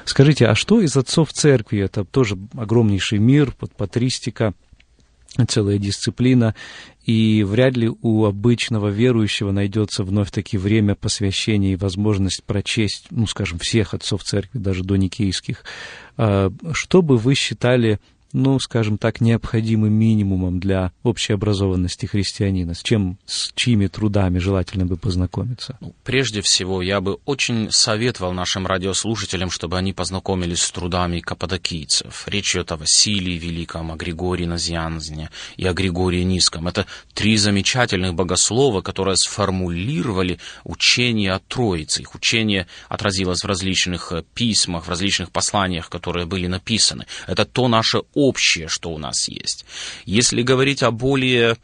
Скажите, 0.05 0.47
а 0.47 0.55
что 0.55 0.81
из 0.81 0.97
отцов 0.97 1.33
церкви? 1.33 1.81
Это 1.81 2.05
тоже 2.05 2.37
огромнейший 2.57 3.19
мир, 3.19 3.53
под 3.53 3.73
патристика. 3.75 4.55
целая 5.49 5.79
дисциплина, 5.79 6.55
и 7.07 7.43
вряд 7.43 7.77
ли 7.77 7.91
у 8.03 8.27
обычного 8.27 8.89
верующего 8.89 9.51
найдется 9.51 10.05
вновь 10.05 10.31
таки 10.31 10.59
время 10.59 10.95
посвящения 10.95 11.73
и 11.73 11.77
возможность 11.77 12.45
прочесть, 12.45 13.07
ну, 13.11 13.27
скажем, 13.27 13.59
всех 13.59 13.95
отцов 13.95 14.25
церкви, 14.25 14.59
даже 14.59 14.85
до 14.85 14.97
никейских. 14.97 15.65
А, 16.17 16.53
что 16.73 17.03
бы 17.03 17.17
вы 17.17 17.35
считали 17.35 17.99
ну, 18.33 18.59
скажем 18.59 18.99
так, 18.99 19.21
необходимым 19.21 19.93
минимумом 19.93 20.59
для 20.59 20.93
общей 21.03 21.35
образованности 21.35 22.07
христианина? 22.07 22.75
С 22.75 22.83
чем, 22.83 23.19
с 23.27 23.53
чьими 23.55 23.87
трудами 23.87 24.39
желательно 24.39 24.87
бы 24.87 24.97
познакомиться? 24.97 25.77
Ну, 25.81 25.95
прежде 26.05 26.41
всего, 26.41 26.83
я 26.83 27.01
бы 27.01 27.19
очень 27.25 27.71
советовал 27.71 28.33
нашим 28.33 28.67
радиослушателям, 28.67 29.51
чтобы 29.51 29.77
они 29.77 29.93
познакомились 29.93 30.63
с 30.63 30.71
трудами 30.71 31.21
каппадокийцев. 31.21 32.25
Речь 32.27 32.55
идет 32.55 32.73
о 32.73 32.77
Василии 32.77 33.39
Великом, 33.39 33.93
о 33.93 33.97
Григории 33.97 34.47
Назьянзне 34.47 35.31
и 35.57 35.67
о 35.67 35.73
Григории 35.73 36.23
Низком. 36.23 36.69
Это 36.69 36.87
три 37.15 37.37
замечательных 37.37 38.15
богослова, 38.15 38.81
которые 38.81 39.17
сформулировали 39.17 40.39
учение 40.65 41.33
о 41.33 41.39
Троице. 41.39 42.03
Их 42.03 42.15
учение 42.15 42.67
отразилось 42.89 43.43
в 43.43 43.47
различных 43.47 44.13
э, 44.13 44.23
письмах, 44.35 44.87
в 44.87 44.89
различных 44.89 45.31
посланиях, 45.31 45.91
которые 45.91 46.27
были 46.27 46.47
написаны. 46.47 47.07
Это 47.27 47.45
то 47.45 47.69
наше 47.69 48.03
общее, 48.29 48.69
что 48.69 48.91
у 48.91 48.99
нас 48.99 49.29
есть. 49.29 49.65
Если 50.05 50.43
говорить 50.43 50.83
о 50.83 50.91
более 50.91 51.57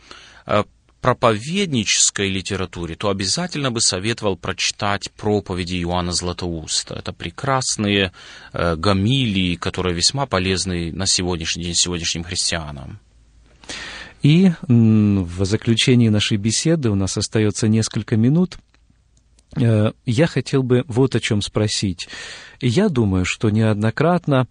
э, 0.47 0.65
проповеднической 1.01 2.29
литературе, 2.29 2.97
то 2.97 3.09
обязательно 3.09 3.71
бы 3.71 3.81
советовал 3.81 4.37
прочитать 4.37 5.11
проповеди 5.13 5.77
Иоанна 5.83 6.13
Златоуста. 6.13 6.95
Это 6.95 7.13
прекрасные 7.13 8.13
э, 8.53 8.77
гамилии, 8.77 9.57
которые 9.57 9.95
весьма 9.95 10.27
полезны 10.27 10.93
на 10.93 11.07
сегодняшний 11.07 11.65
день 11.65 11.75
сегодняшним 11.75 12.25
христианам. 12.25 12.99
И 14.23 14.51
в 14.67 15.45
заключении 15.45 16.09
нашей 16.09 16.39
беседы 16.39 16.91
у 16.91 16.97
нас 16.97 17.17
остается 17.17 17.69
несколько 17.69 18.17
минут. 18.17 18.59
Э, 19.57 19.93
я 20.05 20.27
хотел 20.27 20.63
бы 20.65 20.85
вот 20.89 21.15
о 21.15 21.21
чем 21.21 21.43
спросить. 21.43 22.09
Я 22.61 22.89
думаю, 22.89 23.25
что 23.25 23.51
неоднократно 23.51 24.49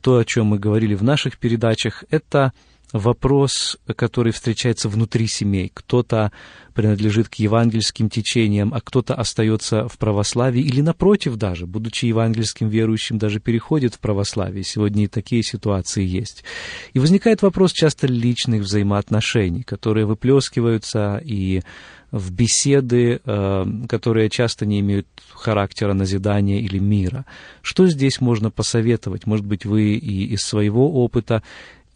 то, 0.00 0.18
о 0.18 0.24
чем 0.24 0.46
мы 0.46 0.58
говорили 0.58 0.94
в 0.94 1.02
наших 1.02 1.38
передачах, 1.38 2.04
это 2.10 2.52
вопрос, 2.92 3.78
который 3.96 4.32
встречается 4.32 4.88
внутри 4.88 5.26
семей. 5.26 5.70
Кто-то 5.72 6.32
принадлежит 6.74 7.28
к 7.28 7.34
евангельским 7.34 8.08
течениям, 8.08 8.72
а 8.72 8.80
кто-то 8.80 9.14
остается 9.14 9.88
в 9.88 9.98
православии 9.98 10.62
или, 10.62 10.80
напротив 10.80 11.36
даже, 11.36 11.66
будучи 11.66 12.06
евангельским 12.06 12.68
верующим, 12.68 13.18
даже 13.18 13.40
переходит 13.40 13.94
в 13.94 13.98
православие. 13.98 14.64
Сегодня 14.64 15.04
и 15.04 15.08
такие 15.08 15.42
ситуации 15.42 16.04
есть. 16.04 16.44
И 16.92 16.98
возникает 16.98 17.42
вопрос 17.42 17.72
часто 17.72 18.06
личных 18.06 18.62
взаимоотношений, 18.62 19.64
которые 19.64 20.06
выплескиваются 20.06 21.20
и 21.24 21.62
в 22.10 22.32
беседы, 22.32 23.20
э, 23.22 23.64
которые 23.88 24.30
часто 24.30 24.64
не 24.64 24.80
имеют 24.80 25.06
характера 25.30 25.92
назидания 25.92 26.60
или 26.60 26.78
мира. 26.78 27.26
Что 27.62 27.86
здесь 27.86 28.20
можно 28.20 28.50
посоветовать? 28.50 29.26
Может 29.26 29.44
быть, 29.44 29.66
вы 29.66 29.94
и 29.94 30.24
из 30.32 30.42
своего 30.42 31.04
опыта, 31.04 31.42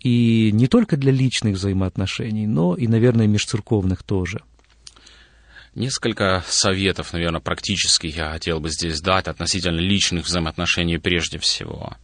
и 0.01 0.51
не 0.53 0.67
только 0.67 0.97
для 0.97 1.13
личных 1.13 1.55
взаимоотношений, 1.55 2.47
но 2.47 2.75
и, 2.75 2.89
наверное, 2.89 3.27
межцерковных 3.27 4.03
тоже. 4.03 4.43
Несколько 5.75 6.45
советов, 6.47 7.15
наверное, 7.15 7.41
практических 7.41 8.15
я 8.15 8.33
хотел 8.33 8.61
бы 8.61 8.69
здесь 8.69 9.01
дать 9.01 9.27
относительно 9.27 9.81
личных 9.81 10.27
взаимоотношений 10.27 10.99
прежде 10.99 11.39
всего. 11.39 11.97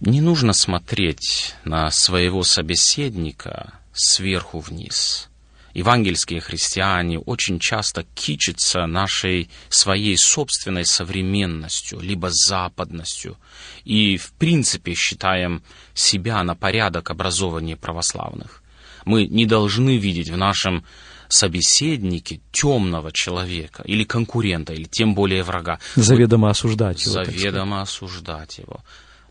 Не 0.00 0.20
нужно 0.20 0.52
смотреть 0.52 1.54
на 1.64 1.90
своего 1.92 2.42
собеседника 2.42 3.74
сверху 3.92 4.58
вниз– 4.58 5.28
евангельские 5.74 6.40
христиане 6.40 7.18
очень 7.18 7.58
часто 7.58 8.04
кичатся 8.14 8.86
нашей 8.86 9.50
своей 9.68 10.16
собственной 10.16 10.84
современностью, 10.84 12.00
либо 12.00 12.28
западностью, 12.30 13.36
и 13.84 14.16
в 14.16 14.32
принципе 14.32 14.94
считаем 14.94 15.62
себя 15.94 16.42
на 16.42 16.54
порядок 16.54 17.10
образования 17.10 17.76
православных. 17.76 18.62
Мы 19.04 19.26
не 19.26 19.46
должны 19.46 19.96
видеть 19.96 20.28
в 20.28 20.36
нашем 20.36 20.84
собеседнике 21.28 22.40
темного 22.50 23.12
человека 23.12 23.82
или 23.86 24.04
конкурента, 24.04 24.72
или 24.72 24.84
тем 24.84 25.14
более 25.14 25.42
врага. 25.42 25.78
Заведомо 25.94 26.50
осуждать 26.50 27.04
его. 27.06 27.24
Заведомо 27.24 27.82
осуждать 27.82 28.58
его. 28.58 28.82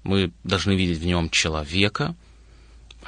Мы 0.03 0.31
должны 0.43 0.75
видеть 0.75 0.99
в 0.99 1.05
нем 1.05 1.29
человека– 1.29 2.15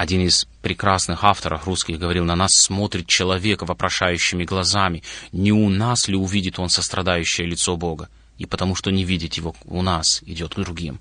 один 0.01 0.21
из 0.21 0.47
прекрасных 0.63 1.23
авторов 1.23 1.67
русских 1.67 1.99
говорил, 1.99 2.25
на 2.25 2.35
нас 2.35 2.53
смотрит 2.53 3.05
человек 3.05 3.61
вопрошающими 3.61 4.45
глазами. 4.45 5.03
Не 5.31 5.51
у 5.51 5.69
нас 5.69 6.07
ли 6.07 6.15
увидит 6.15 6.57
он 6.57 6.69
сострадающее 6.69 7.45
лицо 7.45 7.77
Бога? 7.77 8.09
И 8.39 8.47
потому 8.47 8.73
что 8.73 8.89
не 8.89 9.03
видеть 9.03 9.37
его 9.37 9.55
у 9.65 9.83
нас 9.83 10.23
идет 10.25 10.55
к 10.55 10.59
другим. 10.59 10.99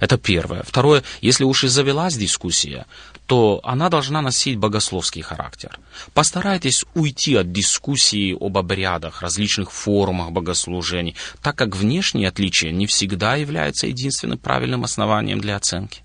Это 0.00 0.16
первое. 0.16 0.62
Второе, 0.62 1.04
если 1.20 1.44
уж 1.44 1.64
и 1.64 1.68
завелась 1.68 2.16
дискуссия, 2.16 2.86
то 3.26 3.60
она 3.62 3.90
должна 3.90 4.22
носить 4.22 4.56
богословский 4.56 5.20
характер. 5.20 5.78
Постарайтесь 6.14 6.86
уйти 6.94 7.34
от 7.36 7.52
дискуссии 7.52 8.34
об 8.34 8.56
обрядах, 8.56 9.20
различных 9.20 9.70
формах 9.70 10.30
богослужений, 10.30 11.14
так 11.42 11.56
как 11.56 11.76
внешние 11.76 12.28
отличия 12.28 12.72
не 12.72 12.86
всегда 12.86 13.36
являются 13.36 13.86
единственным 13.86 14.38
правильным 14.38 14.82
основанием 14.82 15.42
для 15.42 15.56
оценки. 15.56 16.02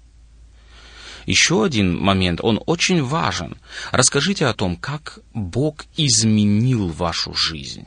Еще 1.27 1.65
один 1.65 1.99
момент, 1.99 2.39
он 2.41 2.59
очень 2.65 3.03
важен. 3.03 3.57
Расскажите 3.91 4.45
о 4.45 4.53
том, 4.53 4.77
как 4.77 5.19
Бог 5.33 5.85
изменил 5.97 6.87
вашу 6.87 7.33
жизнь. 7.33 7.85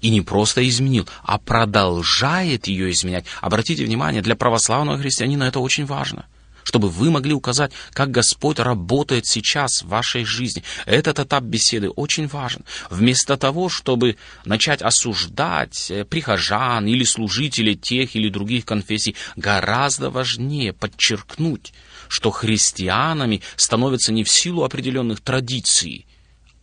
И 0.00 0.08
не 0.08 0.22
просто 0.22 0.66
изменил, 0.66 1.06
а 1.22 1.38
продолжает 1.38 2.66
ее 2.66 2.90
изменять. 2.90 3.26
Обратите 3.42 3.84
внимание, 3.84 4.22
для 4.22 4.36
православного 4.36 4.98
христианина 4.98 5.44
это 5.44 5.60
очень 5.60 5.84
важно 5.84 6.26
чтобы 6.66 6.88
вы 6.88 7.10
могли 7.10 7.34
указать, 7.34 7.72
как 7.92 8.10
Господь 8.10 8.58
работает 8.58 9.26
сейчас 9.26 9.82
в 9.82 9.88
вашей 9.88 10.24
жизни. 10.24 10.64
Этот 10.86 11.18
этап 11.18 11.44
беседы 11.44 11.90
очень 11.90 12.26
важен. 12.26 12.64
Вместо 12.88 13.36
того, 13.36 13.68
чтобы 13.68 14.16
начать 14.46 14.80
осуждать 14.80 15.90
э, 15.90 16.06
прихожан 16.06 16.86
или 16.86 17.04
служителей 17.04 17.76
тех 17.76 18.16
или 18.16 18.30
других 18.30 18.64
конфессий, 18.64 19.14
гораздо 19.36 20.08
важнее 20.08 20.72
подчеркнуть, 20.72 21.74
что 22.14 22.30
христианами 22.30 23.42
становятся 23.56 24.12
не 24.12 24.22
в 24.22 24.30
силу 24.30 24.62
определенных 24.62 25.20
традиций, 25.20 26.06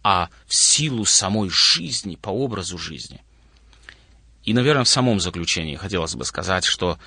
а 0.01 0.29
в 0.47 0.55
силу 0.55 1.03
самой 1.03 1.49
жизни, 1.51 2.15
по 2.15 2.29
образу 2.29 2.77
жизни. 2.77 3.21
И, 4.45 4.53
наверное, 4.53 4.85
в 4.85 4.87
самом 4.87 5.19
заключении 5.19 5.75
хотелось 5.75 6.15
бы 6.15 6.23
сказать, 6.23 6.63
что 6.63 6.97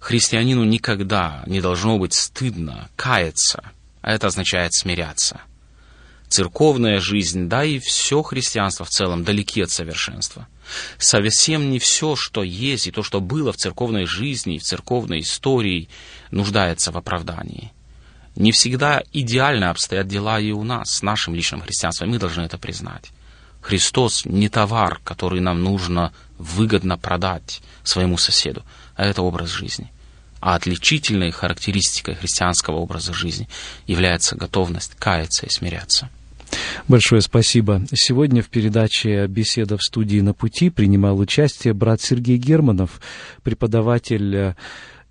христианину 0.00 0.64
никогда 0.64 1.42
не 1.46 1.62
должно 1.62 1.98
быть 1.98 2.12
стыдно 2.12 2.90
каяться, 2.94 3.72
а 4.02 4.12
это 4.12 4.26
означает 4.26 4.74
смиряться. 4.74 5.40
Церковная 6.30 7.00
жизнь, 7.00 7.48
да 7.48 7.64
и 7.64 7.78
все 7.78 8.22
христианство 8.22 8.86
в 8.86 8.90
целом 8.90 9.24
далеки 9.24 9.60
от 9.60 9.70
совершенства– 9.70 10.48
совсем 10.98 11.70
не 11.70 11.78
все, 11.78 12.16
что 12.16 12.42
есть, 12.42 12.86
и 12.86 12.90
то, 12.90 13.02
что 13.02 13.20
было 13.20 13.52
в 13.52 13.56
церковной 13.56 14.06
жизни, 14.06 14.58
в 14.58 14.62
церковной 14.62 15.20
истории, 15.20 15.88
нуждается 16.30 16.92
в 16.92 16.96
оправдании. 16.96 17.72
Не 18.36 18.52
всегда 18.52 19.02
идеально 19.12 19.70
обстоят 19.70 20.06
дела 20.06 20.38
и 20.38 20.52
у 20.52 20.62
нас, 20.62 20.90
с 20.90 21.02
нашим 21.02 21.34
личным 21.34 21.60
христианством, 21.60 22.10
мы 22.10 22.18
должны 22.18 22.42
это 22.42 22.58
признать. 22.58 23.10
Христос 23.60 24.24
не 24.24 24.48
товар, 24.48 25.00
который 25.04 25.40
нам 25.40 25.62
нужно 25.62 26.12
выгодно 26.38 26.96
продать 26.96 27.60
своему 27.82 28.16
соседу, 28.16 28.64
а 28.94 29.04
это 29.04 29.22
образ 29.22 29.50
жизни. 29.50 29.92
А 30.40 30.54
отличительной 30.54 31.32
характеристикой 31.32 32.14
христианского 32.14 32.76
образа 32.76 33.12
жизни 33.12 33.48
является 33.86 34.36
готовность 34.36 34.94
каяться 34.94 35.44
и 35.44 35.50
смиряться. 35.50 36.08
Большое 36.88 37.20
спасибо. 37.20 37.82
Сегодня 37.92 38.42
в 38.42 38.48
передаче 38.48 39.26
«Беседа 39.26 39.76
в 39.76 39.82
студии 39.82 40.20
на 40.20 40.34
пути» 40.34 40.70
принимал 40.70 41.18
участие 41.18 41.74
брат 41.74 42.00
Сергей 42.00 42.36
Германов, 42.36 43.00
преподаватель 43.42 44.34
э, 44.34 44.54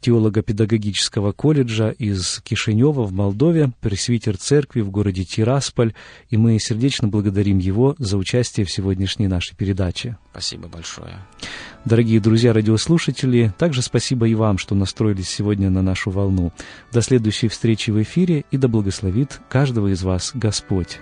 теолого-педагогического 0.02 1.32
колледжа 1.32 1.90
из 1.90 2.42
Кишинева 2.44 3.04
в 3.04 3.12
Молдове, 3.12 3.72
пресвитер 3.82 4.38
церкви 4.38 4.82
в 4.82 4.90
городе 4.90 5.24
Тирасполь, 5.24 5.94
и 6.30 6.38
мы 6.38 6.60
сердечно 6.60 7.08
благодарим 7.08 7.58
его 7.58 7.96
за 7.98 8.18
участие 8.18 8.66
в 8.66 8.72
сегодняшней 8.72 9.28
нашей 9.28 9.56
передаче. 9.56 10.18
Спасибо 10.32 10.68
большое. 10.68 11.20
Дорогие 11.86 12.20
друзья-радиослушатели, 12.20 13.54
также 13.58 13.82
спасибо 13.82 14.28
и 14.28 14.36
вам, 14.36 14.58
что 14.58 14.76
настроились 14.76 15.30
сегодня 15.30 15.70
на 15.70 15.82
нашу 15.82 16.12
волну. 16.12 16.52
До 16.92 17.02
следующей 17.02 17.48
встречи 17.48 17.92
в 17.92 18.02
эфире 18.02 18.46
и 18.52 18.58
да 18.58 18.68
благословит 18.68 19.40
каждого 19.50 19.88
из 19.88 20.04
вас 20.04 20.32
Господь. 20.34 21.00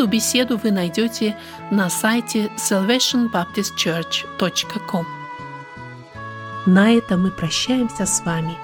Эту 0.00 0.08
беседу 0.08 0.56
вы 0.56 0.70
найдете 0.70 1.36
на 1.70 1.90
сайте 1.90 2.50
salvationbaptistchurch.com. 2.56 5.06
На 6.64 6.90
этом 6.90 7.24
мы 7.24 7.30
прощаемся 7.30 8.06
с 8.06 8.24
вами. 8.24 8.56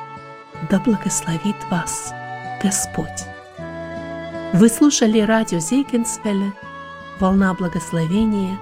Да 0.70 0.78
благословит 0.78 1.56
вас 1.70 2.14
Господь. 2.62 3.26
Вы 4.54 4.70
слушали 4.70 5.20
радио 5.20 5.58
Зейгенсвелле 5.58 6.54
«Волна 7.20 7.52
благословения», 7.52 8.56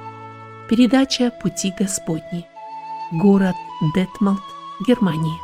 передача 0.69 1.31
«Пути 1.31 1.73
Господни», 1.79 2.45
город 3.13 3.55
Детмалт, 3.95 4.43
Германия. 4.85 5.44